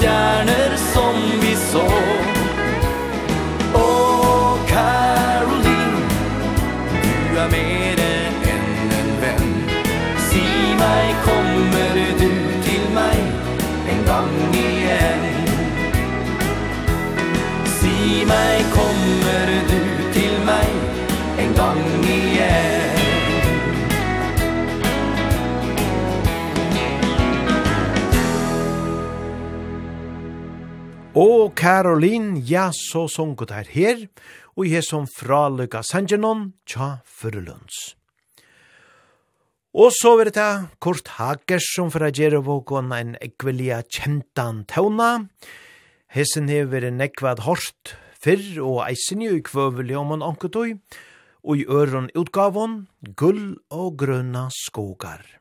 stjerner 0.00 0.76
som 0.76 1.14
vi 1.40 1.56
så. 1.56 1.86
Åh 3.74 4.56
Caroline, 4.68 6.00
du 7.30 7.38
er 7.38 7.48
mer 7.52 8.00
enn 8.04 8.94
en 9.00 9.10
venn 9.22 9.52
Si 10.28 10.44
meg, 10.80 11.12
kommer 11.26 12.00
du 12.20 12.28
til 12.64 12.88
mig 12.96 13.20
en 13.92 14.02
gang 14.08 14.32
igjen 14.64 15.24
Si 17.76 18.24
meg, 18.32 18.64
kommer 18.76 19.56
du 19.72 19.80
til 20.16 20.36
mig 20.48 20.68
en 21.44 21.56
gang 21.60 21.82
igjen 22.08 22.79
Og 31.18 31.56
Caroline, 31.58 32.38
ja, 32.46 32.68
så 32.70 33.08
sunget 33.10 33.48
det 33.50 33.66
her, 33.74 34.04
og 34.54 34.68
jeg 34.70 34.84
som 34.86 35.08
fra 35.10 35.48
Luka 35.50 35.80
Sanjanon, 35.82 36.52
tja 36.62 37.00
Furulunds. 37.02 37.96
Og 39.74 39.90
så 39.90 40.12
er 40.22 40.30
det 40.30 40.68
Kurt 40.78 41.10
Hakers 41.16 41.66
som 41.74 41.90
fra 41.90 42.12
Gjerovåkon 42.14 42.94
en 42.94 43.16
ekvelia 43.18 43.82
kjentan 43.90 44.62
tauna. 44.70 45.26
Hessen 46.14 46.46
hever 46.46 46.86
en 46.86 47.02
ekvad 47.02 47.42
hårst 47.42 47.96
fyrr 48.22 48.62
og 48.62 48.84
eisen 48.86 49.26
jo 49.26 49.34
i 49.34 49.42
kvøvelig 49.42 49.98
om 49.98 50.14
en 50.14 50.26
anketøy, 50.30 50.78
og 51.42 51.58
i 51.58 51.66
øron 51.66 52.10
utgavon 52.14 52.84
gull 53.18 53.56
og 53.74 53.98
grønna 53.98 54.46
skogar. 54.54 55.39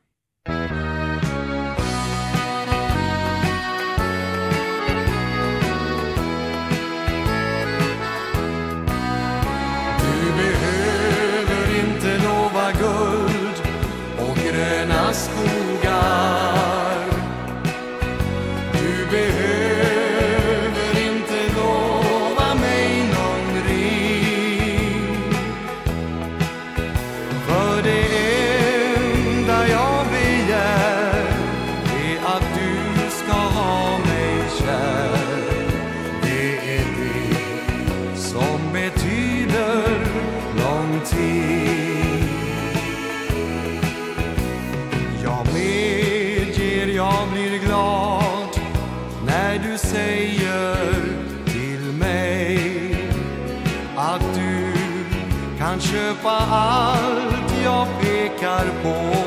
allt 56.25 57.63
jag 57.63 57.87
pekar 58.01 58.65
på. 58.83 59.18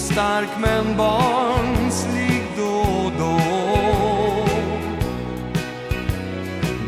och 0.00 0.06
stark 0.06 0.48
men 0.60 0.96
barnslig 0.96 2.42
då 2.56 2.80
och 3.04 3.12
då. 3.18 3.40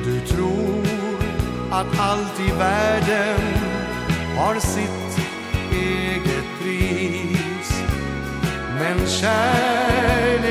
Du 0.05 0.20
tror 0.20 0.84
att 1.70 1.98
allt 1.98 2.40
i 2.40 2.52
världen 2.59 3.40
har 4.36 4.60
sitt 4.60 5.18
eget 5.72 6.44
pris. 6.62 7.82
Men 8.78 9.06
kärlek 9.06 10.41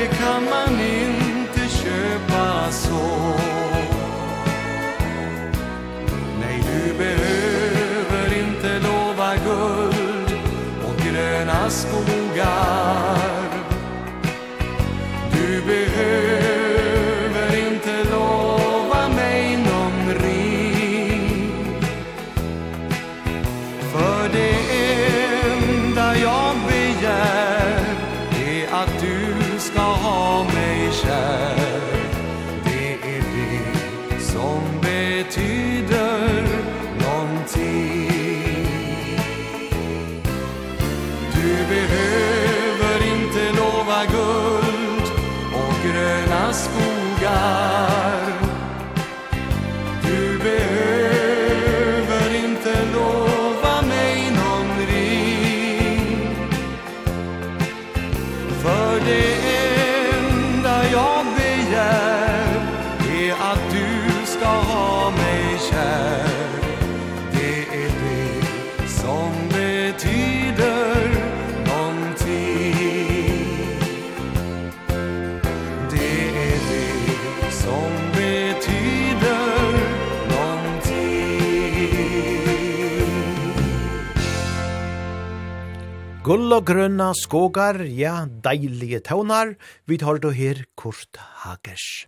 Gull 86.32 86.48
og 86.56 86.62
grønna 86.64 87.10
skogar, 87.12 87.82
ja, 87.92 88.22
deilige 88.24 89.02
tøvnar, 89.04 89.50
vi 89.84 89.98
tar 90.00 90.16
du 90.16 90.30
her 90.32 90.62
Kurt 90.80 91.18
Hagers. 91.42 92.06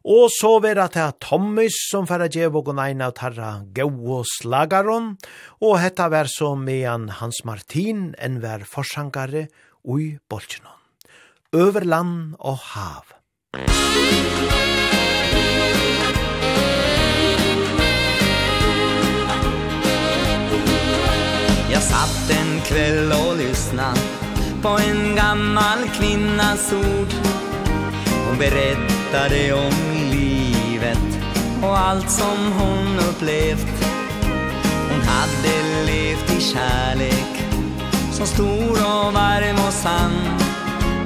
Og 0.00 0.30
så 0.32 0.54
vera 0.64 0.86
det 0.88 1.10
Thomas 1.20 1.76
som 1.90 2.08
færa 2.08 2.30
djev 2.32 2.56
og 2.56 2.70
ein 2.72 3.04
av 3.04 3.12
tarra 3.18 3.50
gau 3.76 4.22
slagaron, 4.24 5.18
og 5.60 5.76
hetta 5.82 6.08
vær 6.08 6.32
så 6.32 6.54
mean 6.56 7.10
Hans 7.20 7.44
Martin 7.44 8.14
enn 8.16 8.40
vær 8.40 8.64
forsankare 8.64 9.50
ui 9.84 10.16
bolsjonon. 10.24 10.80
Over 11.52 11.84
land 11.84 12.40
og 12.40 12.56
hav. 12.72 13.04
Jeg 21.68 21.82
satt 21.84 22.32
en 22.38 22.43
kväll 22.64 23.12
och 23.12 23.36
lyssna 23.36 23.94
på 24.62 24.68
en 24.68 25.16
gammal 25.16 25.78
kvinnas 25.98 26.72
ord. 26.72 27.12
Hon 28.26 28.38
berättade 28.38 29.52
om 29.52 29.72
livet 30.10 31.18
och 31.62 31.78
allt 31.78 32.10
som 32.10 32.52
hon 32.52 32.98
upplevt. 32.98 33.84
Hon 34.90 35.00
hade 35.02 35.84
levt 35.86 36.30
i 36.30 36.40
kärlek 36.40 37.44
så 38.12 38.26
stor 38.26 38.70
och 38.70 39.12
varm 39.12 39.66
och 39.66 39.72
sann. 39.72 40.38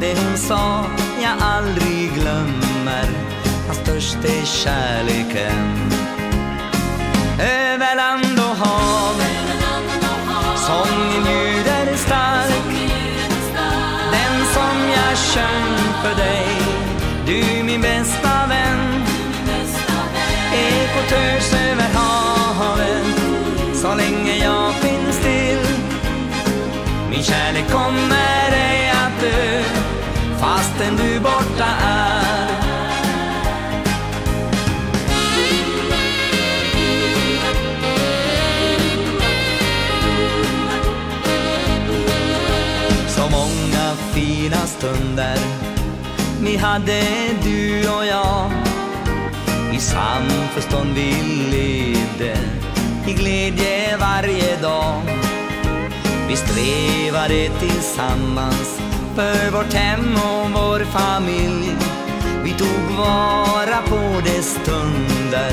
Det 0.00 0.18
hon 0.18 0.38
sa 0.38 0.84
jag 1.22 1.32
aldrig 1.40 2.14
glömmer 2.14 3.08
Hans 3.66 3.78
största 3.78 4.44
kärleken. 4.44 5.90
Över 7.40 7.96
land 7.96 8.38
och 8.38 8.56
hav 8.56 9.27
Sången 10.68 11.24
ljuder 11.26 11.96
stark. 11.96 12.68
Den 14.12 14.34
som 14.54 14.76
jag 14.96 15.18
sjöng 15.18 15.92
för 16.02 16.14
dig. 16.14 16.46
Du 17.26 17.64
min 17.64 17.80
bästa 17.80 18.46
vän. 18.48 19.04
Ekot 20.52 21.10
hörs 21.10 21.52
över 21.54 21.88
havet 21.94 23.20
Så 23.74 23.94
länge 23.94 24.36
jag 24.44 24.74
finns 24.74 25.18
till 25.18 25.58
Min 27.10 27.22
kärlek 27.22 27.70
kommer 27.70 28.52
ej 28.52 28.90
att 28.90 29.20
dö. 29.20 29.62
Fastän 30.40 30.96
du 30.96 31.20
borta 31.20 31.66
är 31.82 31.97
där. 45.18 45.38
Vi 46.40 46.56
hade 46.56 47.02
du 47.42 47.88
och 47.88 48.06
jag 48.06 48.50
I 49.74 49.78
samförstånd 49.78 50.94
vi 50.94 51.12
levde 51.50 52.38
I 53.06 53.12
glädje 53.12 53.96
varje 53.96 54.56
dag. 54.62 55.02
Vi 56.28 56.36
strävade 56.36 57.48
tillsammans 57.60 58.80
För 59.14 59.50
vårt 59.50 59.72
hem 59.72 60.14
och 60.14 60.50
vår 60.50 60.84
familj. 60.84 61.76
Vi 62.44 62.52
tog 62.52 62.96
vara 62.98 63.82
på 63.88 64.20
de 64.24 64.42
stunder 64.42 65.52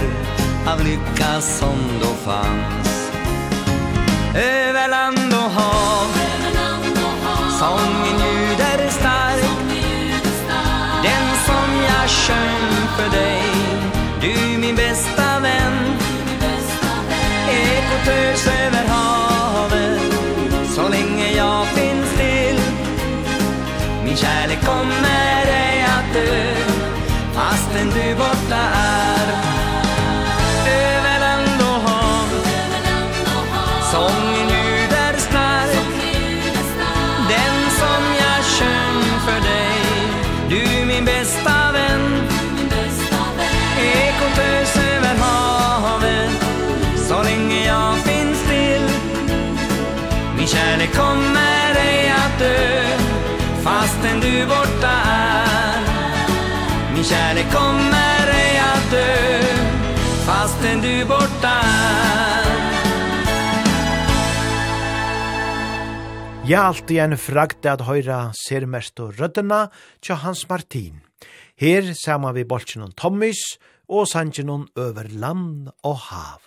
Av 0.68 0.84
lycka 0.84 1.42
som 1.42 1.78
då 2.02 2.32
fanns. 2.32 3.12
Över 4.36 4.90
land 4.90 5.34
och 5.34 5.52
hav. 5.52 6.08
Sången 7.60 8.20
ljuder 8.20 8.90
stark 8.90 9.45
jag 12.06 12.12
sjöng 12.12 12.88
för 12.98 13.18
dig. 13.18 13.42
Du 14.22 14.58
min 14.58 14.76
bästa 14.76 15.40
vän. 15.40 15.74
Ekot 17.50 18.08
hörs 18.08 18.48
över 18.48 18.88
havet. 18.88 20.02
Så 20.76 20.90
länge 20.90 21.32
jag 21.38 21.68
finns 21.68 22.10
till. 22.18 22.60
Min 24.04 24.18
kärlek 24.18 24.66
kommer 24.66 25.46
ej 25.48 25.82
att 25.84 26.14
dö. 26.14 26.56
Fastän 27.34 27.90
du 27.90 28.16
borta 28.16 28.62
är 28.76 28.85
kommer 57.52 58.28
ej 58.44 58.58
att 58.58 58.92
dö 58.92 59.42
Fastän 60.26 60.82
du 60.82 61.06
borta 61.06 61.62
Ja, 66.46 66.68
alt 66.70 66.92
igjen 66.94 67.16
fragde 67.18 67.72
at 67.72 67.82
høyra 67.88 68.20
ser 68.38 68.68
mest 68.70 69.02
og 69.02 69.16
røddena 69.18 69.64
tja 69.98 70.14
Hans 70.22 70.44
Martin. 70.46 71.00
Her 71.58 71.90
sama 71.98 72.36
vi 72.38 72.44
bolsen 72.46 72.84
om 72.86 72.92
Tommys 72.94 73.42
og 73.90 74.06
sangen 74.12 74.52
om 74.54 74.68
over 74.78 75.10
land 75.10 75.72
og 75.82 75.98
hav. 76.12 76.46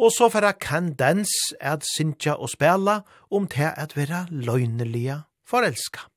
Og 0.00 0.16
så 0.16 0.30
færa 0.32 0.54
kan 0.56 0.94
dans 0.96 1.28
at 1.60 1.84
synja 1.84 2.38
og 2.40 2.48
spela 2.56 3.02
om 3.28 3.44
til 3.52 3.68
at 3.68 3.92
vera 4.00 4.24
løgnelige 4.30 5.20
forelska. 5.44 6.08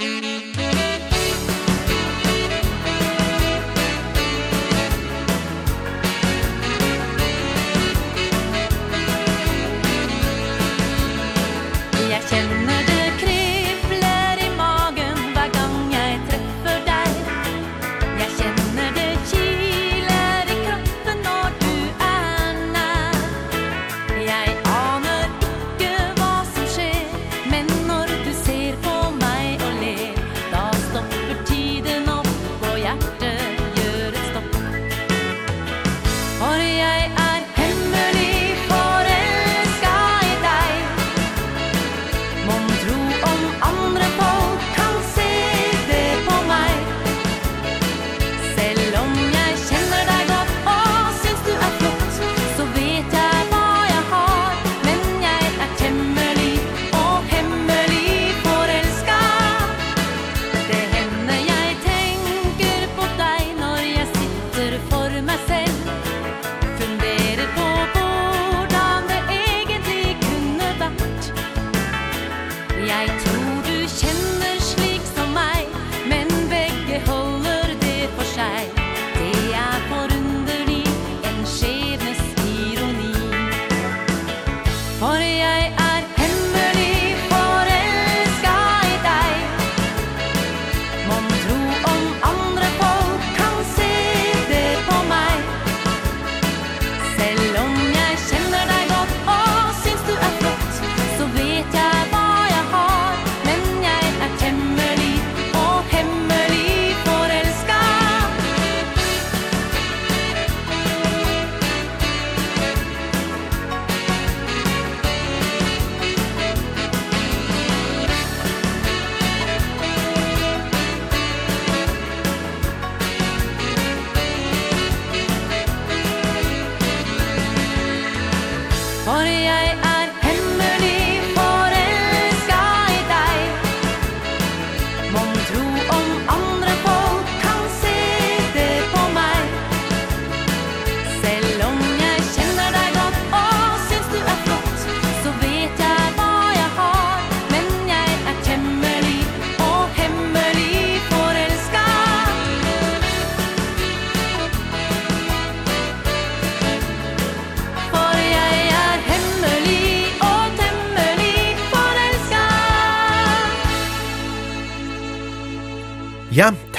Musikk 0.00 0.49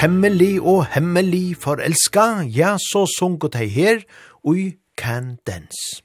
Hemmeli 0.02 0.56
og 0.58 0.88
hemmelig 0.96 1.60
forelska, 1.62 2.42
ja, 2.50 2.72
så 2.74 3.04
sunket 3.06 3.54
hei 3.54 3.68
her, 3.70 4.00
ui 4.42 4.72
can 4.98 5.36
dance. 5.46 6.00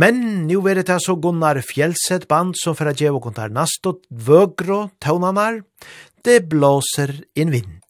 Men 0.00 0.46
nu 0.48 0.62
er 0.64 0.80
det 0.80 0.96
så 1.04 1.12
Gunnar 1.20 1.60
Fjellset 1.60 2.24
band 2.24 2.56
som 2.56 2.72
fyrir 2.72 2.96
djevo 2.96 3.20
kontar 3.20 3.52
nast 3.52 3.84
og 3.84 4.00
vøgro 4.08 4.86
taunanar, 4.96 5.60
det 6.24 6.48
blåser 6.48 7.12
en 7.36 7.52
vind. 7.52 7.83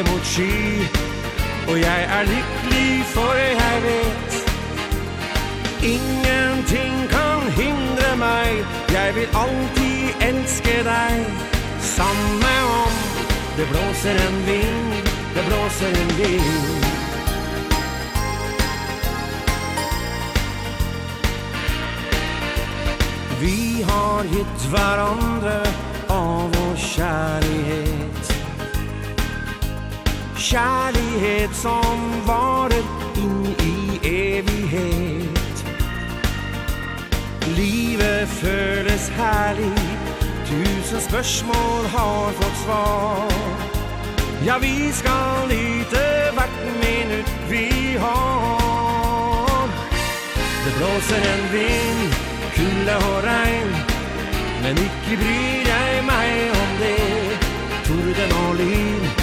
peker 0.00 0.12
mot 0.12 0.24
sky 0.24 0.82
Og 1.68 1.80
jeg 1.80 2.02
er 2.16 2.22
lykkelig 2.24 3.04
for 3.14 3.32
jeg 3.34 3.82
vet. 3.82 4.32
Ingenting 5.82 7.08
kan 7.10 7.40
hindre 7.52 8.16
meg 8.16 8.66
Jeg 8.92 9.14
vil 9.14 9.28
alltid 9.34 10.02
elske 10.20 10.76
deg. 10.84 11.26
Samme 11.80 12.54
om 12.84 12.92
det 13.56 13.66
blåser 13.68 14.16
en 14.28 14.46
vind 14.46 14.92
Det 15.34 15.44
blåser 15.48 15.88
en 15.88 16.16
vind. 16.18 16.76
Vi 23.40 23.82
har 23.88 24.24
gitt 24.24 24.66
hverandre 24.70 25.60
av 26.08 26.52
vår 26.52 26.76
kjærlighet 26.76 28.29
kärlighet 30.50 31.54
som 31.54 32.26
varit 32.26 32.84
in 33.16 33.46
i 33.46 34.00
evighet. 34.38 35.64
Livet 37.56 38.28
føles 38.28 39.08
herlig 39.08 39.88
Tusen 40.46 41.00
spørsmål 41.00 41.84
har 41.86 42.32
fått 42.32 42.56
svar. 42.64 43.32
Ja, 44.46 44.58
vi 44.58 44.92
skal 44.92 45.48
nyte 45.48 46.02
hvert 46.34 46.60
minutt 46.82 47.32
vi 47.50 47.96
har. 48.00 49.68
Det 50.64 50.72
blåser 50.78 51.22
en 51.34 51.44
vind, 51.52 52.12
kulle 52.56 52.96
og 52.96 53.22
regn. 53.24 53.72
Men 54.62 54.82
ikke 54.86 55.22
bryr 55.22 55.72
jeg 55.72 56.04
meg 56.10 56.60
om 56.62 56.76
det. 56.82 57.38
Torden 57.86 58.38
og 58.42 58.54
lyn 58.54 59.19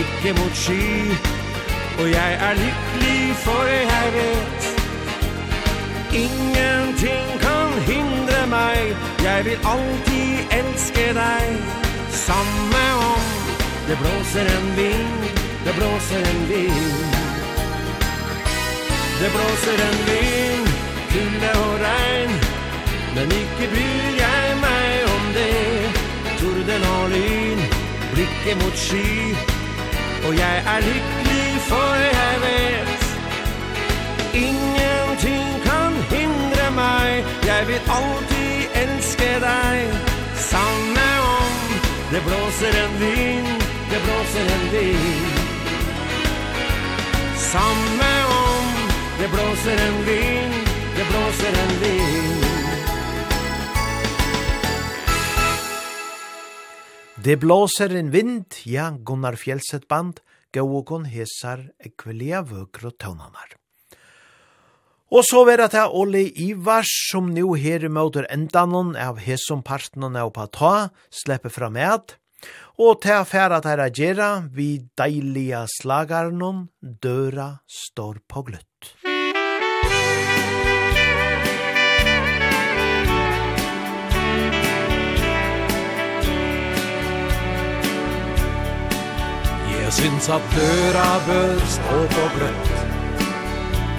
blikket 0.00 0.34
mot 0.40 0.56
sky. 0.56 1.12
Og 2.00 2.06
jeg 2.10 2.32
er 2.46 2.54
lykkelig 2.64 3.36
for 3.44 3.64
jeg 3.64 4.08
vet 4.16 4.62
Ingenting 6.24 7.28
kan 7.40 7.70
hindre 7.90 8.40
meg. 8.48 8.96
Jeg 9.22 9.44
vil 9.44 9.58
alltid 9.72 10.34
elske 10.60 11.06
deg. 11.20 11.46
Samme 12.10 12.84
om 13.10 13.26
det 13.88 13.96
blåser 13.98 14.46
en 14.56 14.68
vind 14.76 15.22
Det 15.64 15.74
blåser 15.78 16.22
en 16.32 16.42
vind. 16.48 16.98
Det 19.20 19.30
blåser 19.36 19.78
en 19.88 19.98
vind 20.10 20.66
Kulle 21.12 21.52
og 21.66 21.74
regn. 21.86 22.34
Men 23.14 23.26
ikke 23.42 23.70
bryr 23.72 24.10
jeg 24.24 24.58
meg 24.66 24.92
om 25.14 25.24
det. 25.38 25.56
Torden 26.40 26.90
og 26.96 27.08
lyn 27.10 27.64
Blikket 28.14 28.56
mot 28.64 28.76
sky. 28.88 29.59
Og 30.26 30.32
jeg 30.36 30.56
er 30.72 30.80
lykkelig 30.80 31.60
for 31.70 31.92
jeg 32.20 32.34
vet 32.46 33.00
Ingenting 34.34 35.50
kan 35.68 35.92
hindre 36.14 36.66
meg. 36.82 37.24
Jeg 37.50 37.62
vil 37.68 37.80
alltid 37.98 38.58
elske 38.82 39.30
deg 39.46 39.76
Samme 40.50 41.08
om 41.38 41.56
det 42.12 42.22
blåser 42.26 42.72
en 42.84 42.94
vind 43.00 43.48
Det 43.90 44.00
blåser 44.06 44.46
en 44.56 44.66
vind. 44.72 45.26
Samme 47.36 48.12
om 48.46 48.66
det 49.20 49.28
blåser 49.30 49.78
en 49.88 49.98
vind 50.06 50.54
Det 50.96 51.06
blåser 51.10 51.52
en 51.64 51.80
vind. 51.80 51.99
Det 57.24 57.36
blåser 57.36 57.92
en 57.96 58.10
vind, 58.10 58.54
ja, 58.64 58.90
Gunnar 58.90 59.36
Fjellset 59.36 59.82
band, 59.88 60.22
gauokon 60.56 61.02
hesar 61.04 61.66
ekvelia 61.84 62.40
vøkro 62.48 62.94
tøvnanar. 62.96 63.58
Og 65.12 65.26
så 65.28 65.42
vera 65.44 65.66
det 65.68 65.82
Olli 65.84 66.30
Ivars 66.46 66.88
som 67.10 67.28
nu 67.34 67.52
her 67.60 67.84
møter 67.92 68.24
endanon 68.32 68.94
av 68.96 69.20
hesom 69.20 69.60
parten 69.60 70.16
av 70.16 70.32
pata, 70.32 70.88
slipper 71.10 71.52
fram 71.52 71.76
med. 71.76 72.16
og 72.78 73.02
til 73.02 73.12
affæra 73.12 73.60
der 73.60 73.84
agera 73.84 74.48
vi 74.54 74.80
deilige 74.96 75.66
slagarnon, 75.76 76.68
døra 76.80 77.60
står 77.68 78.24
på 78.28 78.42
gløtt. 78.48 79.09
Jeg 89.90 90.04
syns 90.04 90.28
at 90.28 90.42
døra 90.54 91.06
bør 91.26 91.62
stå 91.66 91.96
på 92.12 92.26
gløtt 92.34 92.68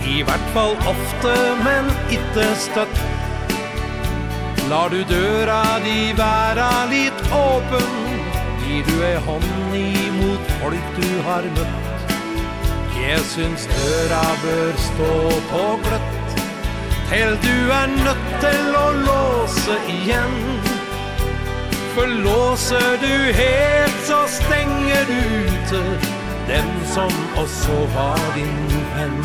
I 0.07 0.21
hvert 0.23 0.45
fall 0.53 0.77
ofte, 0.87 1.33
men 1.65 1.89
ikke 2.15 2.45
støtt. 2.63 3.01
Lar 4.71 4.87
du 4.95 5.01
døra 5.09 5.81
di 5.83 6.13
være 6.15 6.69
litt 6.93 7.19
åpen 7.35 7.91
Gir 8.63 8.87
du 8.87 9.03
ei 9.03 9.19
hånd 9.27 9.75
imot 9.81 10.55
folk 10.63 10.95
du 11.01 11.11
har 11.27 11.51
møtt. 11.59 12.17
Jeg 12.95 13.19
syns 13.35 13.67
døra 13.75 14.25
bør 14.47 14.83
stå 14.87 15.13
på 15.51 15.69
gløtt 15.89 16.43
Til 17.11 17.39
du 17.43 17.55
er 17.83 17.97
nødt 17.99 18.27
til 18.39 18.75
å 18.79 18.89
låse 19.03 19.81
igjen. 19.99 20.70
För 21.95 22.07
låser 22.07 22.97
du 23.01 23.33
helt 23.33 24.05
så 24.05 24.27
stänger 24.27 25.05
du 25.07 25.45
ute 25.45 25.99
Den 26.47 26.85
som 26.85 27.11
også 27.37 27.77
var 27.95 28.35
din 28.35 28.67
vän 28.95 29.23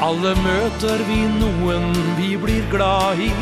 Alle 0.00 0.34
møter 0.34 1.02
vi 1.08 1.22
noen 1.40 1.92
vi 2.18 2.36
blir 2.36 2.70
glad 2.70 3.18
i 3.20 3.32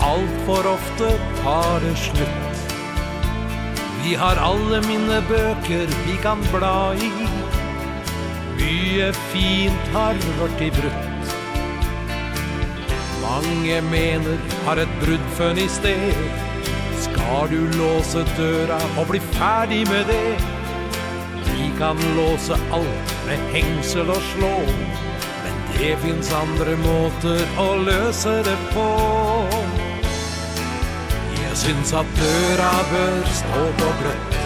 Alt 0.00 0.34
for 0.46 0.66
ofte 0.66 1.08
har 1.42 1.80
det 1.80 1.96
slutt. 1.98 2.74
Vi 4.04 4.14
har 4.14 4.36
alle 4.36 4.80
mine 4.86 5.18
bøker 5.28 5.90
vi 6.06 6.16
kan 6.22 6.44
bla 6.52 6.94
i. 6.94 7.10
Mye 8.60 9.10
fint 9.32 9.90
har 9.96 10.22
vært 10.38 10.62
i 10.62 10.70
brutt. 10.78 11.37
Mange 13.38 13.80
mener 13.82 14.38
har 14.66 14.80
et 14.82 14.94
brudd 14.98 15.26
funn 15.38 15.58
i 15.62 15.66
sted. 15.70 16.14
Skal 16.98 17.50
du 17.52 17.60
låse 17.78 18.24
døra 18.34 18.78
og 18.98 19.12
bli 19.12 19.20
ferdig 19.36 19.84
med 19.86 20.08
det? 20.10 20.32
Vi 21.46 21.68
kan 21.78 22.00
låse 22.16 22.58
alt 22.74 23.12
med 23.28 23.44
hengsel 23.52 24.10
og 24.10 24.24
slå. 24.32 24.50
Men 25.44 25.60
det 25.76 25.92
finnes 26.02 26.32
andre 26.34 26.74
måter 26.82 27.44
å 27.62 27.68
løse 27.86 28.34
det 28.48 28.56
på. 28.72 28.88
Jeg 31.36 31.54
syns 31.62 31.94
at 32.00 32.10
døra 32.18 32.72
bør 32.90 33.30
stå 33.42 33.62
på 33.78 33.92
grøtt 34.02 34.42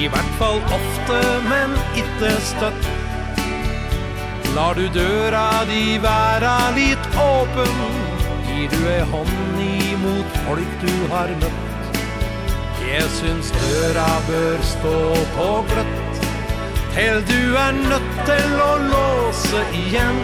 I 0.00 0.08
hvert 0.08 0.32
fall 0.40 0.64
ofte, 0.78 1.20
men 1.52 1.76
ikke 2.06 2.32
støtt. 2.54 2.99
Lar 4.54 4.74
du 4.74 4.88
døra 4.90 5.64
di 5.68 5.98
være 6.02 6.54
litt 6.74 7.04
åpen? 7.22 7.76
Gir 8.48 8.72
du 8.72 8.80
ei 8.90 9.02
hånd 9.12 9.60
imot 9.62 10.38
folk 10.46 10.72
du 10.82 10.94
har 11.12 11.30
møtt? 11.42 12.00
Jeg 12.82 13.06
syns 13.20 13.52
døra 13.54 14.08
bør 14.26 14.64
stå 14.72 14.96
på 15.36 15.48
gløtt 15.70 16.22
Til 16.96 17.22
du 17.30 17.54
er 17.62 17.78
nødt 17.78 18.10
til 18.26 18.56
å 18.66 18.72
låse 18.88 19.62
igjen. 19.84 20.20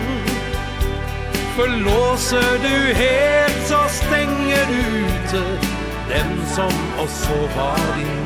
For 1.54 1.70
låser 1.86 2.58
du 2.66 2.76
helt 2.98 3.62
så 3.70 3.84
stenger 4.02 4.72
du 4.74 4.80
ute 5.06 5.44
Dem 6.10 6.38
som 6.56 6.74
også 7.06 7.38
var 7.54 7.92
din. 7.94 8.25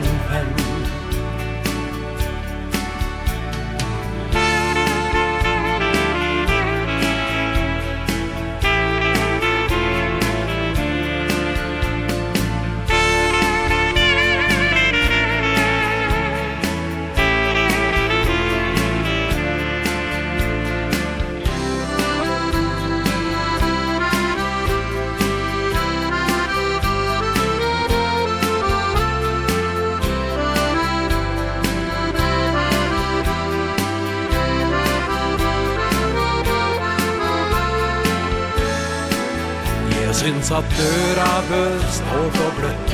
at 40.60 40.72
døra 40.76 41.30
bør 41.48 41.84
stå 41.96 42.22
på 42.36 42.46
bløtt. 42.58 42.90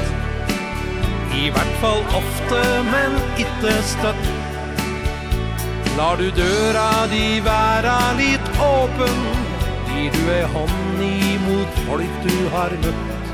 I 1.35 1.49
hvert 1.55 1.75
fall 1.83 2.03
ofte, 2.19 2.61
men 2.93 3.17
ikke 3.43 3.73
støtt. 3.91 4.29
Lar 5.97 6.21
du 6.21 6.29
døra 6.37 7.07
di 7.11 7.41
være 7.41 7.97
litt 8.19 8.49
åpen 8.61 9.23
Gir 9.89 10.13
du 10.13 10.27
ei 10.35 10.43
hånd 10.53 11.01
imot 11.07 11.79
folk 11.87 12.19
du 12.27 12.37
har 12.55 12.75
møtt. 12.85 13.33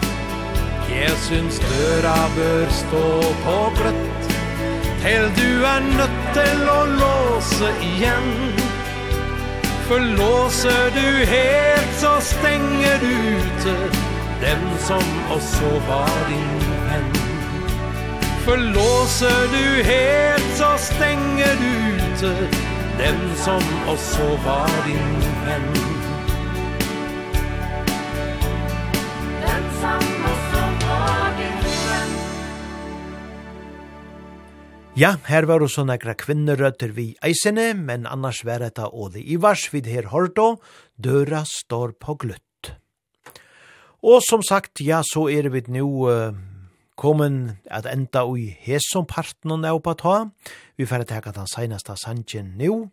Jeg 0.92 1.16
syns 1.26 1.58
døra 1.64 2.14
bør 2.36 2.72
stå 2.76 3.02
på 3.42 3.56
gløtt 3.80 4.30
Til 5.02 5.26
du 5.40 5.48
er 5.72 5.82
nødt 5.98 6.22
til 6.38 6.62
å 6.70 6.78
låse 6.92 7.72
igjen. 7.90 8.32
For 9.90 10.08
låser 10.22 10.94
du 10.96 11.06
helt 11.34 12.00
så 12.00 12.14
stenger 12.32 13.02
du 13.02 13.12
ute 13.42 14.11
den 14.42 14.62
som 14.78 15.04
også 15.30 15.68
var 15.86 16.14
din 16.28 16.62
venn. 16.88 17.12
For 18.44 18.58
låser 18.58 19.42
du 19.54 19.66
helt 19.86 20.50
så 20.58 20.72
stenger 20.82 21.54
du 21.60 21.70
ute 22.02 22.32
Den 22.98 23.20
som 23.44 23.62
også 23.88 24.26
var 24.44 24.72
din 24.86 25.14
venn. 25.46 25.70
Den 29.46 29.64
som 29.80 30.04
også 30.32 30.66
var 30.82 31.32
din 31.38 31.58
venn. 31.86 32.14
Ja, 34.98 35.16
her 35.30 35.46
var 35.48 35.62
også 35.62 35.86
nekra 35.88 36.18
kvinnerøtter 36.18 36.92
vi 36.98 37.12
eisene, 37.24 37.72
men 37.78 38.10
annars 38.10 38.42
var 38.44 38.66
etta 38.66 38.90
Åde 38.90 39.22
Ivars 39.22 39.70
vid 39.72 39.86
her 39.86 40.10
Horto, 40.10 40.56
døra 40.98 41.46
står 41.48 41.94
på 42.02 42.18
gløtt. 42.26 42.51
Og 44.02 44.22
som 44.26 44.42
sagt, 44.42 44.80
ja, 44.82 45.02
så 45.06 45.28
er 45.30 45.46
vi 45.54 45.62
nå 45.70 45.86
uh, 46.10 46.34
kommet 46.98 47.60
at 47.70 47.86
enda 47.86 48.24
i 48.34 48.48
hesom 48.64 49.06
parten 49.06 49.64
og 49.64 49.82
på 49.84 49.94
ta. 49.94 50.16
Vi 50.76 50.86
får 50.86 51.06
teka 51.06 51.30
den 51.30 51.46
senaste 51.46 51.94
sangen 51.96 52.56
nå. 52.58 52.88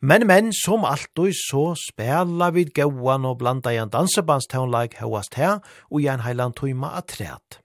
Men, 0.00 0.26
men, 0.26 0.52
som 0.52 0.84
alltid, 0.84 1.36
så 1.36 1.74
spela 1.78 2.50
vi 2.50 2.64
gauan 2.64 3.28
og 3.28 3.38
blanda 3.38 3.70
i 3.70 3.78
en 3.78 3.92
dansebandstånleik 3.92 4.98
høyast 4.98 5.36
her, 5.38 5.60
og 5.90 6.02
i 6.02 6.08
en 6.10 6.24
heiland 6.24 6.56
tøyma 6.58 6.96
atræt. 6.98 7.60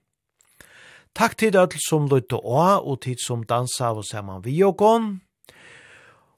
Takk 1.16 1.38
til 1.40 1.56
alle 1.56 1.80
som 1.80 2.06
lytte 2.10 2.36
å, 2.36 2.60
og 2.84 3.00
tid 3.02 3.22
som 3.24 3.42
dansa 3.48 3.94
og 3.96 4.04
saman 4.04 4.44
vi 4.44 4.60
og 4.62 4.76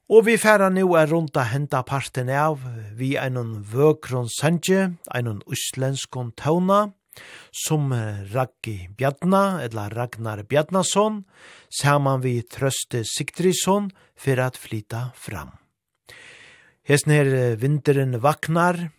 Og 0.09 0.25
vi 0.25 0.39
færa 0.41 0.71
nu 0.73 0.95
er 0.97 1.11
rundt 1.11 1.37
a 1.37 1.43
henta 1.45 1.83
parten 1.85 2.31
av 2.33 2.63
vi 2.97 3.11
einon 3.21 3.59
vøkron 3.61 4.25
sanje, 4.33 4.95
einon 5.13 5.43
uslenskon 5.45 6.31
tauna, 6.33 6.87
som 7.53 7.93
Raggi 8.33 8.89
Bjarna, 8.97 9.61
eller 9.61 9.93
Ragnar 9.93 10.41
Bjarnason, 10.49 11.21
saman 11.69 12.23
vi 12.25 12.39
Trøste 12.41 13.03
Sigtrisson, 13.05 13.91
for 14.17 14.41
at 14.41 14.57
flyta 14.57 15.11
fram. 15.13 15.53
Hesten 16.89 17.13
her 17.13 17.55
vinteren 17.61 18.17
vaknar, 18.23 18.89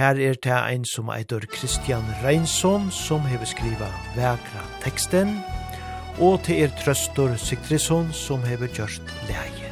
her 0.00 0.16
er 0.16 0.40
det 0.40 0.56
ein 0.56 0.88
som 0.88 1.12
eitur 1.12 1.44
Kristian 1.52 2.08
Reinsson, 2.24 2.88
som 2.88 3.20
hever 3.28 3.52
skriva 3.52 3.92
vekra 4.16 4.64
teksten, 4.80 5.42
og 6.24 6.40
til 6.48 6.64
er 6.64 6.76
Trøstor 6.80 7.36
Sigtrisson, 7.36 8.14
som 8.16 8.40
hever 8.48 8.72
gjørst 8.72 9.18
leie. 9.28 9.67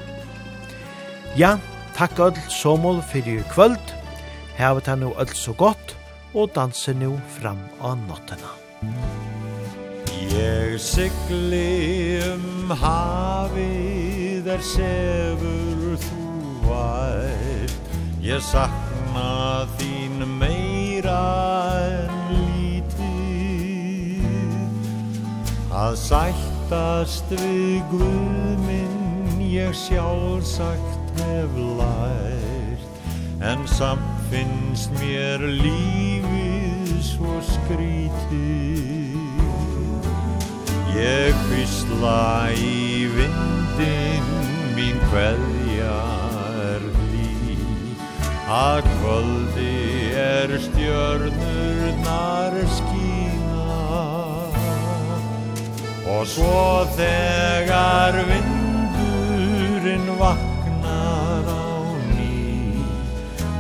Ja, 1.36 1.58
takk 1.92 2.18
öll 2.18 2.36
somol 2.48 3.02
fyrir 3.04 3.42
kvöld. 3.52 3.92
Hevet 4.56 4.86
han 4.86 5.00
nu 5.00 5.12
öll 5.20 5.34
så 5.34 5.52
gott 5.52 5.96
og 6.34 6.48
danse 6.54 6.94
nu 6.94 7.20
fram 7.28 7.58
av 7.80 7.98
nottena. 8.08 8.48
Jeg 10.32 10.80
sikli 10.80 12.20
um 12.32 12.70
havi 12.70 14.40
der 14.44 14.60
sevur 14.64 15.96
þú 16.00 16.24
vært 16.64 17.72
Jeg 18.24 18.40
sakna 18.42 19.68
þín 19.76 20.24
meira 20.40 21.20
en 21.84 22.16
lítið 22.32 23.06
Að 25.68 25.96
sættast 26.00 27.28
við 27.36 27.82
Guð 27.92 28.56
minn 28.64 29.40
ég 29.44 29.76
sjálfsagt 29.76 31.05
hev 31.20 31.56
lært 31.78 32.84
En 33.44 33.66
samt 33.68 34.26
finnst 34.30 34.90
mér 35.01 35.43
lífið 35.60 36.97
svo 37.05 37.38
skrítið 37.44 39.16
Ég 40.97 41.36
kvistla 41.47 42.51
í 42.56 43.06
vindin 43.12 44.30
mín 44.76 44.98
kveðja 45.10 46.01
er 46.70 46.88
lí 47.12 47.56
Að 48.47 48.84
kvöldi 48.86 49.76
er 50.16 50.52
stjörnurnar 50.62 52.55
skína. 52.76 53.80
Og 56.06 56.22
svo 56.30 56.86
þegar 56.97 58.20
vindurinn 58.30 60.12
vatn 60.20 60.55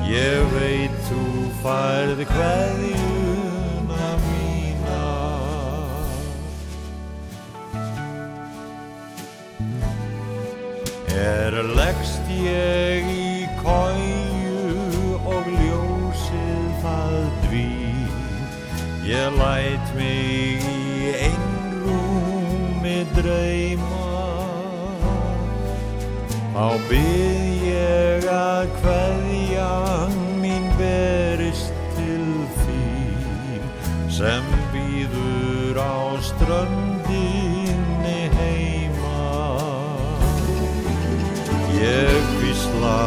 Jeg 0.06 0.42
veit 0.52 0.90
du 1.08 1.22
færð 1.62 2.20
kveðjuna 2.30 4.10
mína. 4.22 5.06
Er 11.10 11.58
leggst 11.74 12.30
jeg 12.30 13.02
í 13.10 13.50
køju 13.64 15.18
og 15.26 15.50
ljósið 15.56 16.70
það 16.84 17.18
dví 17.48 17.66
Ég 19.10 19.34
læt 19.42 19.94
mig 19.98 20.62
í 20.70 21.14
einrúmi 21.26 22.98
dreyma. 23.18 24.14
Á 26.54 26.66
bygg 26.86 27.66
ég 27.66 28.30
að 28.30 28.70
sang 29.66 30.14
mín 30.42 30.66
berist 30.78 31.74
til 31.96 32.26
þín 32.60 33.64
sem 34.16 34.44
býður 34.72 35.80
á 35.82 35.98
ströndinni 36.28 38.20
heima. 38.36 39.24
Ég 41.80 42.28
visla 42.42 43.00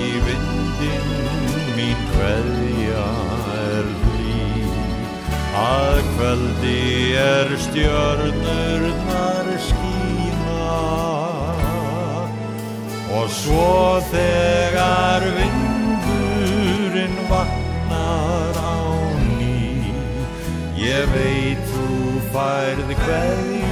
í 0.00 0.08
vindin 0.26 1.10
mín 1.76 2.00
kveðja 2.14 3.08
er 3.66 3.90
hlý. 4.02 4.46
Að 5.64 5.98
kveldi 6.14 6.84
er 7.26 7.56
stjörnurnar 7.66 9.50
skína. 9.68 10.70
Og 13.12 13.28
svo 13.42 13.74
þegar 14.14 15.28
vinn 15.36 15.61
vaknar 17.32 18.54
á 18.60 18.78
ný. 19.38 19.92
Ég 20.76 21.04
veit 21.16 21.68
þú 21.72 21.90
færð 22.32 22.96
hverju 23.04 23.71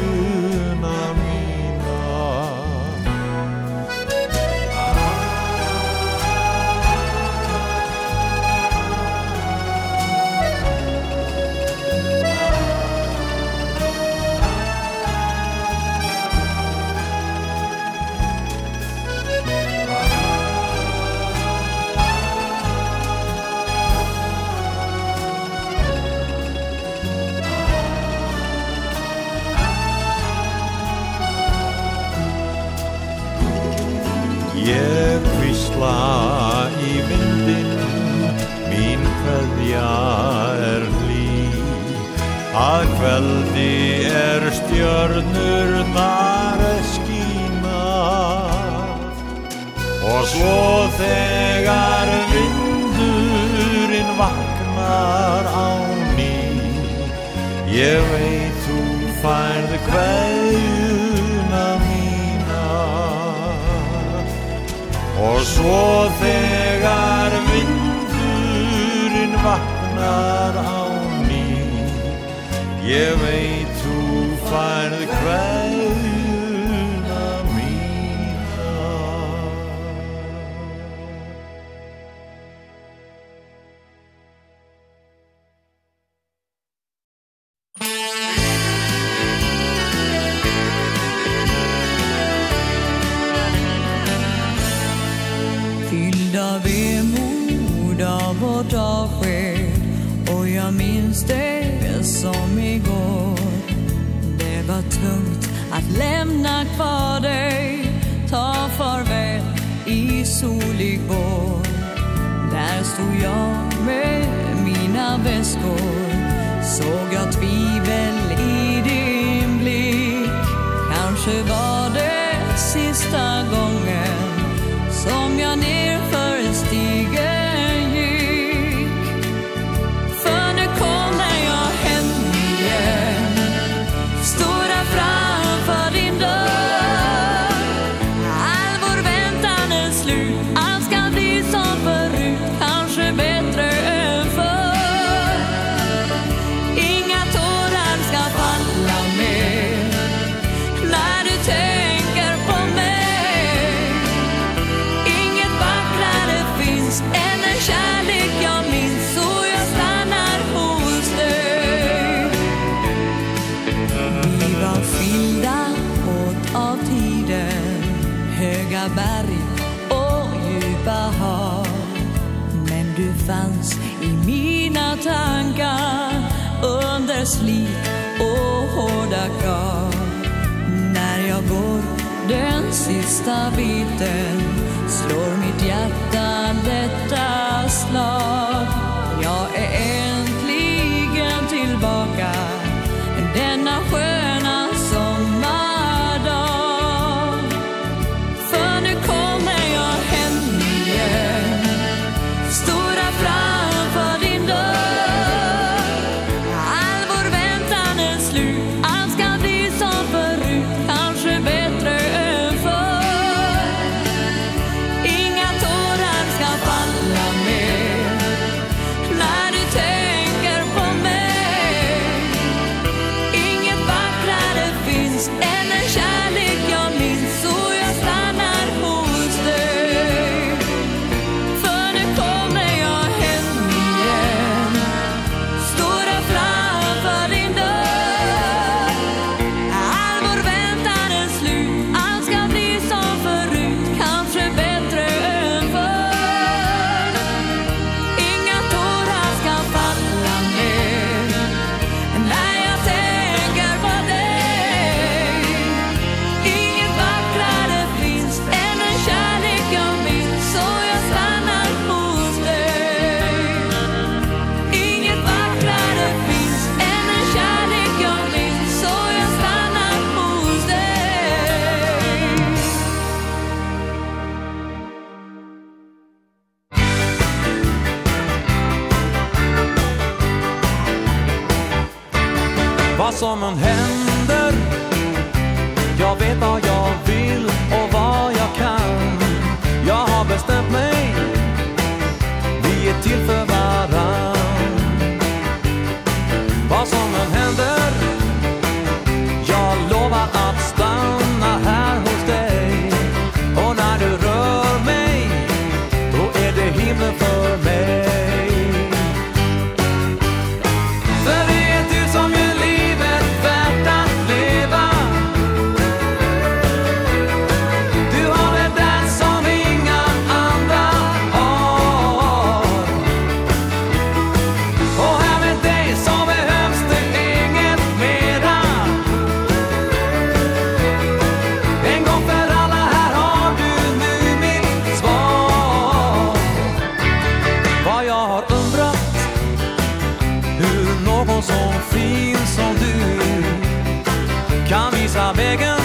kan 344.70 344.92
visa 344.92 345.32
vägen 345.32 345.80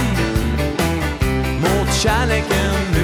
mot 1.62 1.94
kärleken. 1.94 2.95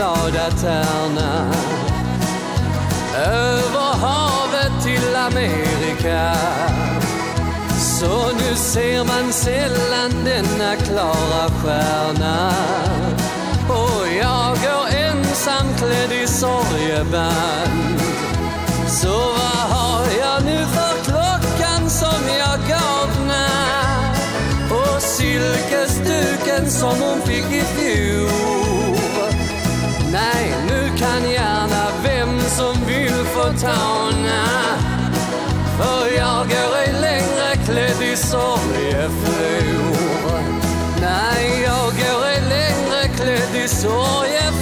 glada 0.00 0.50
tärna. 0.50 1.52
Över 3.16 3.94
havet 4.00 4.82
till 4.82 5.16
Amerika. 5.16 6.34
Så 7.78 8.32
nu 8.32 8.54
ser 8.56 9.04
man 9.04 9.32
sällan 9.32 10.24
denna 10.24 10.76
klara 10.76 11.50
stjärna. 11.50 12.52
Och 13.68 14.06
jag 14.22 14.56
går 14.56 14.86
ensam 15.08 15.66
klädd 15.78 16.12
i 16.22 16.26
sorgeband. 16.26 18.00
Så 18.88 19.18
vad 19.18 19.78
har 19.78 20.04
jag 20.20 20.44
nu 20.44 20.66
för 20.66 21.04
klockan 21.04 21.90
som 21.90 22.22
jag 22.38 22.58
gav 22.68 23.26
när 23.26 24.14
Och 24.70 25.02
silkesduken 25.02 26.70
som 26.70 27.00
hon 27.00 27.20
fick 27.22 27.52
i 27.52 27.62
fjol. 27.62 28.59
på 33.40 33.46
tavne 33.58 34.40
Og 35.80 36.04
jager 36.12 36.74
ei 36.80 36.90
lengre 37.04 37.52
kledd 37.64 38.02
i 38.04 38.12
sorgeflor 38.20 39.78
Nei, 41.00 41.44
jager 41.64 42.26
ei 42.28 42.40
lengre 42.50 43.02
kledd 43.16 43.54
i 43.62 43.66
sorgeflor 43.72 44.59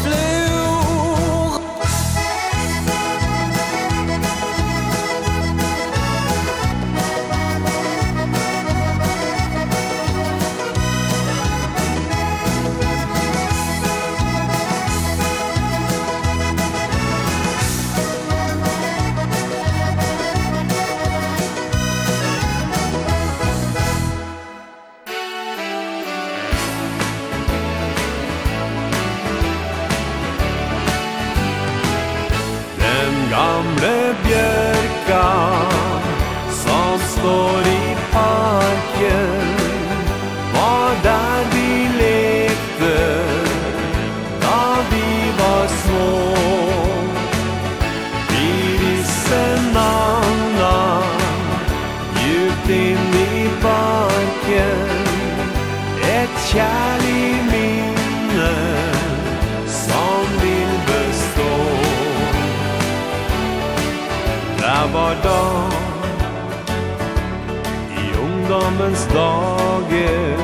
dager 69.15 70.37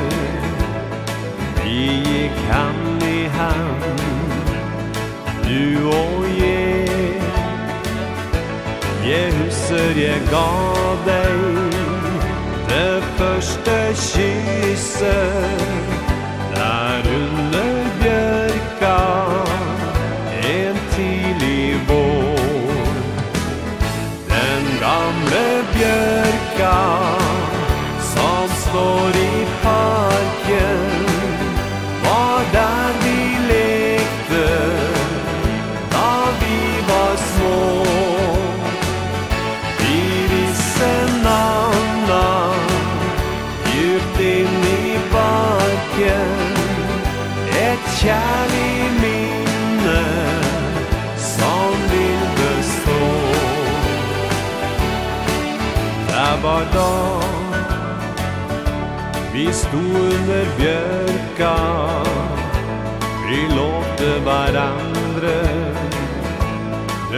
Vi 1.65 1.85
gikk 2.09 2.39
hand 2.51 3.03
i 3.03 3.29
og 5.87 6.25
jeg 6.39 7.23
Jeg 9.07 9.33
husker 9.39 10.01
jeg 10.01 10.21
ga 10.31 10.49
deg 11.07 11.39
Det 12.69 13.03
første 13.19 13.77
kysset. 13.95 15.84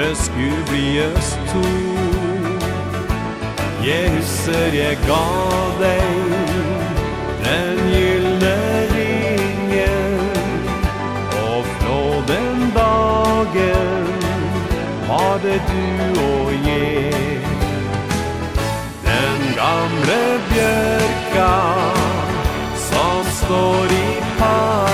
det 0.08 0.16
skulle 0.16 0.62
bli 0.68 1.00
oss 1.16 1.38
to. 1.52 1.62
Jeg 3.86 4.10
husker 4.10 4.74
jeg 4.74 4.98
ga 5.06 5.26
deg 5.80 6.02
Den 7.44 7.78
gyllne 7.90 8.54
ringen 8.94 10.16
Og 11.42 11.64
fra 11.74 12.00
den 12.30 12.72
dagen 12.74 14.08
Var 15.08 15.38
det 15.44 15.60
du 15.70 16.20
og 16.22 16.52
jeg 16.66 17.38
Den 19.06 19.40
gamle 19.60 20.20
bjørka 20.50 21.52
Som 22.88 23.24
står 23.42 23.96
i 24.02 24.10
par 24.38 24.85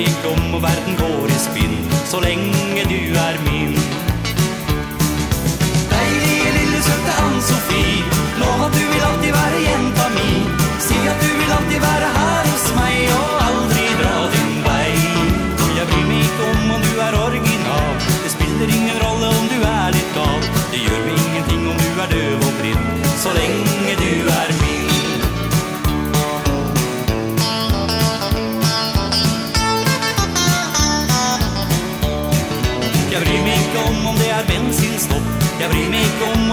gikk 0.00 0.24
om 0.32 0.54
og 0.56 0.62
verden 0.62 0.96
går 1.00 1.28
i 1.28 1.38
spinn 1.40 1.76
Så 2.10 2.20
lenge 2.24 2.84
du 2.92 3.00
er 3.26 3.36
min. 3.46 3.74
Deilige 5.92 6.54
lille 6.58 6.80
søtte 6.86 7.18
Ann-Sofie 7.24 8.06
Lov 8.40 8.66
at 8.68 8.78
du 8.78 8.84
vil 8.92 9.06
alltid 9.10 9.36
være 9.40 9.60
jenta 9.68 10.08
mi 10.16 10.30
Si 10.86 10.98
at 11.12 11.22
du 11.24 11.30
vil 11.40 11.54
alltid 11.58 11.80
være 11.88 12.08
her 12.16 12.19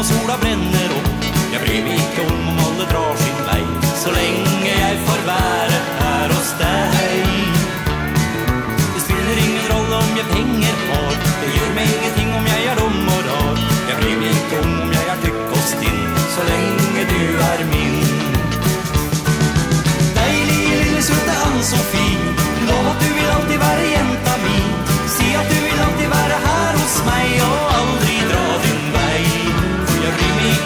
sola 0.07 0.37
bränner 0.41 0.91
opp 0.97 1.25
Jeg 1.51 1.59
bryr 1.63 1.81
meg 1.87 1.99
ikke 2.03 2.27
om 2.31 2.51
om 2.51 2.61
alle 2.67 2.85
drar 2.91 3.15
sin 3.23 3.39
vei 3.49 3.63
Så 4.03 4.13
lenge 4.15 4.71
jeg 4.71 5.01
får 5.07 5.25
være 5.31 5.66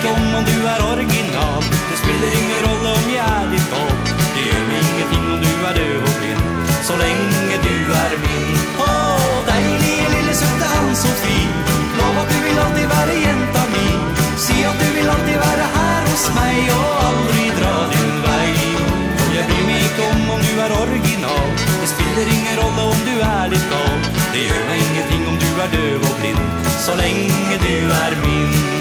ikke 0.02 0.14
om 0.18 0.36
om 0.36 0.46
du 0.46 0.58
er 0.74 0.80
original. 0.94 1.62
Det 1.90 1.98
spiller 2.02 2.32
ingen 2.40 2.62
rolle 2.66 2.90
om 3.00 3.06
jeg 3.14 3.26
er 3.40 3.50
ditt 3.54 3.68
valg 3.74 4.08
Det 4.36 4.46
gjør 4.48 4.64
meg 4.70 4.80
ingenting 4.90 5.26
om 5.34 5.40
du 5.44 5.52
er 5.68 5.76
død 5.78 6.08
og 6.10 6.16
blind. 6.18 6.42
Så 6.88 6.94
lenge 7.02 7.58
du 7.66 7.76
er 8.04 8.16
min. 8.24 8.58
Åh, 8.86 9.36
deilige 9.50 10.08
lille 10.16 10.34
søtte 10.42 10.72
han 10.74 10.90
så 11.04 11.12
fin 11.22 11.54
Lov 12.00 12.18
at 12.24 12.34
du 12.34 12.40
vil 12.46 12.64
alltid 12.64 12.88
være 12.96 13.20
jenta 13.26 13.64
min 13.76 14.02
Si 14.46 14.58
at 14.72 14.82
du 14.82 14.88
vil 14.98 15.14
alltid 15.14 15.38
være 15.46 15.70
her 15.76 16.10
hos 16.10 16.26
meg 16.40 16.74
Og 16.80 16.90
aldri 17.12 17.46
dra 17.60 17.76
din 17.94 18.12
vei. 18.26 18.50
Jeg 19.38 19.46
bryr 19.54 19.64
meg 19.70 19.88
ikke 19.92 20.10
om 20.10 20.36
om 20.38 20.44
du 20.50 20.54
er 20.66 20.78
original. 20.82 21.48
Det 21.78 21.94
spiller 21.94 22.36
ingen 22.40 22.62
rolle 22.64 22.90
om 22.90 23.08
du 23.12 23.16
er 23.30 23.54
ditt 23.54 23.70
gal 23.70 23.98
Det 24.34 24.50
gjør 24.50 24.68
meg 24.74 24.86
ingenting 24.90 25.26
om 25.30 25.42
du 25.46 25.50
er 25.62 25.74
død 25.78 26.06
og 26.10 26.22
blind. 26.22 26.46
Så 26.90 26.98
lenge 27.06 27.66
du 27.70 27.76
er 28.04 28.22
min. 28.26 28.81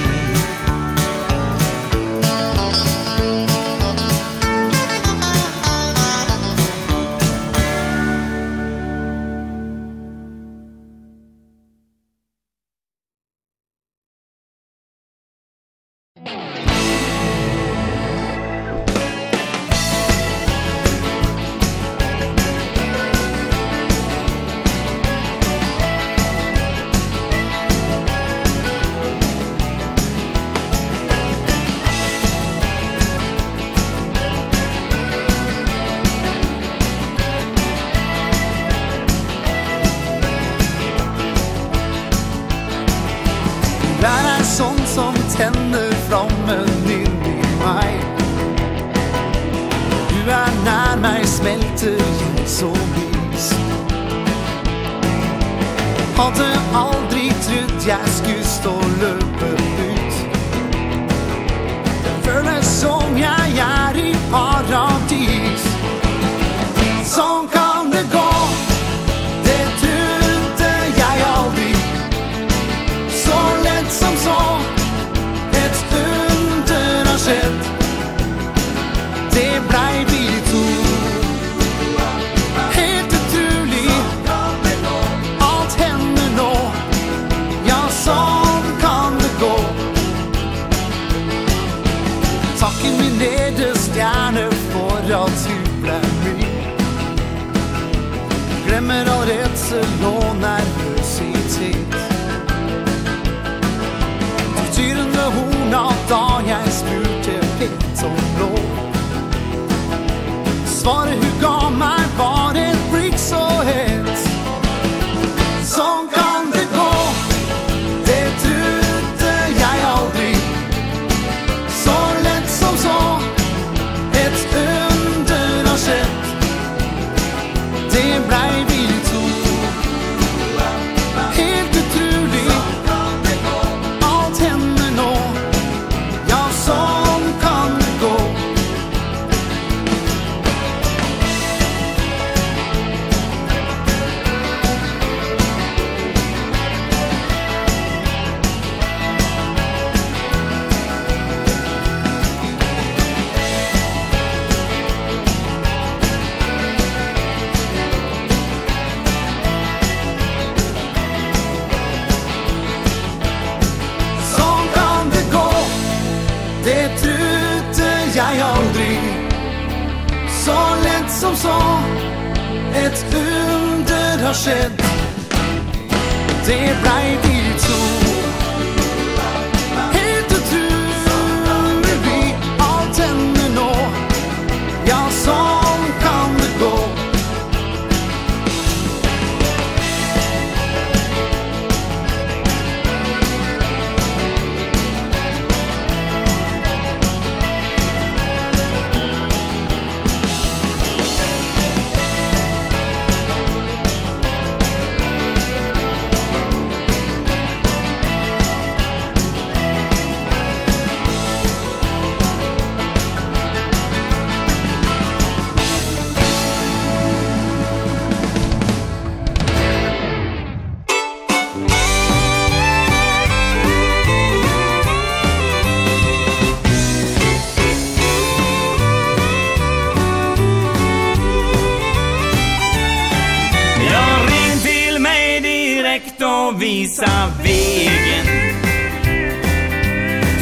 visa 236.91 237.33
vägen. 237.43 238.27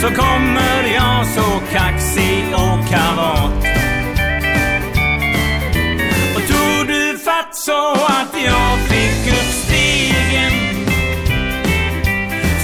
Så 0.00 0.08
kommer 0.08 0.94
jag 0.94 1.26
så 1.26 1.60
kaxig 1.72 2.44
och 2.52 2.88
kavat. 2.88 3.52
Och 6.34 6.42
tror 6.48 6.84
du 6.86 7.18
fatt 7.18 7.56
så 7.56 7.92
att 7.92 8.42
jag 8.44 8.78
fick 8.78 9.32
upp 9.32 9.52
stegen? 9.64 10.86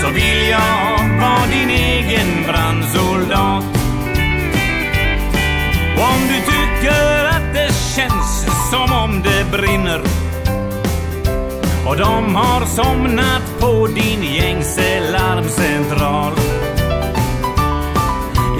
Så 0.02 0.08
vill 0.10 0.48
jag 0.50 1.18
vara 1.20 1.46
din 1.52 1.70
egen 1.70 2.44
brandsoldat. 2.46 3.64
Och 5.96 6.04
om 6.04 6.20
du 6.28 6.40
tycker 6.52 7.24
att 7.24 7.54
det 7.54 7.72
känns 7.96 8.46
som 8.70 8.92
om 8.92 9.22
det 9.22 9.58
brinner. 9.58 10.00
Och 11.86 11.96
de 11.96 12.34
har 12.34 12.66
somnat 12.66 13.43
på 13.64 13.86
din 13.86 14.22
gängse 14.22 15.00
larmcentral 15.10 16.32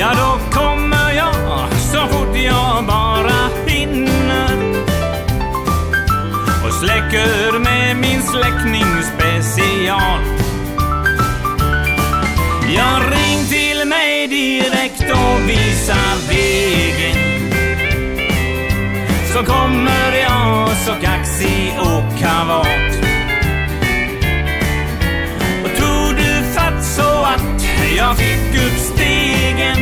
Ja, 0.01 0.11
då 0.17 0.59
kommer 0.59 1.13
jag 1.13 1.73
så 1.79 1.99
fort 1.99 2.37
jag 2.37 2.87
bara 2.87 3.51
hinner 3.67 4.85
Och 6.67 6.73
släcker 6.73 7.59
med 7.59 7.97
min 7.97 8.23
släckningsspecial. 8.23 10.21
Jag 12.77 13.03
ring 13.13 13.45
till 13.49 13.89
mig 13.89 14.29
direkt 14.29 15.11
och 15.11 15.49
visa 15.49 15.97
vägen. 16.29 17.17
Så 19.33 19.45
kommer 19.53 20.13
jag 20.23 20.69
så 20.69 20.93
kaxig 21.03 21.75
och 21.81 22.19
kavat. 22.19 23.14
jag 27.97 28.17
fick 28.17 28.63
upp 28.67 28.79
stegen. 28.79 29.77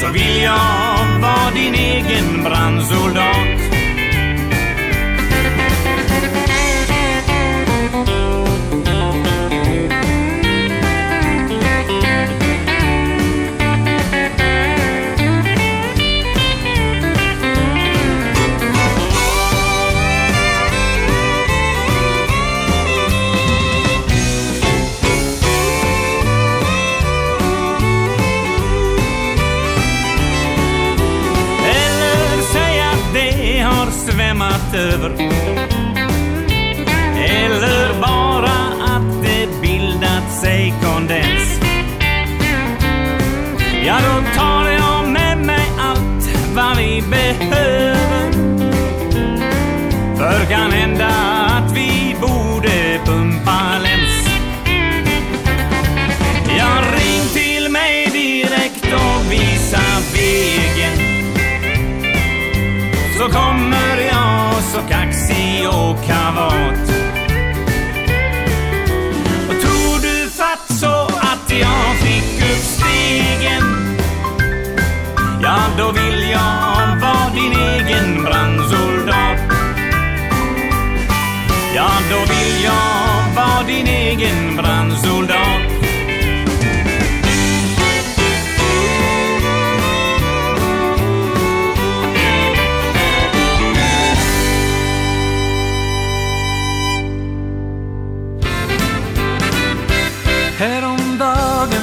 Så 0.00 0.12
vill 0.12 0.42
jag 0.42 1.20
vara 1.20 1.50
din 1.54 1.74
egen 1.74 2.44
brandsoldat. 2.44 3.69
allt 34.70 34.74
över. 34.74 35.10
Eller 37.16 38.00
bara 38.00 38.56
att 38.96 39.22
det 39.22 39.60
bildat 39.62 40.32
sig 40.40 40.74
kondens. 40.82 41.60
Ja, 43.84 43.98
då 44.04 44.40
tar 44.40 44.70
jag 44.70 45.08
med 45.08 45.38
mig 45.38 45.66
allt 45.78 46.28
vad 46.54 46.76
vi 46.76 47.02
behöver. 47.10 47.69
dig 65.60 65.68
och 65.68 66.04
kavat 66.04 66.88
Och 69.48 69.60
tror 69.60 70.02
du 70.02 70.30
fatt 70.30 70.78
så 70.78 71.06
att 71.20 71.52
jag 71.60 71.96
fick 71.96 72.42
upp 72.42 72.64
stegen? 72.64 73.96
Ja, 75.42 75.58
då 75.78 75.92
vill 75.92 76.30
jag 76.30 77.00
vara 77.00 77.30
din 77.34 77.52
egen 77.52 78.24
brandsoldat. 78.24 79.40
Ja, 81.74 81.90
då 82.10 82.18
vill 82.18 82.64
jag 82.64 83.34
vara 83.36 83.62
din 83.66 83.86
egen 83.86 84.56
brandsoldat. 84.56 85.79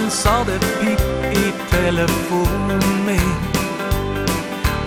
Sen 0.07 0.15
sa 0.23 0.43
det 0.43 0.59
pip 0.59 1.01
i 1.37 1.51
telefonen 1.71 2.83
min 3.05 3.31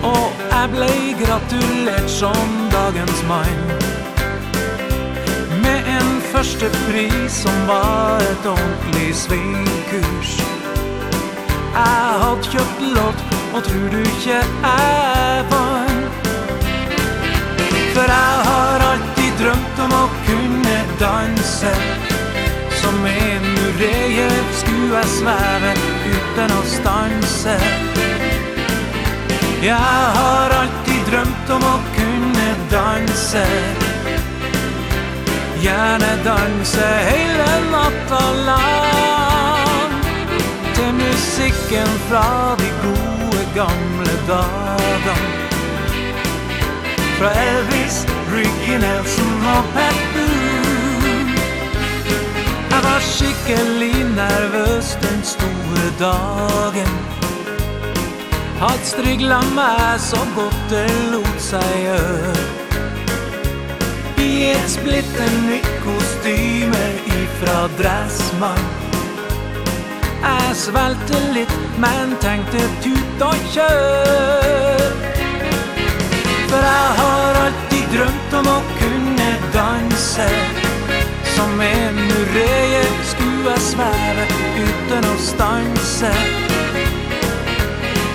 Og 0.01 0.31
jeg 0.49 0.69
ble 0.73 0.87
gratulert 1.19 2.09
som 2.09 2.55
dagens 2.73 3.21
mann 3.29 3.61
Med 5.61 5.91
en 5.97 6.09
første 6.31 6.71
pris 6.87 7.37
som 7.43 7.67
var 7.67 8.17
et 8.31 8.47
ordentlig 8.49 9.13
svingkurs 9.15 10.31
Jeg 11.75 12.17
hadde 12.23 12.49
kjøpt 12.55 12.81
lott 12.97 13.21
Og 13.53 13.63
tror 13.69 13.89
du 13.93 13.99
ikke 14.01 14.39
jeg 14.39 15.45
vann 15.53 16.01
For 17.93 18.15
jeg 18.15 18.41
har 18.49 18.87
alltid 18.89 19.37
drømt 19.43 19.85
om 19.85 19.99
å 20.01 20.07
kunne 20.25 20.79
danse 21.03 21.75
som 22.81 23.05
en 23.05 23.43
mureie 23.55 24.29
skua 24.59 25.03
sveve 25.05 25.71
uten 26.11 26.53
å 26.55 26.61
stanse. 26.65 27.55
Jeg 29.61 29.77
har 30.17 30.55
alltid 30.57 31.01
drømt 31.09 31.53
om 31.57 31.65
å 31.69 31.75
kunne 31.97 32.47
danse. 32.73 33.45
Gjerne 35.61 36.11
danse 36.25 36.87
hele 37.09 37.49
natta 37.69 38.23
lang. 38.49 39.97
Til 40.73 40.93
musikken 40.97 41.97
fra 42.09 42.55
de 42.57 42.69
gode 42.81 43.43
gamle 43.55 44.15
dagene 44.27 45.15
Fra 47.19 47.31
Elvis, 47.37 48.05
Ricky 48.33 48.79
Nelson 48.81 49.49
og 49.53 49.73
Pat 49.75 50.05
Boone 50.15 50.40
Jeg 52.81 52.89
var 52.89 52.99
skikkelig 52.99 54.05
nervøs 54.15 54.97
den 55.01 55.19
store 55.23 55.89
dagen. 55.99 56.93
Hatt 58.57 58.85
strigla 58.89 59.37
meg 59.53 59.99
så 60.01 60.17
godt 60.35 60.63
det 60.71 60.87
lot 61.11 61.37
seg 61.37 61.67
gjør 61.83 62.39
I 64.17 64.29
et 64.53 64.65
splitte 64.73 65.27
nytt 65.43 65.69
kostyme 65.83 66.81
ifra 67.19 67.59
Dressmann. 67.77 68.65
Jeg 70.23 70.57
svelte 70.63 71.21
litt, 71.37 71.53
men 71.77 72.17
tenkte 72.25 72.65
tut 72.81 73.23
og 73.29 73.45
kjør 73.53 74.97
For 76.49 76.65
jeg 76.65 76.97
har 77.03 77.39
alltid 77.45 77.93
drømt 77.93 78.35
om 78.41 78.51
å 78.55 78.59
kunne 78.73 79.31
danse 79.53 80.29
som 81.41 81.61
ännu 81.61 82.25
rejer 82.33 82.85
skua 83.03 83.57
sväver 83.57 84.27
utan 84.57 85.11
att 85.11 85.19
stansa. 85.19 86.13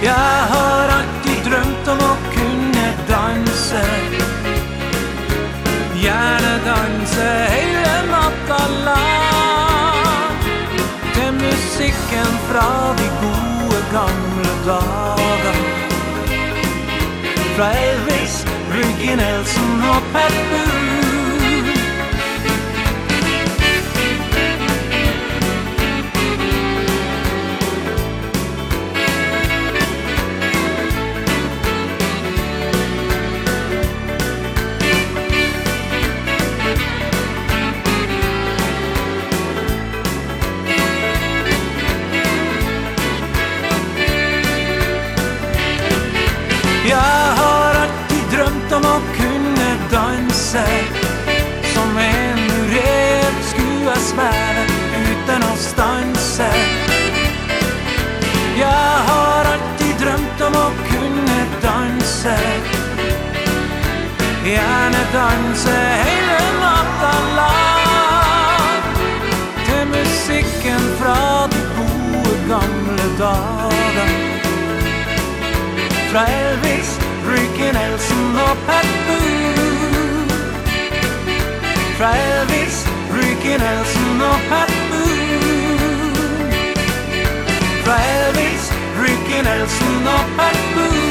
Jag 0.02 0.46
har 0.54 0.88
alltid 0.88 1.44
drömt 1.44 1.88
om 1.88 2.10
att 2.10 2.34
kunna 2.34 2.88
dansa. 3.08 3.82
Gärna 5.94 6.64
dansa 6.66 7.44
hela 7.44 8.02
natta 8.10 8.68
lang 8.84 10.38
Till 11.14 11.32
musikken 11.32 12.32
fra 12.48 12.94
de 12.96 13.08
gode 13.22 13.82
gamle 13.92 14.66
dagar. 14.66 15.56
Fra 17.56 17.72
Elvis, 17.72 18.46
Ricky 18.72 19.16
Nelson 19.16 19.82
och 19.90 20.12
Pat 20.12 20.32
Boone 20.50 20.75
sig 50.46 50.82
Som 51.74 51.98
en 51.98 52.38
urev 52.38 53.34
skua 53.50 53.96
smær 54.10 54.58
utan 55.10 55.42
å 55.42 55.54
stanse 55.58 56.46
Jeg 58.56 58.92
har 59.08 59.48
alltid 59.54 59.94
drømt 60.02 60.44
om 60.48 60.58
å 60.60 60.68
kunne 60.86 61.38
danse 61.64 62.36
Gjerne 64.46 65.02
danse 65.14 65.74
hele 66.04 66.38
natta 66.60 67.14
lang 67.40 68.86
Til 69.66 69.82
musikken 69.96 70.86
fra 71.00 71.18
de 71.50 71.64
gode 71.80 72.36
gamle 72.52 73.08
dager 73.18 74.14
Fra 76.12 76.22
Elvis, 76.38 76.94
Rick 77.26 77.58
Nelson 77.74 78.40
og 78.46 78.64
Pat 78.70 79.05
fra 81.96 82.10
Elvis 82.16 82.88
Ryggen, 83.14 83.60
halsen 83.60 84.20
og 84.20 84.38
hatten. 84.50 85.08
Fra 87.84 87.96
Elvis 88.16 88.72
Ricky 89.00 89.40
Nelson 89.44 90.06
og 90.06 90.42
hatten. 90.42 91.05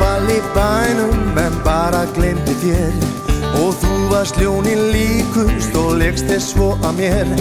ball 0.00 0.28
í 0.30 0.40
bænum 0.54 1.32
Men 1.36 1.54
bara 1.64 2.04
glemdi 2.16 2.54
þér. 2.62 2.94
Og 3.62 3.74
þú 3.80 3.94
varst 4.10 4.38
ljónin 4.40 4.80
líkust 4.92 5.76
og 5.76 5.96
legsti 6.00 6.38
svo 6.40 6.72
að 6.82 6.98
mér. 7.00 7.32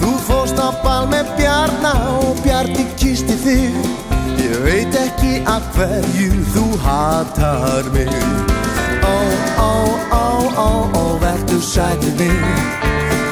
Þú 0.00 0.12
fórst 0.26 0.58
á 0.58 0.70
ball 0.84 1.08
með 1.10 1.30
Bjarna 1.38 1.92
og 2.20 2.40
Bjarni 2.44 2.86
kisti 2.98 3.36
þig. 3.44 3.76
Ég 4.42 4.56
veit 4.64 4.96
ekki 4.98 5.34
að 5.48 5.68
hverju 5.76 6.42
þú 6.54 6.64
hatar 6.84 7.90
mig. 7.94 8.10
Ó, 9.02 9.14
ó, 9.58 9.72
ó, 10.18 10.24
ó, 10.66 10.68
ó, 10.98 11.04
vertu 11.22 11.60
sæti 11.62 12.12
mig. 12.18 12.42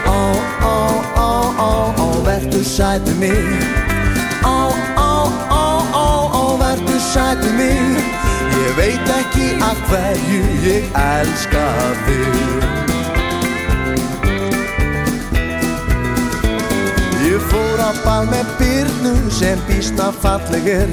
Ó, 0.07 0.21
ó, 0.67 0.77
ó, 1.17 1.31
ó, 1.67 1.73
ó, 2.07 2.09
vertu 2.27 2.65
sæti 2.65 3.15
mig. 3.21 3.45
Ó, 4.45 4.57
ó, 4.97 5.13
ó, 5.51 5.65
ó, 6.05 6.07
ó, 6.41 6.45
vertu 6.63 6.99
sæti 7.13 7.53
mig. 7.59 8.20
Ég 8.59 8.75
veit 8.79 9.15
ekki 9.17 9.49
að 9.63 9.81
hverju 9.89 10.43
ég 10.67 11.01
elska 11.05 11.65
þig. 12.05 12.69
Ég 17.31 17.51
fór 17.51 17.79
á 17.87 17.91
ball 18.05 18.27
með 18.31 18.55
Byrnu 18.59 19.17
sem 19.31 19.59
býstna 19.71 20.11
fallegir 20.23 20.91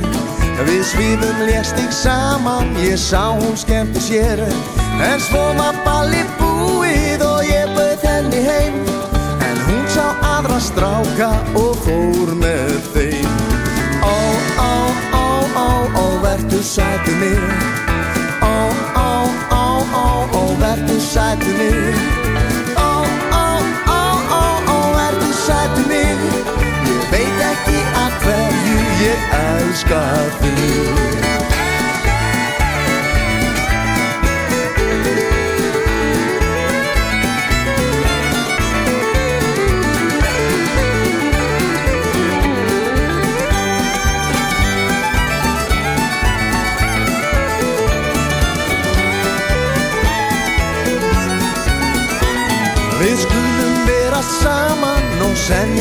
Við 0.66 0.82
svíðum 0.90 1.42
lest 1.46 1.78
saman, 1.94 2.72
ég 2.82 2.98
sá 2.98 3.30
hún 3.30 3.54
skemmti 3.54 4.02
sér. 4.02 4.42
En 5.06 5.20
svo 5.22 5.44
var 5.54 5.78
balli 5.86 6.24
búið 6.40 7.22
og 7.22 7.44
ég 7.46 7.70
bauð 7.78 8.06
henni 8.08 8.42
heim. 8.42 8.80
En 9.46 9.62
hún 9.68 9.86
sá 9.94 10.08
aðra 10.26 10.58
stráka 10.58 11.30
og 11.54 11.67
beside 16.58 17.06
to 17.06 17.12
me 17.22 17.34
Oh, 18.42 18.70
oh, 19.06 19.28
oh, 19.52 19.80
oh, 20.02 20.30
oh, 20.38 20.50
right 20.60 20.82
beside 20.88 21.40
to 21.40 21.52
me 21.60 21.72
Oh, 22.76 23.06
oh, 23.42 23.60
oh, 23.98 24.16
oh, 24.40 24.74
oh, 24.74 24.86
right 24.98 25.18
beside 25.22 25.72
to 25.78 25.84
me 25.92 26.04
Jeg 26.88 27.30
vet 27.40 27.68
ikke 27.70 27.78
at 28.06 28.14
hva 28.24 28.40
du 28.66 28.78
jeg 29.04 29.18
elsker 29.44 31.07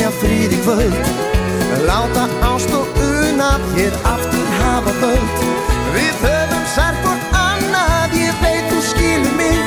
er 0.07 0.11
frid 0.11 0.51
i 0.51 0.59
kvöld. 0.65 1.05
Lauta 1.87 2.23
og 2.49 2.87
unna 3.07 3.51
Hér 3.75 3.93
aftur 4.13 4.47
hafa 4.59 4.93
völd 5.01 5.29
Vi 5.93 6.05
höfum 6.21 6.65
sær 6.75 6.95
for 7.03 7.17
annað 7.47 8.15
Ég 8.15 8.39
veit 8.43 8.69
þú 8.71 8.79
skilur 8.91 9.35
mig. 9.41 9.59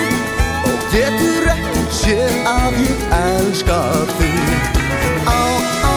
Og 0.69 0.79
getur 0.95 1.51
ekki 1.57 1.85
sér 2.01 2.33
Að 2.55 2.81
ég 2.87 3.05
elska 3.21 3.81
þig. 4.17 4.51
Á, 5.27 5.43
á, 5.93 5.97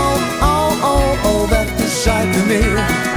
á, 0.51 0.55
á, 0.91 0.95
á 1.29 1.33
Vertu 1.51 1.87
sætu 2.01 2.45
mig. 2.51 3.12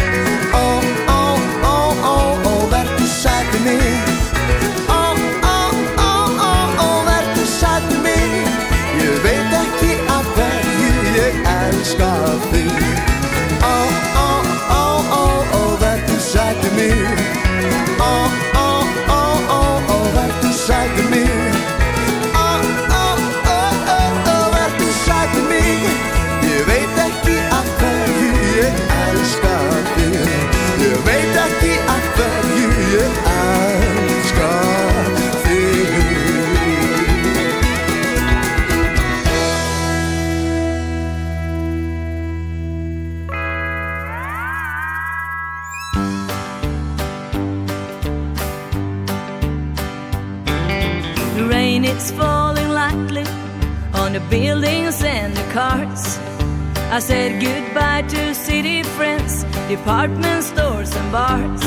Department 59.77 60.43
stores 60.43 60.97
and 60.97 61.13
bars. 61.13 61.61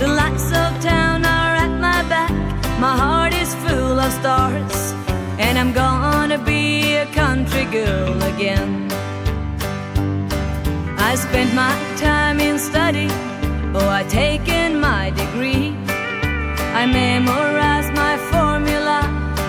The 0.00 0.08
lights 0.08 0.48
of 0.62 0.70
town 0.82 1.24
are 1.24 1.54
at 1.64 1.72
my 1.86 2.00
back. 2.08 2.32
My 2.80 2.94
heart 2.96 3.34
is 3.34 3.54
full 3.62 3.98
of 4.00 4.10
stars. 4.20 4.76
And 5.38 5.58
I'm 5.58 5.72
gonna 5.72 6.38
be 6.38 6.96
a 6.96 7.06
country 7.22 7.66
girl 7.66 8.16
again. 8.32 8.88
I 10.98 11.14
spent 11.16 11.54
my 11.54 11.76
time 11.96 12.40
in 12.40 12.58
study. 12.58 13.08
Oh, 13.76 13.88
I 14.00 14.02
taken 14.04 14.80
my 14.80 15.10
degree. 15.10 15.76
I 16.80 16.86
memorized 16.86 17.92
my 18.04 18.16
formula 18.32 18.98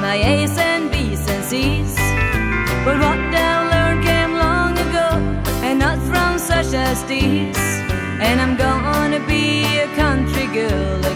My 0.01 0.15
A's 0.33 0.57
and 0.57 0.91
B's 0.91 1.23
and 1.33 1.43
C's. 1.49 1.95
But 2.85 2.97
what 3.05 3.19
I 3.49 3.53
learned 3.73 4.03
came 4.09 4.33
long 4.45 4.73
ago 4.85 5.09
And 5.65 5.79
not 5.79 5.97
from 6.09 6.37
such 6.39 6.73
as 6.73 7.03
these 7.05 7.68
girl 10.59 11.08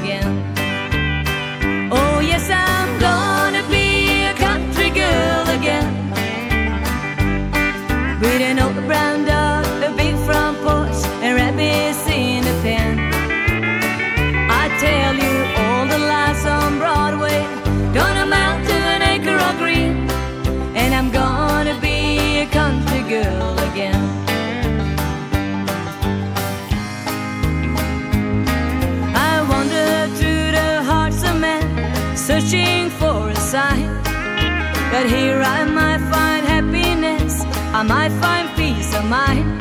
But 34.94 35.08
here 35.10 35.42
I 35.42 35.66
might 35.66 36.02
find 36.14 36.46
happiness. 36.46 37.42
I 37.74 37.82
might 37.82 38.12
find 38.22 38.48
peace 38.56 38.94
of 38.94 39.04
mind. 39.06 39.60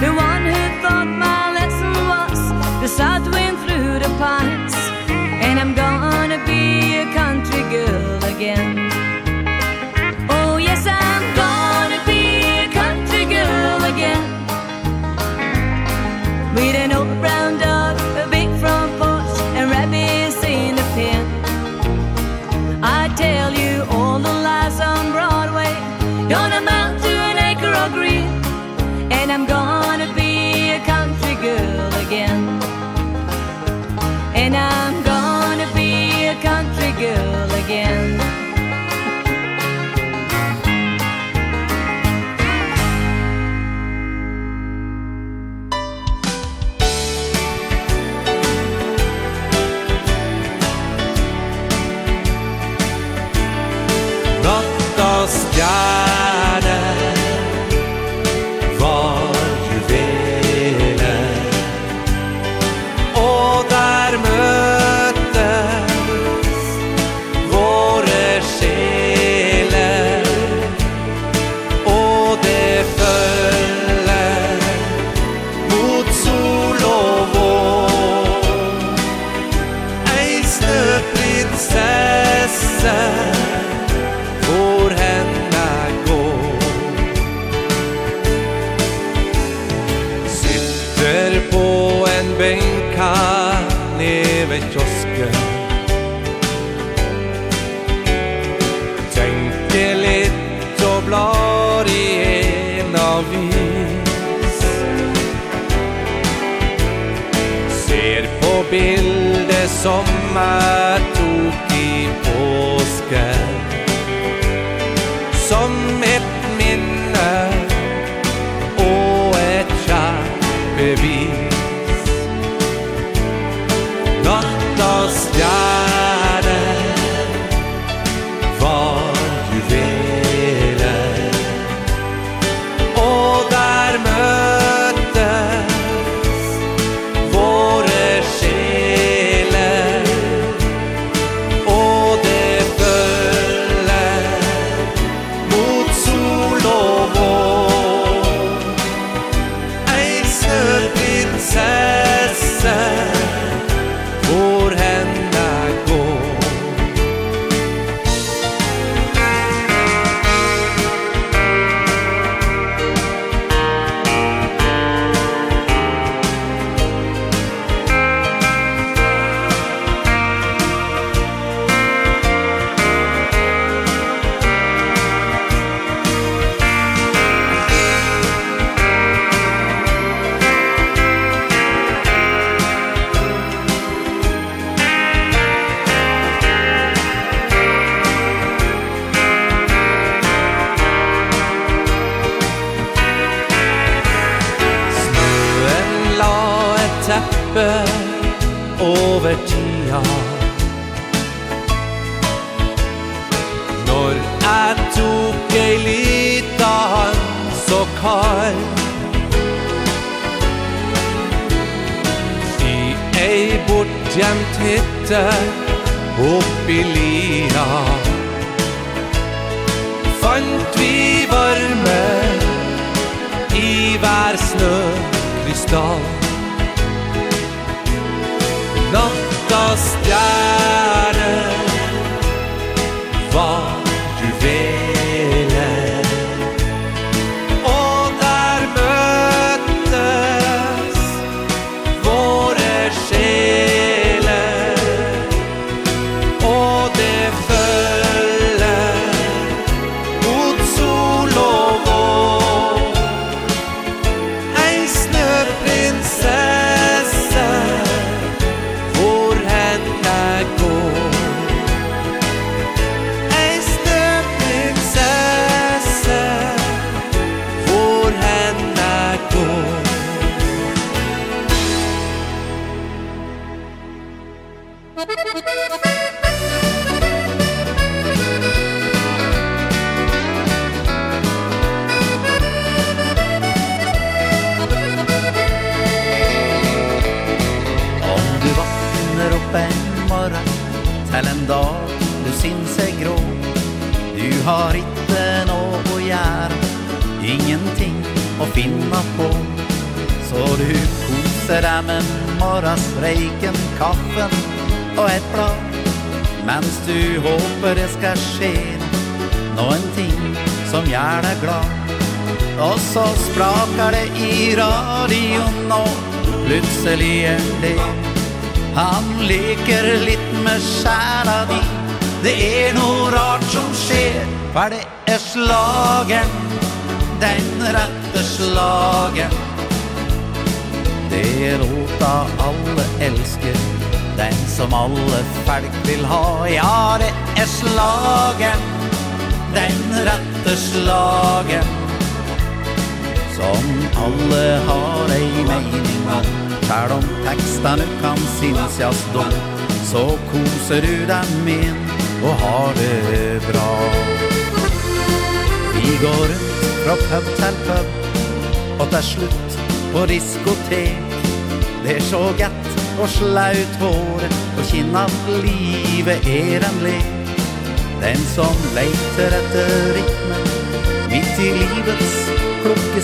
The 0.00 0.12
one 0.14 0.42
who 0.46 0.62
thought 0.82 1.08
my 1.08 1.52
lesson 1.58 1.92
was 2.12 2.38
The 2.80 2.86
south 2.86 3.26
wind 3.34 3.58
through 3.64 3.98
the 3.98 4.12
pines. 4.22 4.76
And 5.46 5.58
I'm 5.58 5.74
gonna 5.74 6.38
be 6.46 6.94
a 6.94 7.06
country 7.12 7.62
girl 7.74 8.24
again. 8.24 8.75
girl 36.98 37.50
again. 37.64 38.05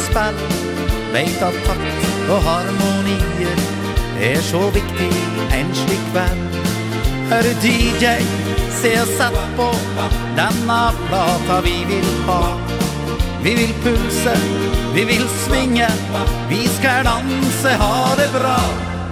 spall 0.09 0.39
Veit 1.13 1.43
at 1.45 1.59
takt 1.67 2.31
og 2.33 2.43
harmonier 2.47 3.63
Er 4.33 4.41
så 4.45 4.67
viktig 4.75 5.13
en 5.59 5.75
slik 5.83 6.07
venn 6.17 6.45
Hør 7.33 7.49
DJ, 7.63 8.19
se 8.77 8.91
og 9.01 9.13
sett 9.17 9.39
på 9.57 9.71
Denne 10.37 10.81
plata 11.07 11.61
vi 11.65 11.79
vil 11.89 12.09
ha. 12.27 12.41
Vi 13.43 13.55
vil 13.57 13.73
pulse, 13.85 14.35
vi 14.95 15.05
vil 15.09 15.25
svinge 15.47 15.89
Vi 16.51 16.67
skal 16.77 17.05
danse, 17.09 17.73
ha 17.81 18.15
det 18.21 18.29
bra. 18.35 18.59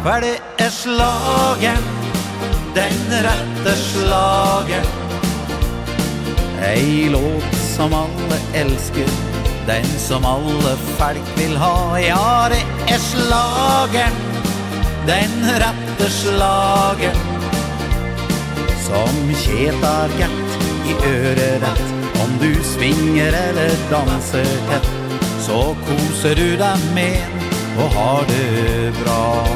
For 0.04 0.20
det 0.24 0.36
er 0.58 0.70
slagen 0.74 1.88
Den 2.76 3.00
rette 3.24 3.76
slagen. 3.80 4.92
Ei 6.60 7.08
låt 7.08 7.56
som 7.76 7.94
alle 7.96 8.36
elsker 8.54 9.08
Den 9.66 9.88
som 9.98 10.24
alle 10.24 10.76
folk 11.00 11.38
vill 11.38 11.56
ha 11.56 11.98
Ja, 11.98 12.48
det 12.52 12.60
er 12.92 13.00
slagen 13.00 14.18
Den 15.08 15.36
rette 15.62 16.08
slagen. 16.12 17.20
Som 18.84 19.34
kjetar 19.34 20.12
gett 20.18 20.56
i 20.90 20.96
öret 21.08 21.82
Om 22.24 22.38
du 22.40 22.54
svinger 22.64 23.32
eller 23.32 23.76
danser 23.90 24.50
tett 24.70 24.90
Så 25.40 25.76
koser 25.86 26.34
du 26.34 26.56
dig 26.56 26.76
med 26.94 27.40
och 27.78 27.90
har 27.90 28.24
det 28.28 28.92
bra. 29.04 29.46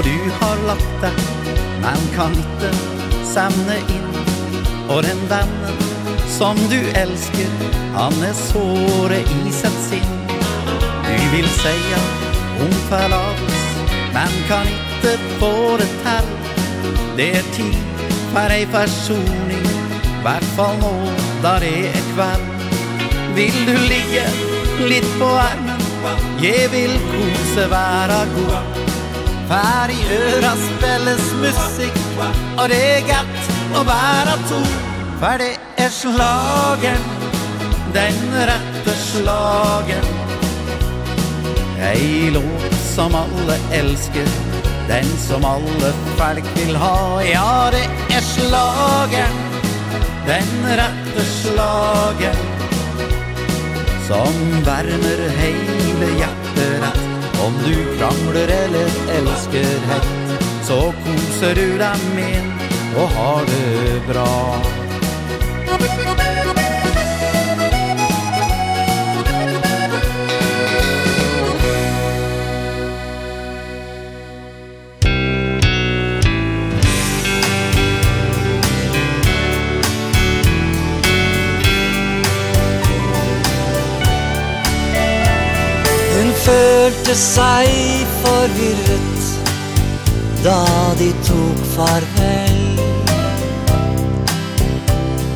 Og 0.00 0.06
du 0.06 0.30
har 0.40 0.60
lagt 0.64 0.92
deg. 1.02 1.16
Men 1.82 2.04
kan 2.14 2.32
ikke 2.32 2.70
samne 3.28 3.74
inn. 3.92 4.06
Og 4.88 5.02
den 5.04 5.20
vennen 5.28 5.82
som 6.30 6.56
du 6.70 6.78
elsker 6.96 7.50
Han 7.92 8.16
er 8.24 8.32
såre 8.38 9.18
i 9.20 9.52
sitt 9.52 9.76
sinn. 9.90 10.16
Du 11.04 11.26
vil 11.34 11.48
seia 11.58 12.00
om 12.64 12.72
forlates 12.88 13.60
Men 14.16 14.40
kan 14.48 14.72
ikke 14.72 15.14
få 15.42 15.52
det 15.82 15.90
til 16.06 16.32
Det 17.20 17.28
er 17.42 17.52
tid 17.58 17.76
for 18.32 18.56
ei 18.56 18.64
forsoning 18.72 19.68
Hvertfall 20.24 20.80
nå 20.80 20.96
da 21.44 21.58
det 21.60 21.76
er 21.92 22.10
kveld. 22.14 22.50
Vil 23.36 23.64
du 23.68 23.76
ligge 23.92 24.26
litt 24.88 25.08
på 25.20 25.32
armen? 25.44 25.88
Jeg 26.40 26.68
vil 26.72 27.00
kose 27.12 27.68
være 27.72 28.22
god. 28.36 28.79
Färgöra 29.50 30.52
ställes 30.56 31.32
musik 31.34 31.96
Og 32.58 32.68
det 32.70 32.78
er 32.78 33.00
gatt 33.08 33.48
å 33.74 33.80
være 33.82 34.36
to. 34.46 34.60
For 35.18 35.42
det 35.42 35.56
är 35.76 35.90
slagen 35.90 37.02
Den 37.94 38.20
rette 38.50 38.94
slagen. 38.94 40.06
Ei 41.82 42.30
låt 42.30 42.78
som 42.94 43.14
alle 43.14 43.58
elsker 43.72 44.30
Den 44.88 45.10
som 45.18 45.44
alle 45.44 45.92
folk 46.14 46.54
vil 46.54 46.76
ha. 46.76 47.22
Ja, 47.26 47.70
det 47.74 47.84
er 48.14 48.22
slagen 48.22 49.38
Den 50.30 50.66
rette 50.78 51.28
slagen 51.34 52.42
Som 54.06 54.42
värmer 54.62 55.28
hele 55.42 56.18
hjertet. 56.22 56.82
rett 56.82 57.09
Om 57.46 57.52
du 57.64 57.74
krangler 57.98 58.48
eller 58.48 58.90
elsker 59.18 59.72
hett 59.90 60.34
Så 60.62 60.80
koser 61.04 61.54
du 61.54 61.78
deg 61.80 62.04
min 62.14 62.50
og 62.96 63.08
har 63.08 63.44
det 63.46 64.00
bra. 64.08 64.79
følte 86.90 87.14
seg 87.14 87.68
forvirret 88.22 89.22
Da 90.42 90.60
de 90.98 91.10
tok 91.26 91.60
farvel. 91.74 92.80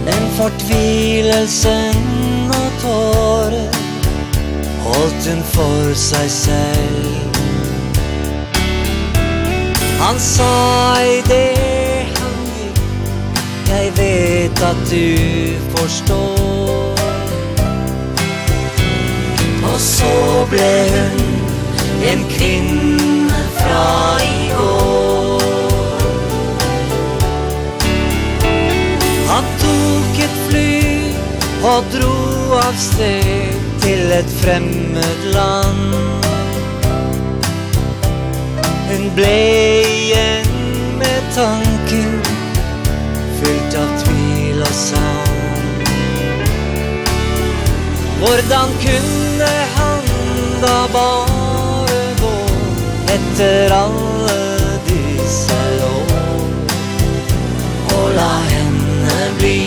Men 0.06 0.22
fortvilelsen 0.38 1.96
og 2.50 2.70
tårer 2.82 3.70
Holdt 4.84 5.28
hun 5.28 5.42
for 5.52 5.94
seg 5.96 6.30
selv. 6.30 7.38
Han 10.00 10.16
sa 10.20 10.54
i 11.00 11.20
det 11.28 11.56
han 12.18 12.34
gikk 12.50 12.78
Jeg 13.70 13.86
vet 14.00 14.58
at 14.70 14.80
du 14.90 15.08
forstår. 15.76 17.04
Og 19.64 19.80
så 19.80 20.14
ble 20.50 20.72
hun 20.96 21.23
En 22.12 22.24
kvinne 22.28 23.40
fra 23.56 24.20
i 24.22 24.48
går. 24.56 25.42
Han 29.28 29.44
tok 29.62 30.20
et 30.26 30.36
fly 30.48 30.74
og 31.64 31.84
dro 31.94 32.18
av 32.60 32.76
sted 32.78 33.56
til 33.84 34.12
et 34.18 34.36
fremmed 34.42 35.28
land. 35.32 35.84
Hun 38.90 39.08
ble 39.16 39.36
igjen 39.88 40.52
med 41.00 41.32
tanken 41.34 42.20
Fylt 43.40 43.74
av 43.76 43.90
tvil 44.04 44.60
og 44.62 44.74
savn. 44.78 45.80
Hvordan 48.20 48.76
kunne 48.84 49.54
han 49.76 50.12
da 50.62 50.76
bare 50.94 51.33
etter 53.14 53.70
alle 53.70 54.38
disse 54.88 55.58
år 55.86 56.14
Og 57.96 58.06
la 58.16 58.32
henne 58.48 59.18
bli 59.38 59.60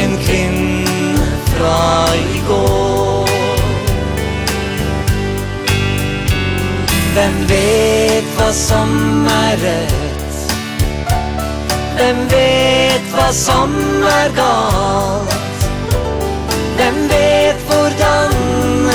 en 0.00 0.16
kvinne 0.24 1.26
fra 1.50 1.80
i 2.16 2.40
går. 2.48 3.30
Hvem 7.14 7.36
vet 7.50 8.30
hva 8.38 8.48
som 8.56 8.94
er 9.34 9.64
rett? 9.64 10.40
Hvem 11.98 12.24
vet 12.32 13.14
hva 13.14 13.28
som 13.36 13.76
er 14.14 14.34
galt? 14.38 15.38
Hvem 16.78 17.00
vet 17.12 17.64
hvordan 17.68 18.36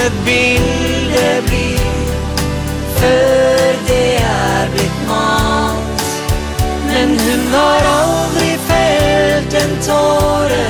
et 0.01 0.19
bilde 0.27 1.29
blir? 1.49 1.89
Før 2.99 3.34
Den 7.45 7.53
har 7.53 7.81
aldri 7.85 8.57
felt 8.67 9.53
en 9.53 9.73
tåre. 9.85 10.63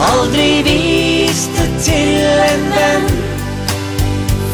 Aldri 0.00 0.62
vist 0.64 1.50
det 1.58 1.68
til 1.84 2.22
en 2.46 2.64
venn. 2.72 3.10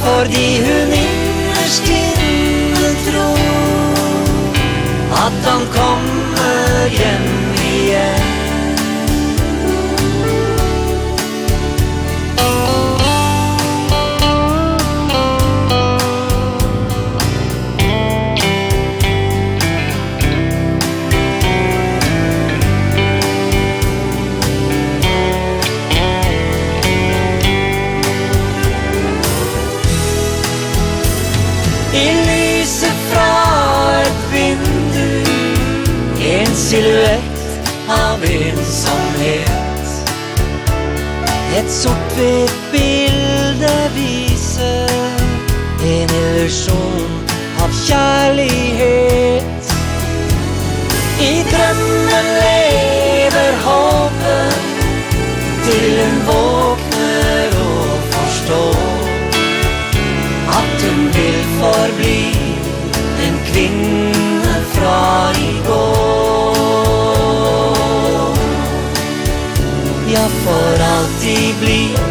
Fordi 0.02 0.48
hun 0.64 0.96
innerst 0.98 1.86
inne 2.00 2.90
tror 3.06 3.38
At 5.22 5.38
han 5.46 5.66
kommer 5.74 6.90
hjem 6.98 7.57
silhuett 36.78 37.38
av 37.88 38.22
ensomhet 38.24 39.86
Et 41.58 41.70
sort 41.70 42.12
ved 42.18 42.48
bilde 42.72 43.72
viser 43.94 44.86
en 45.82 46.10
illusion 46.20 47.10
av 47.64 47.74
kjærlighet 47.86 48.47
si 71.28 72.07